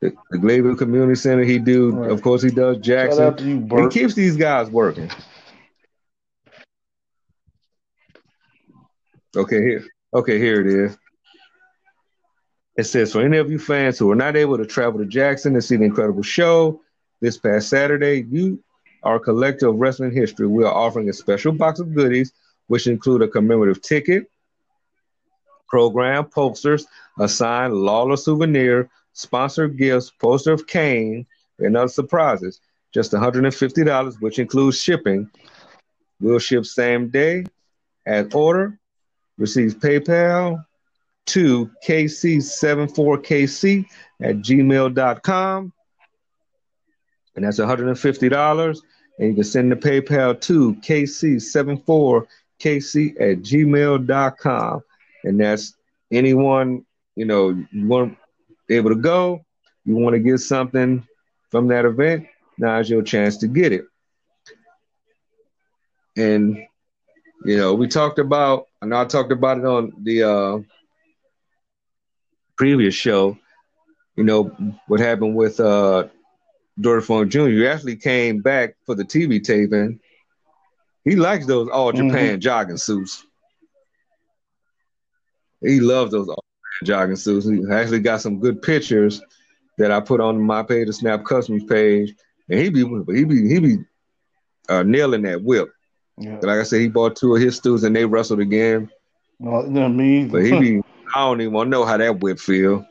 the, 0.00 0.12
the 0.30 0.74
Community 0.78 1.16
Center, 1.16 1.42
he 1.42 1.58
do, 1.58 1.90
right. 1.90 2.10
of 2.12 2.22
course 2.22 2.42
he 2.42 2.50
does 2.50 2.78
Jackson. 2.78 3.68
You, 3.68 3.82
he 3.82 3.88
keeps 3.88 4.14
these 4.14 4.36
guys 4.36 4.70
working. 4.70 5.10
Okay, 9.36 9.62
here. 9.62 9.84
Okay, 10.14 10.38
here 10.38 10.60
it 10.60 10.66
is. 10.66 10.96
It 12.76 12.84
says 12.84 13.12
for 13.12 13.22
any 13.22 13.38
of 13.38 13.50
you 13.50 13.58
fans 13.58 13.98
who 13.98 14.10
are 14.10 14.16
not 14.16 14.36
able 14.36 14.58
to 14.58 14.66
travel 14.66 15.00
to 15.00 15.06
Jackson 15.06 15.54
to 15.54 15.62
see 15.62 15.76
the 15.76 15.84
incredible 15.84 16.22
show 16.22 16.80
this 17.20 17.38
past 17.38 17.68
Saturday, 17.68 18.26
you 18.30 18.62
are 19.02 19.16
a 19.16 19.20
collector 19.20 19.68
of 19.68 19.76
wrestling 19.76 20.12
history. 20.12 20.46
We 20.46 20.64
are 20.64 20.72
offering 20.72 21.08
a 21.08 21.12
special 21.12 21.52
box 21.52 21.80
of 21.80 21.94
goodies, 21.94 22.32
which 22.66 22.86
include 22.86 23.22
a 23.22 23.28
commemorative 23.28 23.82
ticket, 23.82 24.30
program, 25.68 26.26
posters, 26.26 26.86
a 27.18 27.28
signed 27.28 27.74
Lawler 27.74 28.16
souvenir, 28.16 28.90
sponsored 29.12 29.76
gifts, 29.78 30.12
poster 30.20 30.52
of 30.52 30.66
Kane, 30.66 31.26
and 31.58 31.76
other 31.76 31.88
surprises. 31.88 32.60
Just 32.92 33.12
$150, 33.12 34.20
which 34.20 34.38
includes 34.38 34.80
shipping. 34.80 35.30
We'll 36.20 36.38
ship 36.38 36.64
same 36.66 37.08
day 37.08 37.46
at 38.06 38.34
order 38.34 38.78
receives 39.38 39.74
PayPal 39.74 40.64
to 41.26 41.70
kc74kc 41.86 43.84
at 44.22 44.36
gmail.com. 44.36 45.72
And 47.34 47.44
that's 47.44 47.58
$150. 47.58 48.80
And 49.18 49.28
you 49.28 49.34
can 49.34 49.44
send 49.44 49.72
the 49.72 49.76
PayPal 49.76 50.38
to 50.42 50.74
kc74kc 50.74 53.20
at 53.20 53.38
gmail.com. 53.42 54.82
And 55.24 55.40
that's 55.40 55.74
anyone, 56.10 56.84
you 57.16 57.24
know, 57.24 57.48
you 57.72 57.88
want 57.88 58.18
able 58.68 58.90
to 58.90 58.96
go, 58.96 59.44
you 59.84 59.96
want 59.96 60.14
to 60.14 60.20
get 60.20 60.38
something 60.38 61.04
from 61.50 61.68
that 61.68 61.84
event, 61.84 62.26
now's 62.58 62.90
your 62.90 63.02
chance 63.02 63.36
to 63.38 63.46
get 63.46 63.72
it. 63.72 63.84
And 66.16 66.66
you 67.44 67.56
know, 67.56 67.74
we 67.74 67.88
talked 67.88 68.18
about, 68.18 68.66
I 68.82 68.86
know 68.86 69.00
I 69.00 69.04
talked 69.04 69.32
about 69.32 69.58
it 69.58 69.64
on 69.64 69.92
the 70.02 70.22
uh, 70.22 70.58
previous 72.56 72.94
show, 72.94 73.38
you 74.16 74.24
know, 74.24 74.44
what 74.86 75.00
happened 75.00 75.34
with 75.34 75.60
uh, 75.60 76.08
Dory 76.80 77.02
Funk 77.02 77.30
Jr. 77.30 77.48
He 77.48 77.66
actually 77.66 77.96
came 77.96 78.40
back 78.40 78.76
for 78.84 78.94
the 78.94 79.04
TV 79.04 79.42
taping. 79.42 80.00
He 81.04 81.16
likes 81.16 81.46
those 81.46 81.68
all 81.68 81.92
Japan 81.92 82.12
mm-hmm. 82.12 82.40
jogging 82.40 82.76
suits. 82.78 83.24
He 85.60 85.80
loves 85.80 86.12
those 86.12 86.28
all 86.28 86.44
jogging 86.84 87.16
suits. 87.16 87.46
He 87.46 87.62
actually 87.70 88.00
got 88.00 88.20
some 88.20 88.40
good 88.40 88.60
pictures 88.60 89.22
that 89.78 89.90
I 89.90 90.00
put 90.00 90.20
on 90.20 90.40
my 90.40 90.62
page, 90.62 90.86
the 90.86 90.92
Snap 90.92 91.24
Customs 91.24 91.64
page, 91.64 92.14
and 92.48 92.58
he 92.58 92.70
be 92.70 92.84
he 93.14 93.24
be 93.24 93.48
he 93.48 93.58
be 93.58 93.78
uh, 94.68 94.82
nailing 94.82 95.22
that 95.22 95.42
whip. 95.42 95.68
Yeah. 96.18 96.38
Like 96.42 96.60
I 96.60 96.62
said, 96.62 96.80
he 96.80 96.88
bought 96.88 97.16
two 97.16 97.34
of 97.34 97.42
his 97.42 97.56
stews 97.56 97.84
and 97.84 97.94
they 97.94 98.04
wrestled 98.04 98.40
again. 98.40 98.90
No, 99.38 99.62
not 99.62 99.88
me. 99.88 100.24
But 100.24 100.44
he 100.44 100.58
be, 100.58 100.82
I 101.14 101.20
don't 101.20 101.40
even 101.40 101.52
want 101.52 101.66
to 101.66 101.70
know 101.70 101.84
how 101.84 101.96
that 101.96 102.20
whip 102.20 102.38
feel. 102.38 102.86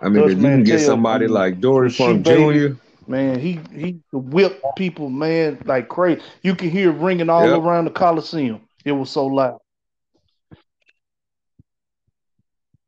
I 0.00 0.08
mean, 0.08 0.22
Touch, 0.22 0.36
you 0.36 0.42
can 0.42 0.64
get 0.64 0.80
somebody 0.80 1.26
you, 1.26 1.32
like 1.32 1.60
Dory 1.60 1.90
Funk 1.90 2.24
Jr. 2.24 2.68
Man, 3.06 3.38
he 3.38 3.60
he 3.74 4.00
whip 4.12 4.62
people, 4.76 5.10
man, 5.10 5.60
like 5.66 5.88
crazy. 5.88 6.22
You 6.42 6.54
can 6.54 6.70
hear 6.70 6.90
ringing 6.90 7.28
all 7.28 7.46
yep. 7.46 7.58
around 7.58 7.84
the 7.84 7.90
Coliseum. 7.90 8.62
It 8.84 8.92
was 8.92 9.10
so 9.10 9.26
loud. 9.26 9.58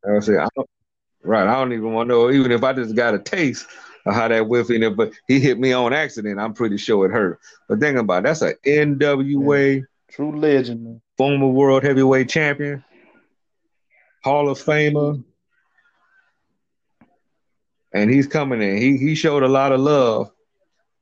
I 0.09 0.19
say, 0.21 0.39
I 0.39 0.49
right. 1.23 1.47
I 1.47 1.55
don't 1.55 1.73
even 1.73 1.93
want 1.93 2.09
to 2.09 2.15
know. 2.15 2.31
Even 2.31 2.51
if 2.51 2.65
I 2.65 2.73
just 2.73 2.95
got 2.95 3.15
a 3.15 3.19
taste, 3.19 3.67
how 4.05 4.29
that 4.29 4.49
whiff 4.49 4.71
in 4.71 4.83
it, 4.83 4.97
but 4.97 5.13
he 5.29 5.39
hit 5.39 5.59
me 5.59 5.73
on 5.73 5.93
accident. 5.93 6.41
I'm 6.41 6.55
pretty 6.55 6.77
sure 6.77 7.07
it 7.07 7.13
hurt. 7.13 7.41
But 7.69 7.81
think 7.81 7.99
about 7.99 8.19
it, 8.19 8.25
that's 8.25 8.43
an 8.43 8.55
NWA 8.65 9.77
yeah. 9.77 9.83
true 10.09 10.37
legend, 10.39 10.85
man. 10.85 11.01
former 11.17 11.49
world 11.49 11.85
heavyweight 11.85 12.29
champion, 12.29 12.85
Hall 14.25 14.49
of 14.49 14.59
Famer, 14.59 15.23
and 17.93 18.11
he's 18.11 18.27
coming 18.27 18.63
in. 18.63 18.77
He 18.79 18.97
he 18.97 19.15
showed 19.15 19.43
a 19.43 19.49
lot 19.49 19.73
of 19.73 19.81
love 19.81 20.33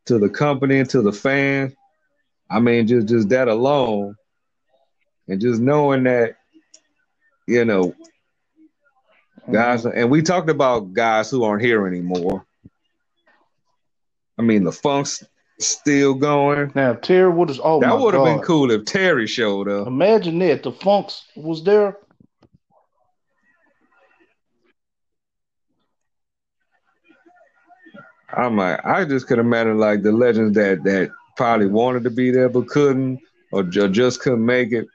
to 0.07 0.19
the 0.19 0.29
company 0.29 0.81
and 0.81 0.91
to 0.91 1.03
the 1.03 1.13
fans. 1.13 1.75
I 2.51 2.61
mean, 2.61 2.87
just 2.87 3.09
just 3.09 3.29
that 3.31 3.49
alone, 3.49 4.17
and 5.29 5.41
just 5.41 5.61
knowing 5.61 6.03
that, 6.05 6.37
you 7.47 7.65
know, 7.65 7.95
guys, 9.51 9.85
mm-hmm. 9.85 9.97
and 9.97 10.11
we 10.11 10.21
talked 10.21 10.51
about 10.51 10.93
guys 10.93 11.31
who 11.31 11.45
aren't 11.45 11.63
here 11.63 11.87
anymore. 11.87 12.45
I 14.41 14.43
mean, 14.43 14.65
the 14.65 14.73
Funk's 14.73 15.23
still 15.59 16.15
going. 16.15 16.73
Now 16.75 16.95
Terry 16.95 17.31
would 17.31 17.51
have. 17.51 17.61
Oh, 17.63 17.79
that 17.81 17.99
would 17.99 18.15
have 18.15 18.25
been 18.25 18.41
cool 18.41 18.71
if 18.71 18.87
Terry 18.87 19.27
showed 19.27 19.69
up. 19.69 19.87
Imagine 19.87 20.39
that 20.39 20.63
the 20.63 20.73
Funks 20.73 21.25
was 21.37 21.63
there. 21.63 21.99
I'm 28.33 28.57
like, 28.57 28.83
I 28.83 29.05
just 29.05 29.27
could 29.27 29.39
imagine 29.39 29.77
like 29.77 30.03
the 30.03 30.13
legends 30.13 30.55
that 30.55 30.85
that 30.85 31.11
probably 31.37 31.67
wanted 31.67 32.05
to 32.05 32.11
be 32.11 32.31
there 32.31 32.49
but 32.49 32.69
couldn't, 32.69 33.21
or 33.53 33.63
just 33.63 34.23
couldn't 34.23 34.47
make 34.47 34.73
it. 34.73 34.87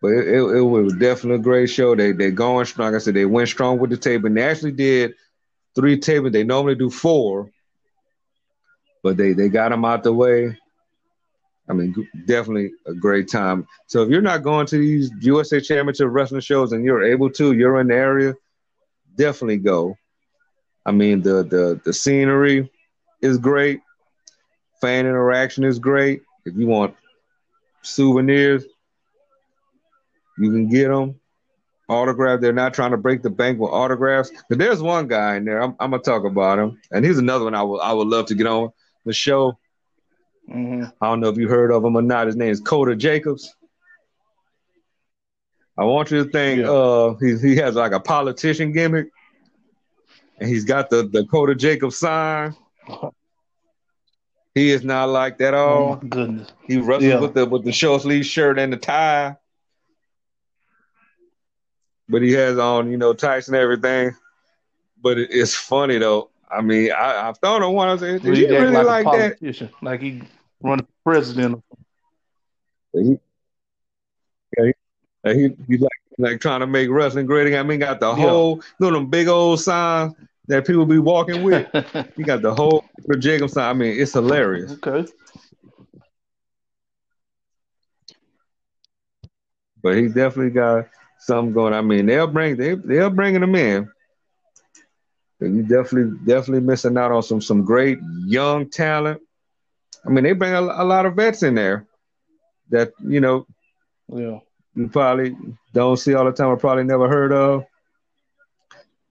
But 0.00 0.12
it, 0.12 0.28
it, 0.28 0.42
it 0.58 0.62
was 0.62 0.92
definitely 0.92 1.40
a 1.40 1.42
great 1.42 1.70
show. 1.70 1.96
They 1.96 2.12
they 2.12 2.30
going 2.30 2.66
strong. 2.66 2.92
Like 2.92 3.00
I 3.00 3.04
said 3.04 3.14
they 3.14 3.24
went 3.24 3.48
strong 3.48 3.80
with 3.80 3.90
the 3.90 3.96
tape, 3.96 4.24
and 4.24 4.36
they 4.36 4.42
actually 4.42 4.72
did 4.72 5.14
three 5.74 5.98
tables. 5.98 6.32
They 6.32 6.44
normally 6.44 6.74
do 6.74 6.90
four, 6.90 7.50
but 9.02 9.16
they 9.16 9.32
they 9.32 9.48
got 9.48 9.70
them 9.70 9.84
out 9.84 10.02
the 10.02 10.12
way. 10.12 10.56
I 11.68 11.74
mean, 11.74 12.08
definitely 12.26 12.72
a 12.86 12.92
great 12.92 13.30
time. 13.30 13.66
So 13.86 14.02
if 14.02 14.10
you're 14.10 14.20
not 14.20 14.42
going 14.42 14.66
to 14.66 14.78
these 14.78 15.10
USA 15.20 15.60
Championship 15.60 16.08
wrestling 16.10 16.40
shows 16.40 16.72
and 16.72 16.84
you're 16.84 17.04
able 17.04 17.30
to, 17.30 17.52
you're 17.52 17.80
in 17.80 17.88
the 17.88 17.94
area, 17.94 18.34
definitely 19.16 19.58
go. 19.58 19.96
I 20.84 20.90
mean, 20.90 21.22
the 21.22 21.44
the 21.44 21.80
the 21.84 21.92
scenery 21.92 22.70
is 23.20 23.38
great. 23.38 23.80
Fan 24.80 25.06
interaction 25.06 25.64
is 25.64 25.78
great. 25.78 26.22
If 26.44 26.56
you 26.56 26.66
want 26.66 26.96
souvenirs, 27.82 28.64
you 30.38 30.50
can 30.50 30.68
get 30.68 30.88
them 30.88 31.20
autograph. 31.88 32.40
They're 32.40 32.52
not 32.52 32.74
trying 32.74 32.92
to 32.92 32.96
break 32.96 33.22
the 33.22 33.30
bank 33.30 33.58
with 33.58 33.70
autographs. 33.70 34.30
But 34.48 34.58
there's 34.58 34.82
one 34.82 35.08
guy 35.08 35.36
in 35.36 35.44
there. 35.44 35.62
I'm, 35.62 35.76
I'm, 35.80 35.90
gonna 35.90 36.02
talk 36.02 36.24
about 36.24 36.58
him, 36.58 36.80
and 36.90 37.04
he's 37.04 37.18
another 37.18 37.44
one 37.44 37.54
I 37.54 37.62
would 37.62 37.80
I 37.80 37.92
would 37.92 38.08
love 38.08 38.26
to 38.26 38.34
get 38.34 38.46
on 38.46 38.70
the 39.04 39.12
show. 39.12 39.58
Mm-hmm. 40.50 40.84
I 41.00 41.06
don't 41.06 41.20
know 41.20 41.28
if 41.28 41.36
you 41.36 41.48
heard 41.48 41.70
of 41.70 41.84
him 41.84 41.96
or 41.96 42.02
not. 42.02 42.26
His 42.26 42.36
name 42.36 42.50
is 42.50 42.60
Coda 42.60 42.96
Jacobs. 42.96 43.54
I 45.78 45.84
want 45.84 46.10
you 46.10 46.24
to 46.24 46.30
think 46.30 46.60
yeah. 46.60 46.70
uh, 46.70 47.14
he 47.20 47.36
he 47.38 47.56
has 47.56 47.74
like 47.74 47.92
a 47.92 48.00
politician 48.00 48.72
gimmick, 48.72 49.08
and 50.38 50.48
he's 50.48 50.64
got 50.64 50.90
the 50.90 51.04
the 51.04 51.24
Coda 51.26 51.54
Jacobs 51.54 51.98
sign. 51.98 52.54
He 54.54 54.70
is 54.70 54.84
not 54.84 55.08
like 55.08 55.38
that 55.38 55.48
at 55.48 55.54
all. 55.54 56.00
Oh 56.02 56.06
goodness. 56.06 56.52
He 56.66 56.76
wrestles 56.76 57.04
yeah. 57.04 57.20
with 57.20 57.34
the 57.34 57.46
with 57.46 57.64
the 57.64 57.72
short 57.72 58.02
sleeve 58.02 58.26
shirt 58.26 58.58
and 58.58 58.72
the 58.72 58.76
tie 58.76 59.36
but 62.08 62.22
he 62.22 62.32
has 62.32 62.58
on, 62.58 62.90
you 62.90 62.96
know, 62.96 63.12
tights 63.12 63.48
and 63.48 63.56
everything. 63.56 64.12
But 65.02 65.18
it, 65.18 65.30
it's 65.30 65.54
funny 65.54 65.98
though. 65.98 66.30
I 66.50 66.60
mean, 66.60 66.92
I, 66.92 67.28
I've 67.28 67.38
thought 67.38 67.62
of 67.62 67.72
one. 67.72 67.88
I 67.88 67.96
said, 67.96 68.22
did 68.22 68.36
he 68.36 68.46
really 68.46 68.72
like, 68.72 69.06
like 69.06 69.38
that? 69.40 69.70
Like 69.80 70.00
he 70.00 70.22
run 70.62 70.80
for 70.80 70.86
president. 71.04 71.62
He, 72.92 73.16
yeah, 74.58 74.72
he, 75.24 75.32
he, 75.32 75.56
he's 75.66 75.80
like 75.80 75.90
like 76.18 76.40
trying 76.40 76.60
to 76.60 76.66
make 76.66 76.90
wrestling 76.90 77.26
great. 77.26 77.54
I 77.54 77.62
mean, 77.62 77.80
got 77.80 78.00
the 78.00 78.14
whole 78.14 78.56
yeah. 78.56 78.86
you 78.86 78.90
know 78.90 78.98
them 78.98 79.08
big 79.08 79.28
old 79.28 79.60
signs 79.60 80.14
that 80.48 80.66
people 80.66 80.86
be 80.86 80.98
walking 80.98 81.42
with. 81.42 81.66
he 82.16 82.22
got 82.22 82.42
the 82.42 82.54
whole 82.54 82.84
Jacob 83.18 83.50
sign. 83.50 83.70
I 83.70 83.72
mean, 83.72 84.00
it's 84.00 84.12
hilarious. 84.12 84.72
Okay. 84.72 85.10
But 89.82 89.96
he 89.96 90.08
definitely 90.08 90.50
got 90.50 90.88
something 91.22 91.52
going. 91.52 91.74
I 91.74 91.80
mean, 91.80 92.06
they'll 92.06 92.26
bring 92.26 92.56
they 92.56 92.74
they're 92.74 93.10
bringing 93.10 93.40
them 93.40 93.54
in. 93.54 93.88
You 95.40 95.62
definitely 95.62 96.18
definitely 96.24 96.66
missing 96.66 96.96
out 96.96 97.12
on 97.12 97.22
some 97.22 97.40
some 97.40 97.64
great 97.64 97.98
young 98.26 98.70
talent. 98.70 99.20
I 100.04 100.10
mean, 100.10 100.24
they 100.24 100.32
bring 100.32 100.52
a, 100.52 100.60
a 100.60 100.84
lot 100.84 101.06
of 101.06 101.14
vets 101.14 101.42
in 101.42 101.54
there 101.54 101.86
that 102.70 102.92
you 103.04 103.20
know, 103.20 103.46
yeah, 104.08 104.38
you 104.74 104.88
probably 104.88 105.36
don't 105.72 105.96
see 105.96 106.14
all 106.14 106.24
the 106.24 106.32
time. 106.32 106.48
or 106.48 106.56
probably 106.56 106.84
never 106.84 107.08
heard 107.08 107.32
of, 107.32 107.64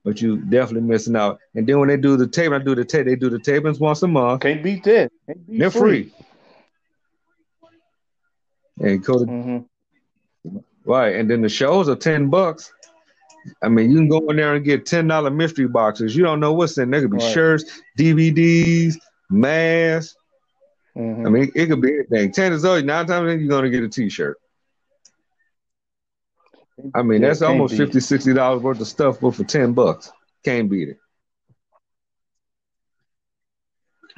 but 0.04 0.22
you 0.22 0.38
definitely 0.38 0.88
missing 0.88 1.16
out. 1.16 1.40
And 1.56 1.68
then 1.68 1.80
when 1.80 1.90
they 1.90 1.98
do 1.98 2.16
the 2.16 2.28
tape, 2.28 2.52
I 2.52 2.60
do 2.60 2.76
the 2.76 2.86
tape. 2.86 3.06
They 3.06 3.16
do 3.16 3.30
the 3.30 3.40
tapings 3.40 3.80
once 3.80 4.02
a 4.04 4.08
month. 4.08 4.42
Can't 4.42 4.64
beat 4.64 4.84
that. 4.86 5.12
Beat 5.28 5.60
They're 5.60 5.72
free. 5.72 6.12
free. 8.80 8.90
And 8.90 9.06
Cody, 9.06 9.26
mm-hmm. 9.26 9.58
Right? 10.86 11.16
And 11.16 11.30
then 11.30 11.42
the 11.42 11.50
shows 11.50 11.90
are 11.90 11.96
ten 11.96 12.30
bucks. 12.30 12.72
I 13.64 13.70
mean, 13.70 13.90
you 13.90 13.98
can 13.98 14.08
go 14.08 14.20
in 14.30 14.36
there 14.36 14.56
and 14.56 14.64
get 14.64 14.86
ten 14.86 15.08
dollar 15.08 15.30
mystery 15.30 15.68
boxes. 15.68 16.16
You 16.16 16.24
don't 16.24 16.40
know 16.40 16.54
what's 16.54 16.78
in 16.78 16.92
there. 16.92 17.02
Could 17.02 17.12
be 17.12 17.18
right. 17.18 17.34
shirts, 17.34 17.82
DVDs, 17.98 18.96
masks. 19.30 20.16
Mm-hmm. 20.96 21.26
I 21.26 21.30
mean, 21.30 21.52
it 21.56 21.68
could 21.68 21.82
be 21.82 21.94
anything. 21.94 22.32
Ten 22.32 22.54
is 22.54 22.66
always 22.66 22.84
nine 22.84 23.08
times 23.08 23.40
you're 23.40 23.50
gonna 23.50 23.70
get 23.70 23.84
a 23.84 23.90
T-shirt. 23.90 24.38
I 26.96 27.04
mean, 27.04 27.22
that's 27.22 27.42
almost 27.42 27.78
50 27.78 28.00
60 28.00 28.34
dollars 28.34 28.62
worth 28.62 28.82
of 28.82 28.88
stuff, 28.88 29.20
but 29.20 29.36
for 29.36 29.44
ten 29.44 29.74
bucks, 29.74 30.12
can't 30.44 30.70
beat 30.70 30.90
it. 30.90 30.98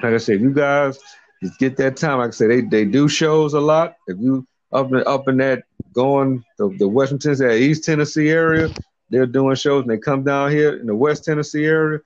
Like 0.02 0.14
I 0.14 0.18
said, 0.18 0.42
you 0.42 0.52
guys 0.54 1.00
just 1.42 1.60
get 1.60 1.78
that 1.78 1.98
time. 1.98 2.20
Like 2.20 2.30
I 2.30 2.32
said, 2.32 2.50
they, 2.50 2.62
they 2.62 2.86
do 2.86 3.08
shows 3.08 3.54
a 3.54 3.60
lot. 3.60 3.96
If 4.08 4.18
you 4.20 4.48
up 4.72 4.92
in 4.92 5.04
up 5.06 5.28
in 5.28 5.38
that 5.38 5.64
going 5.94 6.44
the, 6.58 6.76
the 6.78 6.88
Western 6.88 7.20
Tennessee, 7.20 7.66
East 7.70 7.84
Tennessee 7.84 8.30
area, 8.30 8.70
they're 9.10 9.26
doing 9.26 9.56
shows 9.56 9.84
and 9.84 9.92
they 9.92 9.98
come 9.98 10.24
down 10.24 10.52
here 10.52 10.78
in 10.78 10.88
the 10.88 10.96
West 10.96 11.24
Tennessee 11.24 11.66
area, 11.66 12.00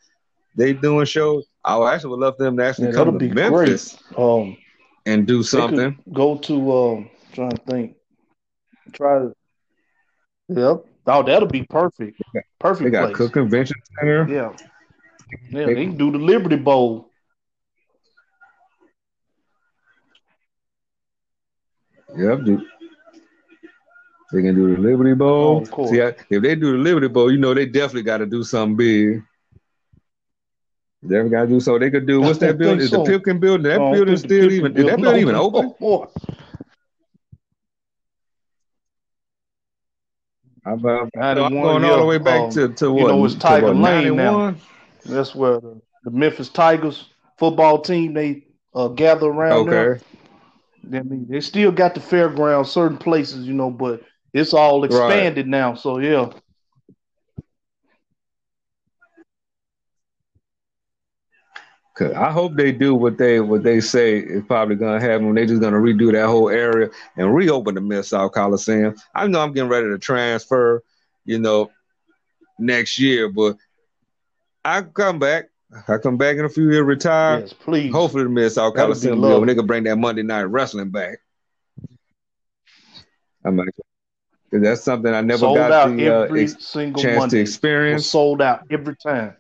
they 0.56 0.74
doing 0.74 1.06
shows. 1.06 1.46
I 1.64 1.94
actually 1.94 2.12
would 2.12 2.20
love 2.20 2.38
them 2.38 2.58
to 2.58 2.66
actually 2.66 2.88
yeah, 2.88 2.94
come 2.94 3.18
to 3.18 3.30
Memphis 3.30 3.98
um, 4.18 4.58
and 5.06 5.26
do 5.28 5.44
something. 5.44 5.98
Go 6.12 6.38
to 6.38 6.72
um, 6.74 7.10
trying 7.34 7.52
to 7.52 7.62
think. 7.64 7.96
Try 8.94 9.20
to 9.20 9.34
Yep. 10.50 10.86
Oh, 11.08 11.24
that'll 11.24 11.48
be 11.48 11.64
perfect. 11.64 12.22
Perfect. 12.60 12.86
They 12.86 12.90
got 12.92 13.06
place. 13.08 13.18
Cook 13.18 13.34
Convention 13.34 13.78
Center. 14.00 14.28
Yeah. 14.30 14.56
Yeah, 15.50 15.66
they, 15.66 15.74
they 15.74 15.86
can 15.86 15.98
do 15.98 16.12
the 16.12 16.18
Liberty 16.18 16.56
Bowl. 16.56 17.10
Yep, 22.16 22.44
dude. 22.46 22.66
They 24.32 24.42
can 24.42 24.56
do 24.56 24.76
the 24.76 24.82
Liberty 24.82 25.14
Bowl. 25.14 25.66
Oh, 25.72 25.88
See, 25.90 26.02
I, 26.02 26.08
if 26.30 26.42
they 26.42 26.56
do 26.56 26.74
the 26.74 26.78
Liberty 26.78 27.08
Bowl, 27.08 27.32
you 27.32 27.38
know 27.38 27.54
they 27.54 27.66
definitely 27.66 28.04
got 28.04 28.18
to 28.18 28.26
do 28.26 28.44
something 28.44 28.76
big. 28.76 29.24
They 31.02 31.30
got 31.30 31.44
to 31.44 31.48
do 31.48 31.60
so. 31.60 31.80
They 31.80 31.90
could 31.90 32.06
do 32.06 32.20
what's 32.22 32.40
that 32.40 32.58
building? 32.58 32.82
Is 32.82 32.90
so. 32.90 33.04
the 33.04 33.12
Pipkin 33.12 33.40
building? 33.40 33.64
That 33.64 33.80
oh, 33.80 33.94
building 33.94 34.18
still 34.18 34.52
even? 34.52 34.74
Building. 34.74 34.86
Is 34.86 34.92
that 34.92 35.02
building 35.02 35.22
even 35.22 35.36
open? 35.36 35.74
Oh, 35.82 36.12
I'm, 40.66 40.86
I'm, 40.86 41.10
I'm 41.16 41.54
going 41.54 41.86
all 41.86 42.00
the 42.00 42.06
way 42.06 42.18
back 42.18 42.42
um, 42.42 42.50
to, 42.52 42.68
to 42.68 42.92
what? 42.92 43.02
You 43.04 43.08
know, 43.08 43.26
it's 43.26 43.36
Tiger 43.36 43.74
Lane 43.74 44.18
now. 44.18 44.54
That's 45.06 45.34
where 45.34 45.62
the, 45.62 45.80
the, 46.04 46.12
Memphis 46.12 46.50
Tigers 46.50 47.08
football 47.38 47.80
team 47.80 48.14
they 48.14 48.44
uh, 48.76 48.90
gather 48.90 49.28
around. 49.28 49.70
Okay. 49.70 49.72
There. 49.72 51.00
I 51.00 51.04
mean, 51.04 51.26
they 51.30 51.40
still 51.40 51.72
got 51.72 51.94
the 51.96 52.02
fairground, 52.02 52.66
certain 52.66 52.98
places, 52.98 53.48
you 53.48 53.54
know, 53.54 53.72
but 53.72 54.02
it's 54.38 54.54
all 54.54 54.84
expanded 54.84 55.46
right. 55.46 55.48
now. 55.48 55.74
So 55.74 56.00
yeah. 56.00 56.32
Cause 61.98 62.14
I 62.14 62.32
hope 62.32 62.54
they 62.54 62.72
do 62.72 62.94
what 62.94 63.18
they 63.18 63.40
what 63.40 63.64
they 63.64 63.80
say 63.80 64.20
is 64.20 64.44
probably 64.46 64.76
gonna 64.76 65.02
happen 65.02 65.34
they're 65.34 65.48
just 65.48 65.62
gonna 65.62 65.78
redo 65.78 66.12
that 66.12 66.28
whole 66.28 66.48
area 66.48 66.92
and 67.16 67.34
reopen 67.34 67.74
the 67.74 67.82
Mid 67.82 68.06
South 68.06 68.34
Coliseum. 68.34 68.94
I 69.16 69.26
know 69.26 69.42
I'm 69.42 69.52
getting 69.52 69.70
ready 69.70 69.88
to 69.88 69.98
transfer, 69.98 70.84
you 71.26 71.40
know, 71.40 71.72
next 72.60 73.00
year, 73.00 73.30
but 73.30 73.58
I 74.64 74.84
come 74.84 75.18
back. 75.18 75.46
I 75.88 75.98
come 75.98 76.18
back 76.18 76.38
in 76.38 76.46
a 76.46 76.50
few 76.50 76.70
years, 76.70 76.86
retire. 76.86 77.40
Yes, 77.40 77.54
please. 77.54 77.92
Hopefully, 77.92 78.26
the 78.26 78.30
Mid 78.30 78.52
South 78.52 78.76
Coliseum 78.76 79.20
will 79.20 79.40
when 79.40 79.48
they 79.48 79.56
can 79.56 79.66
bring 79.66 79.84
that 79.86 79.98
Monday 79.98 80.22
night 80.22 80.44
wrestling 80.44 80.92
back. 80.92 81.18
I'm 83.44 83.58
like, 83.58 83.70
that's 84.52 84.82
something 84.82 85.14
I 85.14 85.22
never 85.22 85.40
sold 85.40 85.58
got 85.58 85.96
the 85.96 86.16
uh, 86.16 86.34
ex- 86.34 86.72
chance 86.72 87.04
Monday. 87.04 87.38
to 87.38 87.40
experience. 87.40 88.06
sold 88.08 88.42
out 88.42 88.64
every 88.70 88.96
time. 88.96 89.36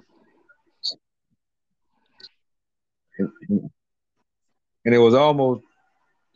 and 3.20 4.96
it 4.96 5.00
was 5.00 5.14
almost 5.14 5.64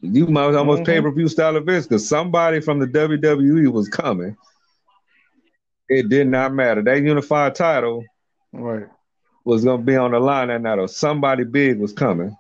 you 0.02 0.28
might 0.28 0.54
almost 0.56 0.84
mm-hmm. 0.84 0.92
pay 0.92 1.02
per 1.02 1.12
view 1.12 1.28
style 1.28 1.56
events 1.56 1.88
because 1.88 2.08
somebody 2.08 2.60
from 2.60 2.80
the 2.80 2.88
WWE 2.88 3.72
was 3.72 3.88
coming. 3.88 4.36
It 5.88 6.10
did 6.10 6.28
not 6.28 6.54
matter. 6.54 6.82
That 6.82 7.02
unified 7.02 7.56
title 7.56 8.04
right. 8.52 8.88
was 9.46 9.64
gonna 9.64 9.82
be 9.82 9.96
on 9.96 10.12
the 10.12 10.20
line 10.20 10.50
that 10.50 10.62
night, 10.62 10.80
or 10.80 10.88
somebody 10.88 11.44
big 11.44 11.80
was 11.80 11.94
coming. 11.94 12.36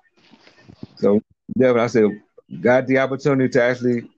So 0.95 1.21
Devin, 1.57 1.81
I 1.81 1.87
said, 1.87 2.09
got 2.59 2.87
the 2.87 2.97
opportunity 2.97 3.49
to 3.49 3.63
actually, 3.63 4.09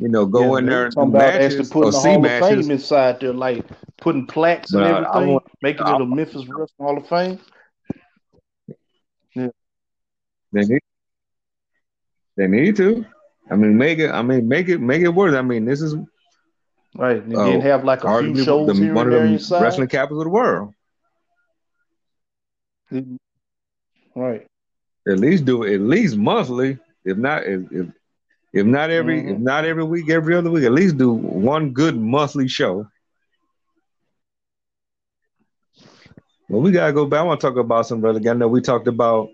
you 0.00 0.08
know, 0.08 0.24
go 0.24 0.54
yeah, 0.54 0.58
in 0.58 0.66
there 0.66 0.86
and 0.86 0.94
do 0.94 1.06
matches 1.06 1.70
or 1.72 1.84
the 1.84 1.92
see 1.92 2.08
Hall 2.08 2.20
matches. 2.20 2.50
Of 2.50 2.64
Fame 2.64 2.70
inside 2.70 3.20
there, 3.20 3.34
like 3.34 3.64
putting 3.98 4.26
plaques 4.26 4.72
but 4.72 4.82
and 4.82 5.06
everything, 5.06 5.34
want, 5.34 5.44
making 5.60 5.86
it 5.86 6.00
a 6.00 6.06
Memphis 6.06 6.46
Wrestling 6.48 6.68
Hall 6.80 6.96
of 6.96 7.06
Fame. 7.06 7.38
They 10.52 10.64
need, 10.64 10.80
they 12.36 12.48
need 12.48 12.76
to. 12.76 13.04
I 13.50 13.56
mean, 13.56 13.76
make 13.76 13.98
it. 13.98 14.10
I 14.10 14.22
mean, 14.22 14.48
make 14.48 14.68
it. 14.68 14.78
Make 14.78 15.02
it 15.02 15.10
worth. 15.10 15.34
I 15.34 15.42
mean, 15.42 15.64
this 15.66 15.82
is 15.82 15.94
right. 16.96 17.22
You 17.26 17.38
uh, 17.38 17.60
have 17.60 17.84
like 17.84 18.02
a 18.02 18.18
few 18.20 18.42
shows 18.42 18.66
the, 18.68 18.74
here 18.74 18.94
one 18.94 19.12
of 19.12 19.12
the 19.12 19.58
wrestling 19.60 19.88
capitals 19.88 20.22
of 20.22 20.24
the 20.24 20.30
world. 20.30 20.74
Right. 24.16 24.46
At 25.06 25.18
least 25.18 25.44
do 25.44 25.62
it 25.62 25.74
at 25.74 25.80
least 25.80 26.16
monthly, 26.16 26.78
if 27.04 27.16
not 27.16 27.44
if 27.44 27.70
if, 27.70 27.86
if 28.52 28.66
not 28.66 28.90
every 28.90 29.20
mm-hmm. 29.20 29.30
if 29.30 29.38
not 29.38 29.64
every 29.64 29.84
week, 29.84 30.10
every 30.10 30.34
other 30.34 30.50
week. 30.50 30.64
At 30.64 30.72
least 30.72 30.98
do 30.98 31.12
one 31.12 31.70
good 31.70 31.96
monthly 31.96 32.48
show. 32.48 32.86
Well, 36.48 36.60
we 36.60 36.72
gotta 36.72 36.92
go 36.92 37.06
back. 37.06 37.20
I 37.20 37.22
want 37.22 37.40
to 37.40 37.46
talk 37.46 37.56
about 37.56 37.86
some 37.86 38.00
brother. 38.00 38.20
I 38.28 38.32
know 38.34 38.48
we 38.48 38.60
talked 38.60 38.88
about 38.88 39.28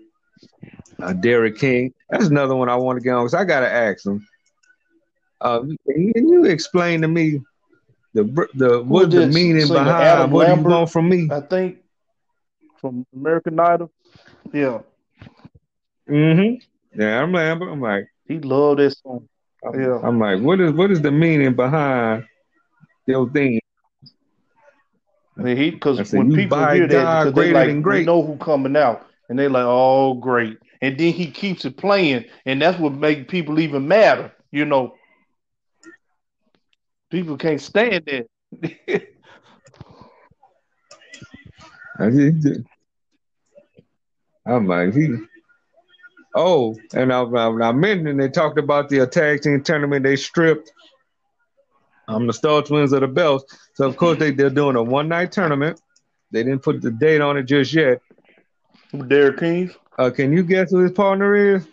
uh, 1.01 1.13
Derrick 1.13 1.57
King. 1.57 1.93
That's 2.09 2.27
another 2.27 2.55
one 2.55 2.69
I 2.69 2.75
want 2.75 2.97
to 2.97 3.03
get 3.03 3.13
on 3.13 3.25
because 3.25 3.33
I 3.33 3.43
got 3.43 3.61
to 3.61 3.71
ask 3.71 4.05
him. 4.05 4.27
Uh, 5.41 5.61
can 5.61 6.27
you 6.27 6.45
explain 6.45 7.01
to 7.01 7.07
me 7.07 7.41
the 8.13 8.23
the 8.53 8.83
what 8.83 9.09
the 9.09 9.27
meaning 9.27 9.67
behind 9.67 10.31
what 10.31 10.47
Lambert, 10.47 10.71
you 10.71 10.77
want 10.77 10.91
from 10.91 11.09
me? 11.09 11.27
I 11.31 11.41
think 11.41 11.79
from 12.79 13.05
American 13.15 13.59
Idol. 13.59 13.91
Yeah. 14.53 14.81
Mm-hmm. 16.07 16.99
Yeah, 17.01 17.21
I'm 17.21 17.31
Lambert. 17.33 17.69
I'm 17.69 17.81
like 17.81 18.07
he 18.27 18.39
loved 18.39 18.79
this 18.79 18.99
song. 19.01 19.27
Yeah. 19.73 19.99
I'm 20.03 20.19
like, 20.19 20.41
what 20.41 20.59
is 20.59 20.71
what 20.71 20.91
is 20.91 21.01
the 21.01 21.11
meaning 21.11 21.55
behind 21.55 22.25
your 23.05 23.29
thing? 23.29 23.59
I 25.37 25.41
mean, 25.41 25.57
he 25.57 25.71
because 25.71 26.11
when 26.13 26.33
people 26.33 26.57
hear 26.69 26.87
that, 26.87 27.35
they 27.35 27.51
like, 27.51 27.81
great. 27.81 28.05
know 28.05 28.23
who 28.23 28.37
coming 28.37 28.75
out, 28.75 29.05
and 29.29 29.37
they 29.37 29.47
like, 29.47 29.65
oh, 29.65 30.15
great 30.15 30.57
and 30.81 30.97
then 30.97 31.13
he 31.13 31.31
keeps 31.31 31.65
it 31.65 31.77
playing, 31.77 32.25
and 32.45 32.61
that's 32.61 32.79
what 32.79 32.93
make 32.93 33.27
people 33.27 33.59
even 33.59 33.87
madder. 33.87 34.31
You 34.51 34.65
know, 34.65 34.95
people 37.09 37.37
can't 37.37 37.61
stand 37.61 38.05
that. 38.05 38.27
I'm 44.45 44.67
like 44.67 44.93
he. 44.93 45.15
Oh, 46.39 46.77
and 46.93 47.11
I, 47.11 47.23
I, 47.23 47.69
I 47.69 47.71
mentioned 47.71 48.19
they 48.19 48.29
talked 48.29 48.59
about 48.59 48.89
the 48.89 49.07
tag 49.07 49.41
team 49.41 49.63
tournament. 49.63 50.03
They 50.03 50.15
stripped 50.15 50.71
um 52.07 52.27
the 52.27 52.33
Star 52.33 52.61
Twins 52.61 52.93
of 52.93 53.01
the 53.01 53.07
belts. 53.07 53.57
So 53.73 53.87
of 53.87 53.97
course 53.97 54.19
they 54.19 54.29
they're 54.29 54.51
doing 54.51 54.75
a 54.75 54.83
one 54.83 55.07
night 55.07 55.31
tournament. 55.31 55.81
They 56.31 56.43
didn't 56.43 56.61
put 56.61 56.81
the 56.81 56.91
date 56.91 57.21
on 57.21 57.37
it 57.37 57.43
just 57.43 57.73
yet. 57.73 58.01
Derrick 59.07 59.39
Kings. 59.39 59.75
Uh, 59.97 60.11
can 60.11 60.31
you 60.31 60.43
guess 60.43 60.69
who 60.69 60.77
his 60.77 60.91
partner 60.91 61.55
is? 61.55 61.67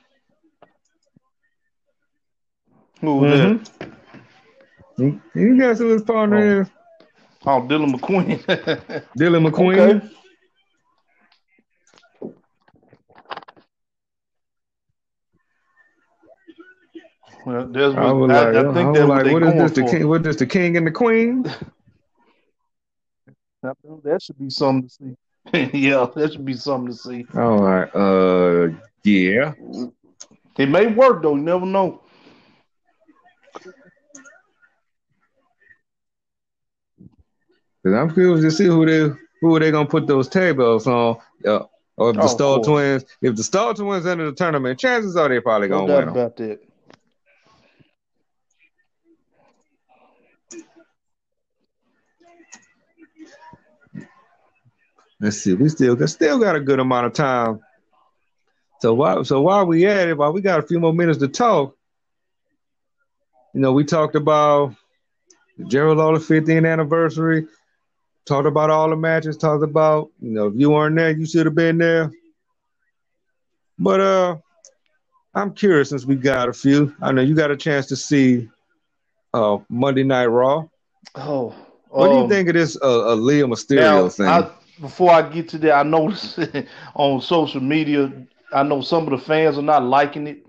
Who 3.03 3.21
mm-hmm. 3.21 3.65
Can 4.97 5.21
you 5.35 5.59
guess 5.59 5.79
who 5.79 5.89
his 5.89 6.03
partner 6.03 6.39
oh. 6.39 6.61
is? 6.63 6.69
Oh, 7.45 7.61
Dylan 7.61 7.95
McQueen. 7.95 8.39
Dylan 9.19 9.47
McQueen. 9.47 9.97
Okay. 9.97 10.15
Well, 17.45 17.67
there's 17.67 17.95
I, 17.95 18.11
was 18.11 18.31
I, 18.31 18.51
like, 18.51 18.57
I 18.57 18.73
think 18.73 18.95
that's 18.95 19.09
like, 19.09 19.25
what, 19.27 19.33
what 19.33 19.43
is 19.43 19.55
this? 19.55 19.73
The 19.73 19.85
king? 19.85 20.09
What 20.09 20.27
is 20.27 20.37
the 20.37 20.47
king 20.47 20.77
and 20.77 20.87
the 20.87 20.91
queen? 20.91 21.43
that 23.63 24.23
should 24.23 24.39
be 24.39 24.51
something 24.51 24.89
to 24.89 24.95
see. 24.95 25.17
yeah, 25.79 26.07
that 26.15 26.33
should 26.33 26.45
be 26.45 26.55
something 26.55 26.93
to 26.93 26.99
see. 26.99 27.27
All 27.35 27.59
right. 27.59 27.95
Uh, 27.95 28.71
yeah. 29.03 29.53
It 30.59 30.69
may 30.69 30.87
work 30.87 31.23
though. 31.23 31.37
You 31.37 31.43
never 31.43 31.67
know. 31.67 32.01
Cause 37.85 37.93
I'm 37.93 38.15
curious 38.15 38.41
to 38.41 38.51
see 38.51 38.65
who 38.65 38.87
they 38.87 39.15
who 39.43 39.55
are 39.55 39.61
they 39.61 39.71
gonna 39.71 39.87
put 39.87 40.07
those 40.07 40.29
tables 40.29 40.87
on. 40.87 41.19
Yeah. 41.45 41.65
Or 41.97 42.11
if 42.11 42.17
the 42.17 42.23
oh, 42.23 42.27
Star 42.27 42.61
Twins, 42.61 43.05
if 43.21 43.37
the 43.37 43.45
Star 43.45 43.75
Twins 43.75 44.07
enter 44.07 44.25
the 44.25 44.33
tournament, 44.33 44.81
chances 44.81 45.17
are 45.17 45.29
they 45.29 45.41
probably 45.41 45.69
gonna 45.69 45.87
no 45.87 45.99
win. 45.99 46.09
About 46.09 46.37
that. 46.39 46.61
Let's 55.25 55.39
see. 55.39 55.55
We 55.55 55.71
still 55.71 55.97
got 55.97 56.11
still 56.11 56.39
got 56.39 56.55
a 56.55 56.61
good 56.61 56.81
amount 56.81 57.07
of 57.07 57.15
time. 57.15 57.61
So 58.83 58.93
why 58.93 59.23
so 59.23 59.41
while 59.41 59.65
we 59.65 59.87
at 59.87 60.07
it, 60.07 60.19
while 60.19 60.35
we 60.35 60.43
got 60.43 60.59
a 60.59 60.67
few 60.67 60.79
more 60.79 60.93
minutes 60.93 61.19
to 61.21 61.29
talk, 61.29 61.75
you 63.55 63.61
know, 63.63 63.73
we 63.73 63.85
talked 63.85 64.17
about 64.17 64.75
the 65.57 65.83
Lawler 65.83 66.19
15th 66.19 66.71
anniversary, 66.71 67.47
talked 68.27 68.47
about 68.47 68.69
all 68.69 68.91
the 68.91 68.97
matches, 68.97 69.39
talked 69.39 69.65
about, 69.65 70.11
you 70.21 70.31
know, 70.31 70.49
if 70.49 70.57
you 70.57 70.69
weren't 70.69 70.95
there, 70.95 71.13
you 71.13 71.25
should 71.25 71.47
have 71.47 71.55
been 71.55 71.79
there. 71.79 72.13
But 73.79 74.01
uh 74.01 74.37
I'm 75.35 75.55
curious 75.55 75.89
since 75.89 76.05
we 76.05 76.17
got 76.17 76.51
a 76.51 76.53
few. 76.53 76.95
I 77.01 77.13
know 77.13 77.23
you 77.23 77.35
got 77.35 77.51
a 77.51 77.57
chance 77.57 77.87
to 77.87 77.97
see 77.97 78.51
uh 79.33 79.57
Monday 79.71 80.05
Night 80.05 80.27
Raw. 80.27 80.67
Oh, 81.15 81.55
what 81.89 82.09
um, 82.09 82.11
do 82.11 82.17
you 82.19 82.25
um, 82.25 82.29
think 82.29 82.49
of 82.51 82.55
this 82.57 82.77
uh, 82.77 83.15
Aalyah 83.15 83.49
Mysterio 83.49 84.03
now, 84.03 84.09
thing? 84.11 84.27
I, 84.27 84.51
before 84.81 85.11
I 85.11 85.23
get 85.29 85.49
to 85.51 85.59
that, 85.59 85.73
I 85.73 85.83
noticed 85.83 86.39
on 86.95 87.21
social 87.21 87.61
media, 87.61 88.13
I 88.53 88.63
know 88.63 88.81
some 88.81 89.05
of 89.05 89.11
the 89.11 89.19
fans 89.19 89.59
are 89.59 89.63
not 89.63 89.85
liking 89.85 90.27
it 90.27 90.45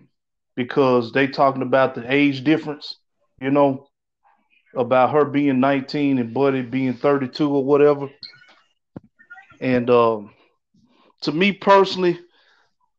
because 0.55 1.11
they 1.11 1.27
talking 1.27 1.61
about 1.61 1.95
the 1.95 2.11
age 2.11 2.43
difference, 2.43 2.97
you 3.41 3.51
know, 3.51 3.87
about 4.75 5.11
her 5.11 5.25
being 5.25 5.59
19 5.59 6.17
and 6.19 6.33
Buddy 6.33 6.61
being 6.61 6.93
32 6.93 7.49
or 7.53 7.63
whatever. 7.63 8.09
And 9.59 9.89
um, 9.89 10.31
to 11.21 11.31
me 11.31 11.51
personally, 11.53 12.19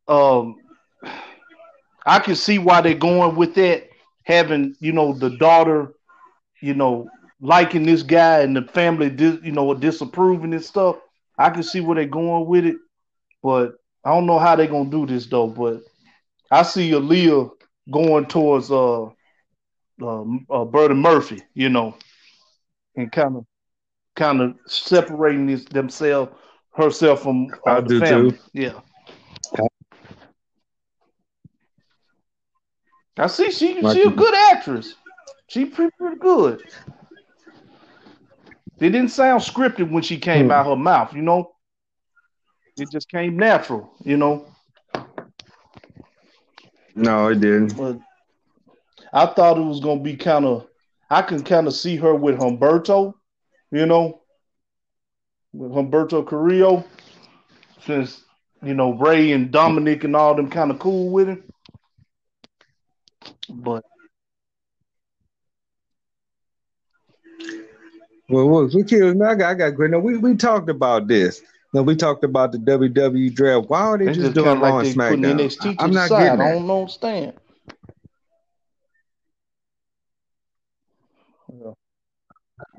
um, 0.07 0.57
I 2.05 2.19
can 2.19 2.35
see 2.35 2.57
why 2.59 2.81
they're 2.81 2.93
going 2.95 3.35
with 3.35 3.55
that, 3.55 3.89
having 4.23 4.75
you 4.79 4.91
know 4.93 5.13
the 5.13 5.29
daughter, 5.37 5.93
you 6.61 6.73
know, 6.73 7.09
liking 7.41 7.85
this 7.85 8.03
guy 8.03 8.41
and 8.41 8.55
the 8.55 8.63
family, 8.63 9.13
you 9.43 9.51
know, 9.51 9.73
disapproving 9.73 10.53
and 10.53 10.63
stuff. 10.63 10.97
I 11.37 11.49
can 11.49 11.63
see 11.63 11.79
where 11.79 11.95
they're 11.95 12.05
going 12.05 12.47
with 12.47 12.65
it, 12.65 12.77
but 13.43 13.75
I 14.03 14.11
don't 14.11 14.25
know 14.25 14.39
how 14.39 14.55
they're 14.55 14.67
gonna 14.67 14.89
do 14.89 15.05
this 15.05 15.25
though. 15.27 15.47
But 15.47 15.81
I 16.49 16.63
see 16.63 16.91
Aalyah 16.91 17.51
going 17.91 18.25
towards 18.25 18.71
uh, 18.71 19.05
uh, 19.05 20.23
uh 20.49 20.65
Buddy 20.65 20.93
Murphy, 20.93 21.43
you 21.53 21.69
know, 21.69 21.95
and 22.95 23.11
kind 23.11 23.37
of 23.37 23.45
kind 24.15 24.41
of 24.41 24.55
separating 24.65 25.45
this, 25.45 25.65
themselves 25.65 26.31
herself 26.73 27.23
from 27.23 27.47
uh, 27.65 27.71
I 27.71 27.81
the 27.81 27.99
family. 27.99 28.31
Too. 28.31 28.39
Yeah. 28.53 28.79
I 33.19 33.27
see 33.27 33.51
she 33.51 33.81
she 33.81 34.03
a 34.03 34.11
good 34.11 34.35
actress. 34.51 34.95
She 35.47 35.65
pretty, 35.65 35.91
pretty 35.97 36.17
good. 36.17 36.63
It 38.79 38.89
didn't 38.89 39.09
sound 39.09 39.41
scripted 39.41 39.89
when 39.89 40.03
she 40.03 40.17
came 40.17 40.45
hmm. 40.45 40.51
out 40.51 40.67
her 40.67 40.75
mouth, 40.75 41.13
you 41.13 41.21
know. 41.21 41.51
It 42.77 42.91
just 42.91 43.09
came 43.09 43.37
natural, 43.37 43.91
you 44.03 44.17
know. 44.17 44.45
No, 46.95 47.27
it 47.29 47.39
didn't. 47.39 47.75
But 47.75 47.99
I 49.11 49.25
thought 49.27 49.57
it 49.57 49.61
was 49.61 49.79
gonna 49.79 50.01
be 50.01 50.15
kind 50.15 50.45
of. 50.45 50.67
I 51.09 51.21
can 51.21 51.43
kind 51.43 51.67
of 51.67 51.73
see 51.73 51.95
her 51.95 52.13
with 52.13 52.37
Humberto, 52.37 53.13
you 53.71 53.85
know, 53.85 54.21
with 55.53 55.71
Humberto 55.71 56.27
Carrillo, 56.27 56.83
since 57.81 58.23
you 58.61 58.73
know 58.73 58.93
Rey 58.93 59.31
and 59.31 59.51
Dominic 59.51 60.03
and 60.03 60.15
all 60.15 60.35
them 60.35 60.49
kind 60.49 60.69
of 60.69 60.79
cool 60.79 61.09
with 61.09 61.29
him. 61.29 61.43
But 63.49 63.85
Well, 68.29 68.49
what 68.49 68.73
we 68.73 68.83
killed 68.83 69.21
I 69.21 69.35
got, 69.35 69.51
I 69.51 69.53
got 69.53 69.75
great. 69.75 69.91
Now 69.91 69.99
we, 69.99 70.17
we 70.17 70.35
talked 70.35 70.69
about 70.69 71.07
this. 71.07 71.41
Now 71.73 71.81
we 71.81 71.95
talked 71.95 72.23
about 72.23 72.51
the 72.51 72.57
WWE 72.57 73.33
draft. 73.33 73.69
Why 73.69 73.81
are 73.81 73.97
they, 73.97 74.05
they 74.05 74.13
just, 74.13 74.21
just 74.21 74.35
doing 74.35 74.59
Raw 74.59 74.77
like 74.77 74.85
and 74.87 74.95
SmackDown? 74.95 75.39
NXT 75.39 75.75
I, 75.79 75.83
am 75.83 75.91
not 75.91 76.09
side. 76.09 76.19
getting 76.23 76.39
that. 76.39 76.47
I 76.47 76.51
don't 76.53 76.69
understand. 76.69 77.33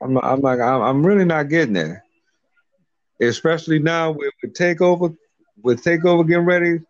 I'm 0.00 0.16
I'm 0.18 0.40
like 0.40 0.60
I'm, 0.60 0.82
I'm 0.82 1.06
really 1.06 1.24
not 1.24 1.48
getting 1.48 1.74
there. 1.74 2.04
Especially 3.20 3.78
now 3.78 4.12
with, 4.12 4.32
with 4.42 4.54
takeover, 4.54 5.16
with 5.62 5.82
takeover 5.82 6.26
getting 6.26 6.44
ready 6.44 6.80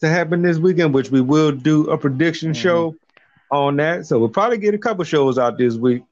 to 0.00 0.08
happen 0.08 0.42
this 0.42 0.58
weekend, 0.58 0.92
which 0.92 1.10
we 1.10 1.20
will 1.20 1.52
do 1.52 1.88
a 1.88 1.96
prediction 1.96 2.52
mm-hmm. 2.52 2.60
show 2.60 2.96
on 3.50 3.76
that. 3.76 4.06
So 4.06 4.18
we'll 4.18 4.28
probably 4.28 4.58
get 4.58 4.74
a 4.74 4.78
couple 4.78 5.04
shows 5.04 5.38
out 5.38 5.56
this 5.56 5.76
week. 5.76 6.02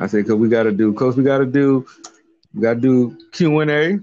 I 0.00 0.06
said, 0.06 0.26
cause 0.26 0.36
we 0.36 0.48
got 0.48 0.64
to 0.64 0.72
do, 0.72 0.92
cause 0.94 1.16
we 1.16 1.24
got 1.24 1.38
to 1.38 1.46
do, 1.46 1.86
we 2.54 2.62
got 2.62 2.74
to 2.74 2.80
do 2.80 3.18
Q 3.32 3.60
and 3.60 3.70
A. 3.70 4.00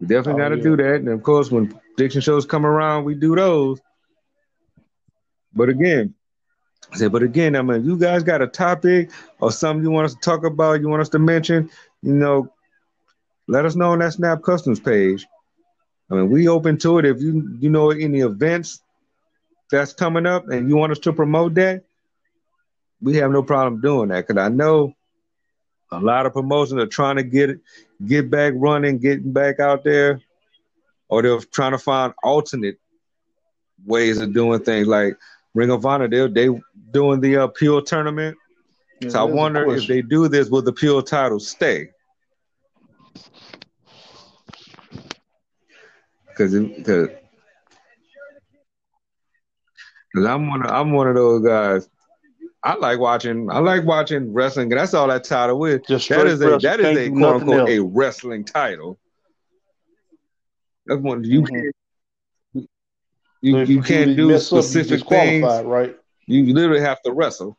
We 0.00 0.06
definitely 0.06 0.42
oh, 0.42 0.44
got 0.44 0.48
to 0.50 0.56
yeah. 0.56 0.62
do 0.62 0.76
that, 0.76 0.94
and 0.96 1.08
of 1.08 1.22
course, 1.22 1.50
when 1.50 1.78
prediction 1.96 2.20
shows 2.20 2.46
come 2.46 2.64
around, 2.64 3.04
we 3.04 3.14
do 3.14 3.34
those. 3.34 3.80
But 5.52 5.68
again, 5.68 6.14
I 6.92 6.96
said, 6.96 7.12
but 7.12 7.22
again, 7.22 7.56
I 7.56 7.62
mean, 7.62 7.84
you 7.84 7.98
guys 7.98 8.22
got 8.22 8.40
a 8.40 8.46
topic 8.46 9.10
or 9.40 9.50
something 9.50 9.82
you 9.82 9.90
want 9.90 10.06
us 10.06 10.14
to 10.14 10.20
talk 10.20 10.44
about, 10.44 10.80
you 10.80 10.88
want 10.88 11.02
us 11.02 11.08
to 11.10 11.18
mention, 11.18 11.70
you 12.02 12.14
know, 12.14 12.52
let 13.48 13.64
us 13.64 13.76
know 13.76 13.92
on 13.92 13.98
that 13.98 14.12
Snap 14.12 14.42
Customs 14.42 14.78
page. 14.78 15.26
I 16.10 16.14
mean, 16.14 16.30
we 16.30 16.48
open 16.48 16.78
to 16.78 16.98
it. 16.98 17.04
If 17.04 17.20
you 17.20 17.56
you 17.58 17.70
know 17.70 17.90
any 17.90 18.20
events 18.20 18.80
that's 19.70 19.92
coming 19.92 20.26
up 20.26 20.48
and 20.48 20.68
you 20.68 20.76
want 20.76 20.92
us 20.92 20.98
to 21.00 21.12
promote 21.12 21.54
that, 21.54 21.84
we 23.00 23.16
have 23.16 23.30
no 23.30 23.42
problem 23.42 23.80
doing 23.80 24.08
that 24.08 24.26
because 24.26 24.40
I 24.40 24.48
know 24.48 24.94
a 25.90 26.00
lot 26.00 26.26
of 26.26 26.32
promotions 26.32 26.80
are 26.82 26.86
trying 26.86 27.16
to 27.16 27.22
get 27.22 27.58
get 28.06 28.30
back 28.30 28.52
running, 28.56 28.98
getting 28.98 29.32
back 29.32 29.60
out 29.60 29.84
there, 29.84 30.20
or 31.08 31.22
they're 31.22 31.38
trying 31.38 31.72
to 31.72 31.78
find 31.78 32.12
alternate 32.22 32.78
ways 33.86 34.18
of 34.18 34.34
doing 34.34 34.60
things. 34.60 34.86
Like 34.86 35.16
Ring 35.54 35.70
of 35.70 35.86
Honor, 35.86 36.08
they 36.08 36.26
they 36.28 36.60
doing 36.90 37.20
the 37.20 37.36
uh, 37.36 37.46
Pure 37.48 37.82
tournament. 37.82 38.36
Yeah, 39.00 39.10
so 39.10 39.20
I 39.20 39.24
wonder 39.24 39.74
if 39.74 39.86
they 39.86 40.02
do 40.02 40.28
this, 40.28 40.48
will 40.50 40.62
the 40.62 40.72
Pure 40.72 41.02
title 41.02 41.40
stay? 41.40 41.90
Because 46.26 46.54
because 46.54 47.08
I'm 50.14 50.48
one 50.48 50.64
of, 50.64 50.70
I'm 50.70 50.92
one 50.92 51.08
of 51.08 51.14
those 51.14 51.44
guys. 51.44 51.88
I 52.64 52.74
like 52.74 52.98
watching. 52.98 53.50
I 53.50 53.58
like 53.58 53.84
watching 53.84 54.32
wrestling. 54.32 54.68
That's 54.68 54.94
all 54.94 55.08
that 55.08 55.24
title 55.24 55.64
is. 55.64 55.80
Just 55.88 56.08
that 56.08 56.26
is 56.26 56.42
a 56.42 56.58
that 56.58 56.80
is 56.80 56.98
a 56.98 57.10
quote 57.10 57.36
unquote 57.36 57.60
else. 57.60 57.70
a 57.70 57.82
wrestling 57.82 58.44
title. 58.44 58.98
That's 60.86 61.00
one 61.00 61.22
you 61.22 61.42
mm-hmm. 61.42 61.54
can't 61.54 61.74
you, 63.40 63.52
so 63.52 63.70
you, 63.70 63.82
can't 63.82 64.16
do 64.16 64.36
specific 64.38 65.02
up, 65.02 65.08
things. 65.08 65.44
Right? 65.64 65.96
You 66.26 66.52
literally 66.52 66.80
have 66.80 67.00
to 67.02 67.12
wrestle. 67.12 67.56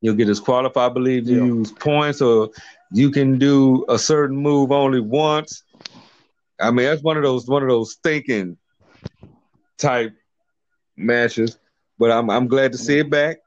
You'll 0.00 0.14
get 0.14 0.26
disqualified. 0.26 0.90
I 0.90 0.92
believe 0.92 1.28
you 1.28 1.38
yeah. 1.38 1.44
use 1.46 1.72
points, 1.72 2.22
or 2.22 2.50
you 2.92 3.10
can 3.10 3.38
do 3.38 3.84
a 3.88 3.98
certain 3.98 4.36
move 4.36 4.72
only 4.72 5.00
once. 5.00 5.62
I 6.60 6.70
mean, 6.70 6.86
that's 6.86 7.02
one 7.02 7.16
of 7.16 7.22
those 7.22 7.46
one 7.46 7.62
of 7.62 7.68
those 7.68 7.98
thinking 8.02 8.56
type 9.76 10.14
matches, 10.96 11.58
but 11.98 12.10
I'm 12.10 12.30
I'm 12.30 12.48
glad 12.48 12.72
to 12.72 12.78
see 12.78 12.98
it 12.98 13.10
back. 13.10 13.38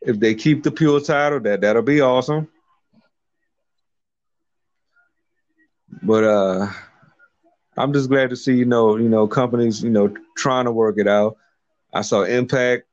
If 0.00 0.20
they 0.20 0.34
keep 0.34 0.62
the 0.62 0.70
pure 0.70 1.00
title, 1.00 1.40
that 1.40 1.60
that'll 1.60 1.82
be 1.82 2.00
awesome. 2.00 2.48
But 6.02 6.24
uh 6.24 6.68
I'm 7.76 7.92
just 7.92 8.08
glad 8.08 8.30
to 8.30 8.36
see, 8.36 8.54
you 8.54 8.64
know, 8.64 8.96
you 8.96 9.08
know, 9.08 9.28
companies, 9.28 9.82
you 9.82 9.90
know, 9.90 10.12
trying 10.36 10.64
to 10.64 10.72
work 10.72 10.96
it 10.98 11.06
out. 11.06 11.36
I 11.94 12.02
saw 12.02 12.22
Impact. 12.22 12.84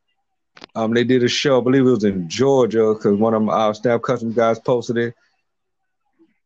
Um, 0.73 0.93
they 0.93 1.03
did 1.03 1.23
a 1.23 1.27
show, 1.27 1.59
I 1.59 1.63
believe 1.63 1.81
it 1.85 1.89
was 1.89 2.03
in 2.03 2.29
Georgia, 2.29 2.93
because 2.93 3.17
one 3.17 3.33
of 3.33 3.49
our 3.49 3.73
Snap 3.73 4.01
Customs 4.03 4.35
guys 4.35 4.59
posted 4.59 4.97
it. 4.97 5.15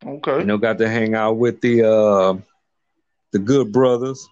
Okay. 0.03 0.39
You 0.39 0.45
know, 0.45 0.57
got 0.57 0.77
to 0.79 0.89
hang 0.89 1.13
out 1.13 1.33
with 1.33 1.61
the 1.61 1.87
uh 1.87 2.37
the 3.31 3.39
good 3.39 3.71
brothers. 3.71 4.27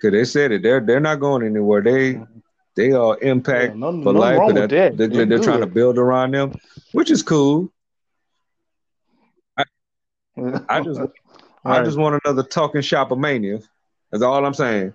Cause 0.00 0.12
they 0.12 0.24
said 0.24 0.52
it. 0.52 0.62
They're 0.62 0.80
they're 0.80 1.00
not 1.00 1.20
going 1.20 1.44
anywhere. 1.44 1.82
They 1.82 2.14
mm-hmm. 2.14 2.38
they 2.76 2.92
are 2.92 3.18
impact 3.20 3.74
yeah, 3.74 3.80
nothing, 3.80 4.02
for 4.02 4.12
nothing 4.12 4.38
life. 4.38 4.54
That, 4.54 4.70
that. 4.70 4.96
They're, 4.96 5.26
they're, 5.26 5.38
trying 5.38 5.60
to 5.60 5.66
build 5.66 5.98
around 5.98 6.34
them, 6.34 6.54
which 6.92 7.10
is 7.10 7.22
cool. 7.22 7.72
I, 9.56 9.64
I 10.68 10.80
just 10.80 11.00
right. 11.00 11.10
I 11.64 11.82
just 11.82 11.98
want 11.98 12.20
another 12.24 12.42
talking 12.44 12.80
shop 12.80 13.10
of 13.10 13.18
mania. 13.18 13.60
That's 14.10 14.22
all 14.22 14.44
I'm 14.44 14.54
saying. 14.54 14.92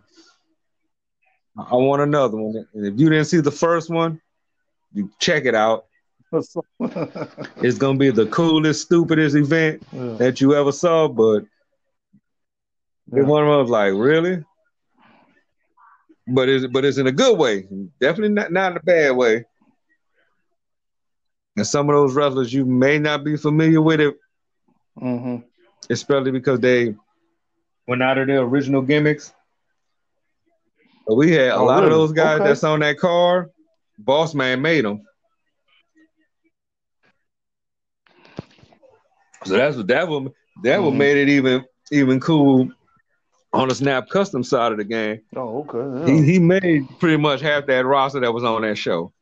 I 1.56 1.76
want 1.76 2.02
another 2.02 2.38
one. 2.38 2.66
And 2.74 2.86
if 2.86 3.00
you 3.00 3.10
didn't 3.10 3.26
see 3.26 3.40
the 3.40 3.52
first 3.52 3.90
one, 3.90 4.20
you 4.94 5.12
check 5.20 5.46
it 5.46 5.54
out. 5.54 5.86
it's 6.32 7.78
gonna 7.78 7.98
be 7.98 8.10
the 8.10 8.26
coolest, 8.28 8.84
stupidest 8.84 9.36
event 9.36 9.84
yeah. 9.92 10.14
that 10.14 10.42
you 10.42 10.56
ever 10.56 10.72
saw, 10.72 11.08
but 11.08 11.46
yeah. 13.12 13.22
one 13.22 13.44
of 13.44 13.50
them 13.50 13.60
was 13.60 13.70
like, 13.70 13.94
really? 13.94 14.44
But 16.28 16.50
it's 16.50 16.66
but 16.68 16.86
it's 16.86 16.98
in 16.98 17.08
a 17.08 17.12
good 17.12 17.38
way. 17.38 17.68
Definitely 18.00 18.30
not, 18.30 18.52
not 18.52 18.72
in 18.72 18.78
a 18.78 18.84
bad 18.84 19.12
way. 19.12 19.46
And 21.56 21.68
some 21.68 21.90
of 21.90 21.96
those 21.96 22.16
wrestlers 22.16 22.54
you 22.54 22.66
may 22.66 22.98
not 22.98 23.24
be 23.24 23.38
familiar 23.38 23.82
with 23.82 24.00
it, 24.00 24.16
mm-hmm. 25.00 25.46
especially 25.90 26.32
because 26.32 26.60
they 26.60 26.96
went 27.88 28.02
out 28.02 28.18
of 28.18 28.28
their 28.28 28.42
original 28.42 28.82
gimmicks. 28.82 29.34
But 31.06 31.16
we 31.16 31.34
had 31.34 31.50
a 31.50 31.56
oh, 31.56 31.66
lot 31.66 31.84
really? 31.84 31.88
of 31.88 31.92
those 31.92 32.12
guys 32.14 32.40
okay. 32.40 32.48
that's 32.48 32.64
on 32.64 32.80
that 32.80 32.98
car. 32.98 33.52
Boss 33.98 34.34
man 34.34 34.62
made 34.62 34.86
them. 34.86 35.06
So 39.46 39.58
that's 39.58 39.76
what 39.76 39.88
that 39.88 40.08
one 40.08 40.30
that 40.64 40.78
mm-hmm. 40.78 40.86
one 40.86 40.98
made 40.98 41.18
it 41.18 41.30
even 41.30 41.66
even 41.92 42.20
cool 42.20 42.72
on 43.54 43.68
the 43.68 43.76
Snap 43.76 44.10
Custom 44.10 44.44
side 44.44 44.72
of 44.72 44.78
the 44.78 44.84
game. 44.84 45.22
Oh, 45.36 45.66
okay. 45.70 46.12
Yeah. 46.12 46.26
He 46.26 46.34
he 46.34 46.40
made 46.40 46.88
pretty 47.00 47.18
much 47.18 47.42
half 47.42 47.68
that 47.68 47.86
roster 47.86 48.20
that 48.20 48.34
was 48.34 48.44
on 48.44 48.64
that 48.64 48.78
show. 48.78 49.14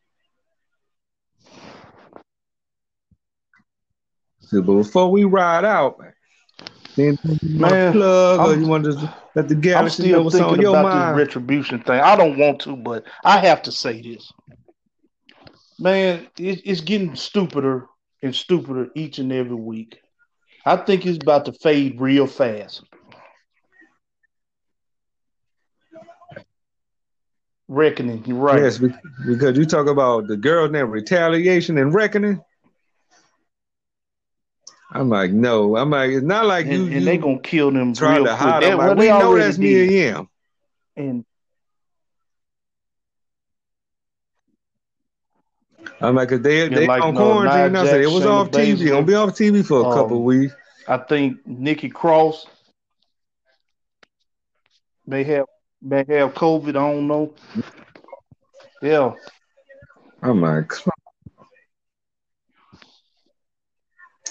So, 4.39 4.61
but 4.61 4.75
before 4.75 5.11
we 5.11 5.23
ride 5.23 5.65
out, 5.65 5.97
then 6.95 7.17
man, 7.43 7.93
plug 7.93 8.39
I'm, 8.39 8.49
or 8.49 8.55
you 8.55 8.67
want 8.67 8.85
to 8.85 9.15
let 9.35 9.47
the 9.47 9.55
galaxy 9.55 10.03
I'm 10.03 10.07
still 10.07 10.17
know 10.17 10.23
what's 10.23 10.35
thinking 10.35 10.53
on 10.53 10.61
your 10.61 10.77
about 10.77 10.93
mind? 10.93 11.19
This 11.19 11.27
retribution 11.27 11.81
thing. 11.83 11.99
I 11.99 12.15
don't 12.15 12.37
want 12.37 12.59
to, 12.61 12.75
but 12.75 13.05
I 13.23 13.39
have 13.39 13.61
to 13.63 13.71
say 13.71 14.01
this. 14.01 14.31
Man, 15.79 16.27
it, 16.37 16.61
it's 16.65 16.81
getting 16.81 17.15
stupider 17.15 17.87
and 18.21 18.35
stupider 18.35 18.89
each 18.95 19.19
and 19.19 19.31
every 19.31 19.55
week. 19.55 19.99
I 20.65 20.75
think 20.75 21.05
it's 21.05 21.17
about 21.17 21.45
to 21.45 21.53
fade 21.53 21.99
real 21.99 22.27
fast. 22.27 22.83
Reckoning, 27.71 28.21
you're 28.25 28.35
right. 28.35 28.61
Yes, 28.61 28.79
because 29.25 29.57
you 29.57 29.63
talk 29.63 29.87
about 29.87 30.27
the 30.27 30.35
girl 30.35 30.67
named 30.67 30.89
retaliation 30.89 31.77
and 31.77 31.93
reckoning. 31.93 32.43
I'm 34.91 35.07
like, 35.07 35.31
no. 35.31 35.77
I'm 35.77 35.89
like, 35.89 36.11
it's 36.11 36.25
not 36.25 36.47
like 36.47 36.65
and, 36.65 36.73
you. 36.73 36.83
And 36.87 36.93
you 36.95 37.05
they 37.05 37.17
gonna 37.17 37.39
kill 37.39 37.71
them. 37.71 37.93
Trying 37.93 38.25
to 38.25 38.35
hide 38.35 38.63
them. 38.63 38.77
Like, 38.77 38.87
well, 38.87 38.95
we 38.97 39.07
know 39.07 39.37
that's 39.37 39.57
Mia 39.57 39.85
Yim. 39.85 40.27
And 40.97 41.23
I'm 46.01 46.15
like, 46.15 46.27
cause 46.27 46.41
they 46.41 46.67
they 46.67 46.87
like, 46.87 47.01
on 47.01 47.13
no, 47.13 47.21
quarantine. 47.21 47.73
I 47.77 47.85
said 47.85 48.01
it 48.01 48.11
was 48.11 48.25
off 48.25 48.51
TV. 48.51 48.89
Gonna 48.89 49.05
be 49.05 49.15
off 49.15 49.29
TV 49.29 49.65
for 49.65 49.79
a 49.79 49.85
um, 49.85 49.93
couple 49.93 50.21
weeks. 50.23 50.53
I 50.89 50.97
think 50.97 51.37
Nikki 51.47 51.87
Cross 51.87 52.47
may 55.07 55.23
have 55.23 55.45
may 55.81 56.05
have 56.07 56.33
COVID. 56.33 56.69
I 56.69 56.73
don't 56.73 57.07
know. 57.07 57.33
Yeah. 58.81 59.13
I'm 60.21 60.41
like, 60.41 60.71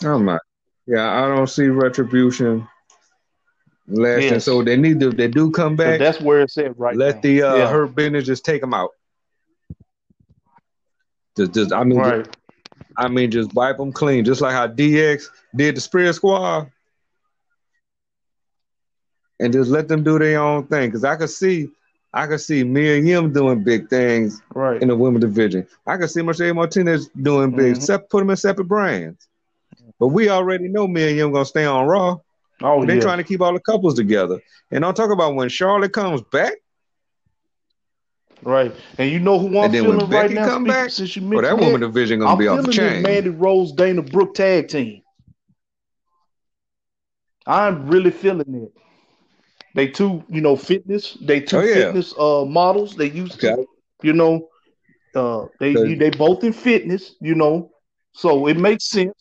I'm 0.02 0.26
like, 0.26 0.40
yeah, 0.86 1.22
I 1.22 1.28
don't 1.28 1.48
see 1.48 1.66
retribution 1.66 2.66
lasting. 3.88 4.32
Yes. 4.32 4.44
So 4.44 4.62
they 4.62 4.76
need 4.76 5.00
to. 5.00 5.10
They 5.10 5.28
do 5.28 5.50
come 5.50 5.76
back. 5.76 5.98
So 5.98 6.04
that's 6.04 6.20
where 6.20 6.40
it's 6.42 6.56
at 6.58 6.78
right 6.78 6.96
Let 6.96 7.16
now. 7.16 7.20
the 7.22 7.42
uh, 7.42 7.56
yeah. 7.56 7.70
her 7.70 7.86
business 7.86 8.26
just 8.26 8.44
take 8.44 8.60
them 8.60 8.74
out. 8.74 8.90
Just, 11.36 11.54
just 11.54 11.72
I 11.72 11.84
mean, 11.84 11.98
right. 11.98 12.24
just, 12.24 12.38
I 12.96 13.08
mean, 13.08 13.30
just 13.30 13.54
wipe 13.54 13.76
them 13.76 13.92
clean, 13.92 14.24
just 14.24 14.40
like 14.40 14.52
how 14.52 14.68
DX 14.68 15.24
did 15.54 15.76
the 15.76 15.80
Spirit 15.80 16.14
Squad, 16.14 16.70
and 19.40 19.52
just 19.52 19.70
let 19.70 19.88
them 19.88 20.04
do 20.04 20.18
their 20.18 20.40
own 20.40 20.66
thing. 20.66 20.88
Because 20.88 21.02
I 21.02 21.16
could 21.16 21.30
see, 21.30 21.70
I 22.12 22.26
could 22.26 22.40
see 22.40 22.62
Mia 22.62 22.98
Yim 22.98 23.32
doing 23.32 23.64
big 23.64 23.88
things 23.88 24.40
right 24.54 24.80
in 24.80 24.88
the 24.88 24.96
women 24.96 25.20
division. 25.20 25.66
I 25.86 25.96
could 25.96 26.10
see 26.10 26.22
Mercedes 26.22 26.54
Martinez 26.54 27.08
doing 27.08 27.50
big. 27.50 27.76
Mm-hmm. 27.76 28.06
put 28.10 28.20
them 28.20 28.30
in 28.30 28.36
separate 28.36 28.66
brands. 28.66 29.26
But 29.98 30.08
we 30.08 30.28
already 30.28 30.68
know 30.68 30.86
Mia 30.86 31.10
Yim 31.10 31.32
gonna 31.32 31.44
stay 31.44 31.64
on 31.64 31.86
Raw. 31.86 32.18
Oh, 32.62 32.84
they're 32.84 32.96
yeah. 32.96 33.02
trying 33.02 33.18
to 33.18 33.24
keep 33.24 33.40
all 33.40 33.54
the 33.54 33.60
couples 33.60 33.94
together. 33.94 34.40
And 34.70 34.84
I'll 34.84 34.92
talk 34.92 35.10
about 35.10 35.34
when 35.34 35.48
Charlotte 35.48 35.92
comes 35.92 36.20
back. 36.22 36.52
Right, 38.42 38.74
and 38.96 39.10
you 39.10 39.20
know 39.20 39.38
who 39.38 39.58
I'm 39.58 39.70
feeling 39.70 40.08
right 40.08 40.30
now. 40.30 40.46
Come 40.46 40.64
back, 40.64 40.90
since 40.90 41.14
you 41.14 41.20
mentioned 41.20 41.46
oh, 41.46 41.56
that 41.56 41.62
woman 41.62 41.80
division 41.82 42.20
gonna 42.20 42.32
I'm 42.32 42.38
be 42.38 42.48
off 42.48 42.64
the 42.64 42.72
chain. 42.72 43.02
Mandy 43.02 43.28
Rose, 43.28 43.72
Dana 43.72 44.00
Brooke 44.00 44.34
tag 44.34 44.68
team. 44.68 45.02
I'm 47.46 47.86
really 47.86 48.10
feeling 48.10 48.54
it. 48.54 48.72
They 49.74 49.88
two, 49.88 50.24
you 50.28 50.40
know, 50.40 50.56
fitness. 50.56 51.16
They 51.20 51.40
two 51.40 51.58
oh, 51.58 51.62
yeah. 51.62 51.74
fitness 51.74 52.14
uh 52.18 52.44
models. 52.44 52.96
They 52.96 53.10
used 53.10 53.40
to, 53.40 53.66
you 54.02 54.12
know, 54.12 54.48
uh 55.14 55.46
they 55.58 55.94
they 55.94 56.10
both 56.10 56.44
in 56.44 56.52
fitness, 56.52 57.14
you 57.20 57.34
know, 57.34 57.70
so 58.12 58.46
it 58.46 58.56
makes 58.56 58.86
sense. 58.86 59.14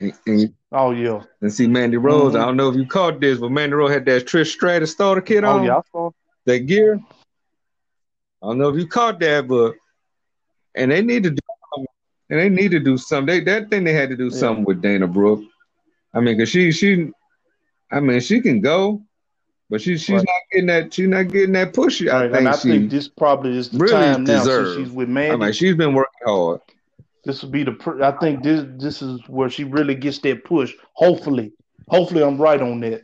And, 0.00 0.12
and, 0.26 0.54
oh 0.72 0.92
yeah. 0.92 1.22
And 1.40 1.52
see 1.52 1.66
Mandy 1.66 1.96
Rose. 1.96 2.34
Mm-hmm. 2.34 2.42
I 2.42 2.44
don't 2.44 2.56
know 2.56 2.68
if 2.68 2.76
you 2.76 2.86
caught 2.86 3.20
this, 3.20 3.38
but 3.38 3.50
Mandy 3.50 3.74
Rose 3.74 3.90
had 3.90 4.04
that 4.06 4.26
Trish 4.26 4.52
Stratus 4.52 4.92
starter 4.92 5.20
kit 5.20 5.44
oh, 5.44 5.50
on. 5.50 5.60
Oh 5.60 5.64
yeah, 5.64 5.76
I 5.76 5.80
saw 5.90 6.10
that 6.44 6.58
gear. 6.60 7.00
I 8.42 8.46
don't 8.46 8.58
know 8.58 8.68
if 8.68 8.76
you 8.76 8.86
caught 8.86 9.18
that, 9.20 9.48
but 9.48 9.74
and 10.74 10.92
they 10.92 11.02
need 11.02 11.24
to 11.24 11.30
do 11.30 11.40
and 12.30 12.38
they 12.38 12.48
need 12.48 12.70
to 12.72 12.80
do 12.80 12.96
something. 12.98 13.26
They 13.26 13.40
that 13.52 13.70
thing 13.70 13.84
they 13.84 13.92
had 13.92 14.10
to 14.10 14.16
do 14.16 14.28
yeah. 14.28 14.38
something 14.38 14.64
with 14.64 14.82
Dana 14.82 15.06
Brooke. 15.06 15.42
I 16.14 16.20
mean, 16.20 16.38
cause 16.38 16.48
she 16.48 16.72
she, 16.72 17.10
I 17.90 18.00
mean, 18.00 18.20
she 18.20 18.40
can 18.40 18.60
go, 18.60 19.02
but 19.70 19.80
she 19.80 19.98
she's 19.98 20.16
right. 20.16 20.24
not 20.24 20.40
getting 20.50 20.66
that. 20.68 20.94
She's 20.94 21.08
not 21.08 21.28
getting 21.28 21.52
that 21.52 21.74
push. 21.74 22.00
Right. 22.00 22.10
I 22.10 22.20
think 22.22 22.34
and 22.36 22.48
I 22.48 22.56
think 22.56 22.90
this 22.90 23.08
probably 23.08 23.56
is 23.56 23.68
the 23.68 23.78
really 23.78 23.92
time 23.92 24.24
now. 24.24 24.42
So 24.42 24.76
she's 24.76 24.90
with 24.90 25.08
Mandy. 25.08 25.32
I 25.32 25.36
mean, 25.36 25.52
she's 25.52 25.76
been 25.76 25.94
working 25.94 26.12
hard. 26.24 26.60
This 27.24 27.42
will 27.42 27.50
be 27.50 27.64
the. 27.64 28.00
I 28.02 28.12
think 28.18 28.42
this 28.42 28.64
this 28.78 29.02
is 29.02 29.20
where 29.28 29.50
she 29.50 29.64
really 29.64 29.94
gets 29.94 30.18
that 30.20 30.44
push. 30.44 30.72
Hopefully, 30.94 31.52
hopefully, 31.88 32.22
I'm 32.22 32.40
right 32.40 32.60
on 32.60 32.80
that. 32.80 33.02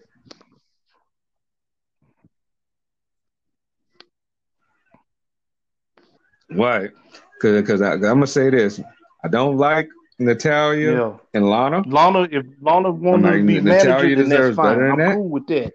Right, 6.51 6.91
because 7.35 7.61
because 7.61 7.83
I'm 7.83 8.01
gonna 8.01 8.27
say 8.27 8.49
this. 8.49 8.81
I 9.25 9.29
don't 9.29 9.57
like 9.57 9.89
Natalya 10.19 10.93
yeah. 10.93 11.17
and 11.33 11.49
Lana. 11.49 11.83
Lana, 11.87 12.29
if 12.31 12.47
Lana 12.61 12.91
wanted 12.91 13.25
like, 13.25 13.35
to 13.35 13.43
be 13.45 13.61
manager, 13.61 14.17
then 14.17 14.29
that's 14.29 14.57
fine. 14.57 14.81
I'm 14.81 14.99
that. 14.99 15.15
cool 15.15 15.29
with 15.29 15.47
that. 15.49 15.73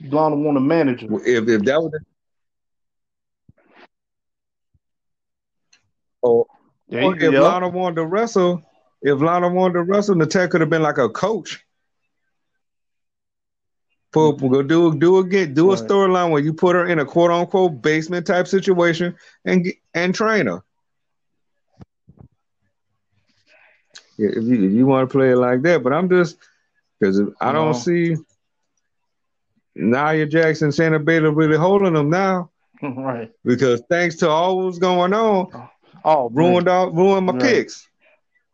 Lana 0.00 0.36
want 0.36 0.56
a 0.56 0.60
manager. 0.60 1.08
If 1.26 1.48
if 1.48 1.62
that 1.62 1.82
was. 1.82 1.92
Oh, 6.24 6.46
or 6.92 7.16
if 7.16 7.32
Lana 7.32 7.68
wanted 7.68 7.96
to 7.96 8.06
wrestle, 8.06 8.62
if 9.00 9.20
Lana 9.20 9.48
wanted 9.48 9.74
to 9.74 9.82
wrestle, 9.82 10.14
Natalya 10.14 10.48
could 10.48 10.60
have 10.60 10.70
been 10.70 10.82
like 10.82 10.98
a 10.98 11.08
coach. 11.08 11.64
Put, 14.12 14.36
go 14.36 14.48
mm-hmm. 14.48 14.68
do 14.68 14.94
do 14.94 15.18
again 15.18 15.54
do 15.54 15.72
a 15.72 15.76
storyline 15.76 16.30
where 16.30 16.42
you 16.42 16.52
put 16.52 16.76
her 16.76 16.86
in 16.86 16.98
a 16.98 17.04
quote 17.04 17.30
unquote 17.30 17.80
basement 17.80 18.26
type 18.26 18.46
situation 18.46 19.16
and 19.44 19.66
and 19.94 20.14
train 20.14 20.46
her. 20.46 20.62
If 24.18 24.44
you 24.44 24.64
if 24.64 24.72
you 24.72 24.86
want 24.86 25.08
to 25.08 25.12
play 25.12 25.30
it 25.32 25.36
like 25.36 25.62
that, 25.62 25.82
but 25.82 25.92
I'm 25.92 26.08
just 26.08 26.36
because 27.00 27.20
I 27.40 27.52
don't 27.52 27.74
see 27.74 28.16
Nia 29.74 30.26
Jax, 30.26 30.60
Shayna 30.60 31.02
Baszler 31.02 31.34
really 31.34 31.56
holding 31.56 31.94
them 31.94 32.10
now. 32.10 32.50
Right. 32.82 33.30
Because 33.44 33.80
thanks 33.88 34.16
to 34.16 34.28
all 34.28 34.64
what's 34.64 34.78
going 34.78 35.14
on, 35.14 35.68
Oh, 36.04 36.30
ruined 36.30 36.66
all 36.66 36.90
ruined 36.90 37.26
my 37.26 37.32
right. 37.32 37.40
picks, 37.40 37.88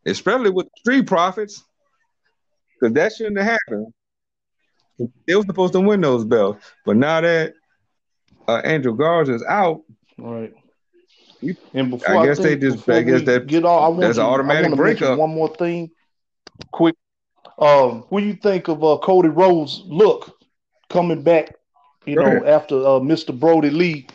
especially 0.05 0.51
with 0.51 0.67
the 0.67 0.73
Street 0.81 1.07
Profits, 1.07 1.65
because 2.79 2.93
that 2.95 3.15
shouldn't 3.15 3.39
have 3.39 3.59
happened. 3.59 3.93
They 5.27 5.35
were 5.35 5.45
supposed 5.45 5.73
to 5.73 5.81
win 5.81 6.03
those 6.03 6.25
belts, 6.25 6.63
but 6.85 6.97
now 6.97 7.23
that 7.23 7.55
uh, 8.47 8.61
Angel 8.65 9.01
is 9.31 9.43
out, 9.45 9.83
right. 10.19 10.53
And 11.73 11.91
before 11.91 12.17
I, 12.17 12.19
I 12.19 12.27
guess 12.27 12.39
think, 12.39 12.61
they 12.61 12.69
just 12.69 12.89
I 12.89 13.03
guess 13.03 13.23
that 13.23 13.47
get 13.47 13.65
all, 13.65 13.85
I 13.85 13.89
want 13.89 14.01
that's 14.01 14.19
you, 14.19 14.23
automatic 14.23 14.75
breakup. 14.75 15.19
One 15.19 15.31
more 15.31 15.49
thing, 15.55 15.91
quick. 16.73 16.97
Um, 17.59 18.05
what 18.09 18.21
do 18.21 18.27
you 18.27 18.35
think 18.35 18.69
of 18.69 18.83
uh, 18.85 18.99
Cody 19.03 19.29
Rhodes' 19.29 19.83
look 19.87 20.39
coming 20.89 21.23
back 21.23 21.55
You 22.07 22.17
Go 22.17 22.23
know, 22.23 22.37
ahead. 22.39 22.49
after 22.49 22.77
uh, 22.77 23.01
Mr. 23.01 23.39
Brodie 23.39 23.71
Lee, 23.71 24.07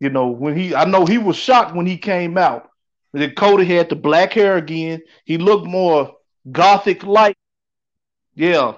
you 0.00 0.10
know, 0.10 0.28
when 0.28 0.56
he, 0.56 0.74
I 0.74 0.84
know 0.84 1.06
he 1.06 1.18
was 1.18 1.36
shocked 1.36 1.74
when 1.74 1.86
he 1.86 1.96
came 1.96 2.36
out. 2.36 2.68
Then 3.12 3.34
Cody 3.34 3.64
had 3.64 3.88
the 3.88 3.96
black 3.96 4.32
hair 4.32 4.56
again. 4.56 5.02
He 5.24 5.38
looked 5.38 5.66
more 5.66 6.16
gothic 6.50 7.04
like. 7.04 7.36
Yeah. 8.34 8.74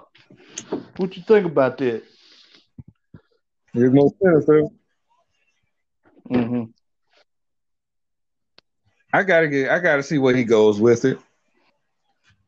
What 0.97 1.17
you 1.17 1.23
think 1.23 1.47
about 1.47 1.79
that? 1.79 2.03
Makes 3.75 4.15
sense, 4.23 4.47
though. 4.47 4.73
Mm-hmm. 6.31 6.65
I 9.15 9.23
gotta 9.23 9.47
get. 9.47 9.71
I 9.71 9.79
gotta 9.79 10.03
see 10.03 10.19
where 10.19 10.35
he 10.35 10.43
goes 10.43 10.81
with 10.81 11.05
it. 11.05 11.21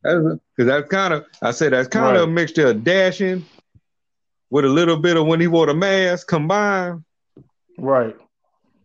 Because 0.03 0.41
that's 0.57 0.89
kind 0.89 1.15
of. 1.15 1.25
I 1.41 1.53
said 1.53 1.73
that's 1.73 1.87
kind 1.87 2.07
right. 2.07 2.17
of 2.17 2.25
a 2.25 2.27
mixture 2.27 2.67
of 2.67 2.83
dashing 2.83 3.45
with 4.51 4.65
a 4.65 4.69
little 4.69 4.97
bit 4.97 5.17
of 5.17 5.27
when 5.27 5.41
he 5.41 5.47
wore 5.47 5.67
the 5.67 5.75
mask 5.75 6.27
combined. 6.27 7.05
Right. 7.79 8.17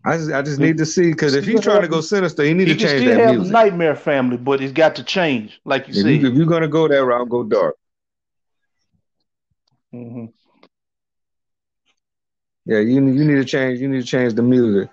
I 0.06 0.18
just, 0.18 0.32
I 0.32 0.44
just 0.44 0.60
need 0.60 0.78
to 0.78 0.86
see 0.86 1.10
because 1.10 1.34
if 1.34 1.44
he's 1.46 1.62
trying 1.62 1.82
to 1.82 1.88
go 1.88 2.02
sinister, 2.02 2.44
he 2.44 2.54
need 2.54 2.68
he 2.68 2.76
to 2.76 2.80
change 2.80 3.06
that 3.06 3.20
have 3.20 3.36
music. 3.36 3.52
Nightmare 3.52 3.96
Family, 3.96 4.38
but 4.38 4.60
he's 4.60 4.72
got 4.72 4.96
to 4.98 5.04
change, 5.04 5.60
like 5.66 5.88
you 5.88 5.96
said. 5.96 6.06
If 6.06 6.36
you're 6.36 6.46
gonna 6.46 6.68
go 6.68 6.88
that 6.88 7.04
route, 7.04 7.30
go 7.30 7.44
dark. 7.44 7.76
Mm-hmm. 9.92 10.26
Yeah, 12.66 12.78
you 12.78 13.08
you 13.08 13.26
need 13.26 13.36
to 13.36 13.46
change. 13.46 13.80
You 13.80 13.90
need 13.90 14.02
to 14.02 14.08
change 14.08 14.36
the 14.36 14.44
music. 14.44 14.90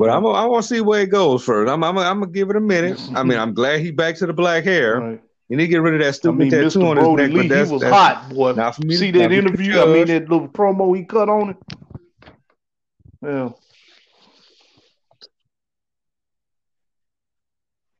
But 0.00 0.08
I'm 0.08 0.24
I 0.24 0.46
want 0.46 0.62
to 0.62 0.66
see 0.68 0.80
where 0.80 1.02
it 1.02 1.10
goes 1.10 1.44
first. 1.44 1.70
I'm 1.70 1.84
I'm 1.84 1.98
I'm 1.98 2.20
gonna 2.20 2.32
give 2.32 2.48
it 2.48 2.56
a 2.56 2.60
minute. 2.60 2.98
I 3.14 3.22
mean, 3.22 3.38
I'm 3.38 3.52
glad 3.52 3.80
he 3.80 3.90
back 3.90 4.16
to 4.16 4.26
the 4.26 4.32
black 4.32 4.64
hair. 4.64 4.98
Right. 4.98 5.22
You 5.50 5.58
need 5.58 5.66
to 5.66 5.68
get 5.68 5.82
rid 5.82 5.92
of 5.92 6.00
that 6.00 6.14
stupid 6.14 6.36
I 6.36 6.38
mean, 6.38 6.50
tattoo 6.50 6.78
Mr. 6.78 7.06
on 7.06 7.18
his 7.18 7.28
neck. 7.28 7.36
Lee, 7.36 7.48
but 7.48 7.54
that's, 7.54 7.68
he 7.68 7.74
was 7.74 7.82
that's 7.82 7.94
hot, 7.94 8.28
boy. 8.30 8.52
Not 8.52 8.76
for 8.76 8.86
me. 8.86 8.96
See 8.96 9.10
that 9.10 9.30
interview? 9.30 9.78
I 9.78 9.84
mean, 9.84 10.06
that 10.06 10.30
little 10.30 10.48
promo 10.48 10.96
he 10.96 11.04
cut 11.04 11.28
on 11.28 11.50
it. 11.50 11.56
Yeah. 13.20 13.50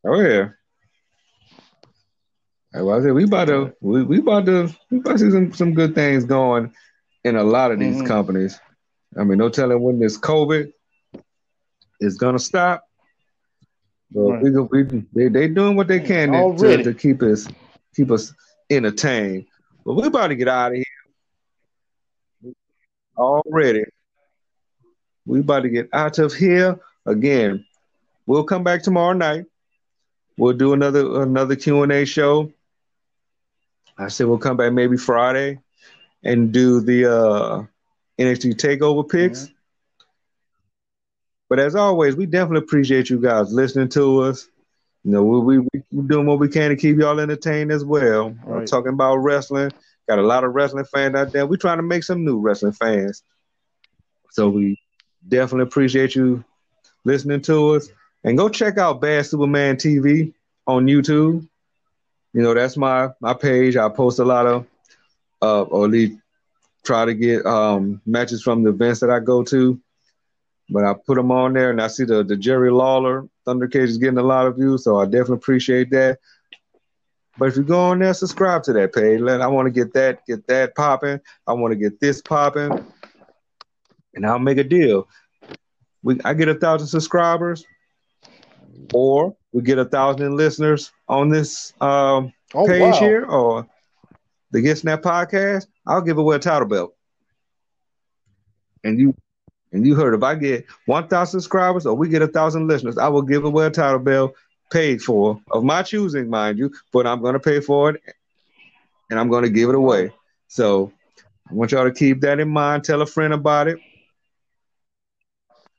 Oh 0.06 0.20
yeah. 0.22 0.48
I 2.74 3.02
said 3.02 3.12
we 3.12 3.24
about 3.24 3.48
to 3.48 3.74
we, 3.82 4.04
we 4.04 4.18
about 4.20 4.46
to 4.46 4.74
we 4.90 5.00
about 5.00 5.18
to 5.18 5.18
see 5.18 5.30
some, 5.30 5.52
some 5.52 5.74
good 5.74 5.94
things 5.94 6.24
going 6.24 6.72
in 7.24 7.36
a 7.36 7.44
lot 7.44 7.72
of 7.72 7.78
these 7.78 7.96
mm-hmm. 7.96 8.06
companies. 8.06 8.58
I 9.18 9.24
mean, 9.24 9.36
no 9.36 9.50
telling 9.50 9.82
when 9.82 9.98
this 9.98 10.16
COVID 10.18 10.72
is 12.00 12.16
gonna 12.16 12.38
stop. 12.38 12.86
But 14.10 14.20
right. 14.20 14.42
we, 14.42 14.82
we 14.82 15.06
they 15.14 15.28
they 15.28 15.48
doing 15.48 15.76
what 15.76 15.88
they 15.88 16.00
can 16.00 16.32
to, 16.32 16.82
to, 16.82 16.94
keep 16.94 17.22
us 17.22 17.46
keep 17.94 18.10
us 18.10 18.32
entertained. 18.68 19.46
But 19.84 19.94
we 19.94 20.06
about 20.06 20.28
to 20.28 20.36
get 20.36 20.48
out 20.48 20.72
of 20.72 20.76
here 20.76 22.54
already. 23.16 23.84
We 25.26 25.40
about 25.40 25.60
to 25.60 25.68
get 25.68 25.88
out 25.92 26.18
of 26.18 26.34
here 26.34 26.80
again. 27.06 27.64
We'll 28.26 28.44
come 28.44 28.64
back 28.64 28.82
tomorrow 28.82 29.12
night. 29.12 29.46
We'll 30.36 30.56
do 30.56 30.72
another 30.72 31.22
another 31.22 31.54
Q 31.54 31.82
and 31.82 31.92
A 31.92 32.04
show. 32.04 32.52
I 33.98 34.08
said 34.08 34.26
we'll 34.26 34.38
come 34.38 34.56
back 34.56 34.72
maybe 34.72 34.96
Friday 34.96 35.60
and 36.24 36.52
do 36.52 36.80
the 36.80 37.12
uh, 37.12 37.64
NXT 38.18 38.56
Takeover 38.56 39.08
picks. 39.08 39.44
Mm-hmm. 39.44 39.54
But 41.50 41.58
as 41.58 41.74
always, 41.74 42.14
we 42.14 42.26
definitely 42.26 42.64
appreciate 42.64 43.10
you 43.10 43.20
guys 43.20 43.52
listening 43.52 43.88
to 43.90 44.22
us. 44.22 44.48
You 45.02 45.10
know, 45.10 45.24
we 45.24 45.58
we 45.58 45.68
we 45.90 46.02
doing 46.06 46.26
what 46.26 46.38
we 46.38 46.48
can 46.48 46.70
to 46.70 46.76
keep 46.76 46.96
y'all 46.96 47.18
entertained 47.18 47.72
as 47.72 47.84
well. 47.84 48.30
Right. 48.44 48.66
Talking 48.66 48.92
about 48.92 49.16
wrestling. 49.16 49.72
Got 50.08 50.20
a 50.20 50.22
lot 50.22 50.44
of 50.44 50.54
wrestling 50.54 50.84
fans 50.84 51.16
out 51.16 51.32
there. 51.32 51.46
We're 51.46 51.56
trying 51.56 51.78
to 51.78 51.82
make 51.82 52.04
some 52.04 52.24
new 52.24 52.38
wrestling 52.38 52.72
fans. 52.72 53.24
So 54.30 54.48
we 54.48 54.80
definitely 55.28 55.64
appreciate 55.64 56.14
you 56.14 56.44
listening 57.04 57.42
to 57.42 57.74
us. 57.74 57.88
And 58.22 58.38
go 58.38 58.48
check 58.48 58.78
out 58.78 59.00
Bad 59.00 59.26
Superman 59.26 59.76
TV 59.76 60.32
on 60.68 60.86
YouTube. 60.86 61.48
You 62.32 62.42
know, 62.42 62.54
that's 62.54 62.76
my 62.76 63.08
my 63.20 63.34
page. 63.34 63.76
I 63.76 63.88
post 63.88 64.20
a 64.20 64.24
lot 64.24 64.46
of 64.46 64.66
uh 65.42 65.62
or 65.62 65.86
at 65.86 65.90
least 65.90 66.20
try 66.84 67.06
to 67.06 67.14
get 67.14 67.44
um 67.44 68.00
matches 68.06 68.40
from 68.40 68.62
the 68.62 68.70
events 68.70 69.00
that 69.00 69.10
I 69.10 69.18
go 69.18 69.42
to. 69.44 69.80
But 70.70 70.84
I 70.84 70.94
put 70.94 71.16
them 71.16 71.32
on 71.32 71.52
there 71.52 71.70
and 71.70 71.82
I 71.82 71.88
see 71.88 72.04
the, 72.04 72.22
the 72.22 72.36
Jerry 72.36 72.70
Lawler 72.70 73.28
Thundercage 73.46 73.88
is 73.88 73.98
getting 73.98 74.18
a 74.18 74.22
lot 74.22 74.46
of 74.46 74.56
views, 74.56 74.84
so 74.84 75.00
I 75.00 75.04
definitely 75.04 75.36
appreciate 75.36 75.90
that. 75.90 76.18
But 77.38 77.48
if 77.48 77.56
you 77.56 77.62
go 77.62 77.80
on 77.80 77.98
there, 77.98 78.14
subscribe 78.14 78.62
to 78.64 78.72
that 78.74 78.92
page. 78.92 79.20
Let 79.20 79.40
I 79.40 79.46
want 79.46 79.66
to 79.66 79.70
get 79.70 79.94
that, 79.94 80.26
get 80.26 80.46
that 80.46 80.74
popping. 80.74 81.20
I 81.46 81.52
want 81.54 81.72
to 81.72 81.76
get 81.76 81.98
this 81.98 82.20
popping. 82.20 82.84
And 84.14 84.26
I'll 84.26 84.38
make 84.38 84.58
a 84.58 84.64
deal. 84.64 85.08
We 86.02 86.20
I 86.24 86.34
get 86.34 86.48
a 86.48 86.54
thousand 86.54 86.88
subscribers, 86.88 87.64
or 88.92 89.36
we 89.52 89.62
get 89.62 89.78
a 89.78 89.84
thousand 89.84 90.36
listeners 90.36 90.92
on 91.08 91.28
this 91.28 91.72
um, 91.80 92.32
oh, 92.54 92.66
page 92.66 92.80
wow. 92.80 92.98
here, 92.98 93.24
or 93.24 93.66
the 94.50 94.60
Get 94.60 94.78
Snap 94.78 95.02
podcast, 95.02 95.66
I'll 95.86 96.02
give 96.02 96.18
away 96.18 96.36
a 96.36 96.38
title 96.40 96.68
belt. 96.68 96.94
And 98.82 98.98
you 98.98 99.14
and 99.72 99.86
you 99.86 99.94
heard 99.94 100.14
if 100.14 100.22
I 100.22 100.34
get 100.34 100.66
one 100.86 101.08
thousand 101.08 101.40
subscribers 101.40 101.86
or 101.86 101.94
we 101.94 102.08
get 102.08 102.22
a 102.22 102.28
thousand 102.28 102.66
listeners, 102.66 102.98
I 102.98 103.08
will 103.08 103.22
give 103.22 103.44
away 103.44 103.66
a 103.66 103.70
title 103.70 103.98
belt 103.98 104.34
paid 104.70 105.02
for 105.02 105.40
of 105.50 105.64
my 105.64 105.82
choosing, 105.82 106.30
mind 106.30 106.58
you, 106.58 106.72
but 106.92 107.06
I'm 107.06 107.22
gonna 107.22 107.40
pay 107.40 107.60
for 107.60 107.90
it 107.90 108.02
and 109.10 109.18
I'm 109.18 109.28
gonna 109.28 109.48
give 109.48 109.68
it 109.68 109.74
away. 109.74 110.12
So 110.48 110.92
I 111.50 111.54
want 111.54 111.72
y'all 111.72 111.84
to 111.84 111.92
keep 111.92 112.20
that 112.20 112.40
in 112.40 112.48
mind. 112.48 112.84
Tell 112.84 113.02
a 113.02 113.06
friend 113.06 113.32
about 113.32 113.68
it. 113.68 113.78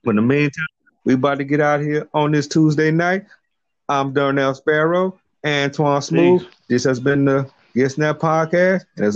But 0.03 0.11
in 0.11 0.15
the 0.17 0.21
meantime, 0.21 0.65
we 1.05 1.13
about 1.13 1.37
to 1.37 1.43
get 1.43 1.61
out 1.61 1.81
here 1.81 2.07
on 2.13 2.31
this 2.31 2.47
Tuesday 2.47 2.91
night. 2.91 3.25
I'm 3.87 4.13
Darnell 4.13 4.53
Sparrow, 4.53 5.19
Antoine 5.45 6.01
Smooth. 6.01 6.41
Peace. 6.41 6.49
This 6.69 6.83
has 6.85 6.99
been 6.99 7.25
the 7.25 7.49
Get 7.75 7.91
Snap 7.91 8.19
Podcast. 8.19 8.85
And 8.95 9.05
as 9.05 9.15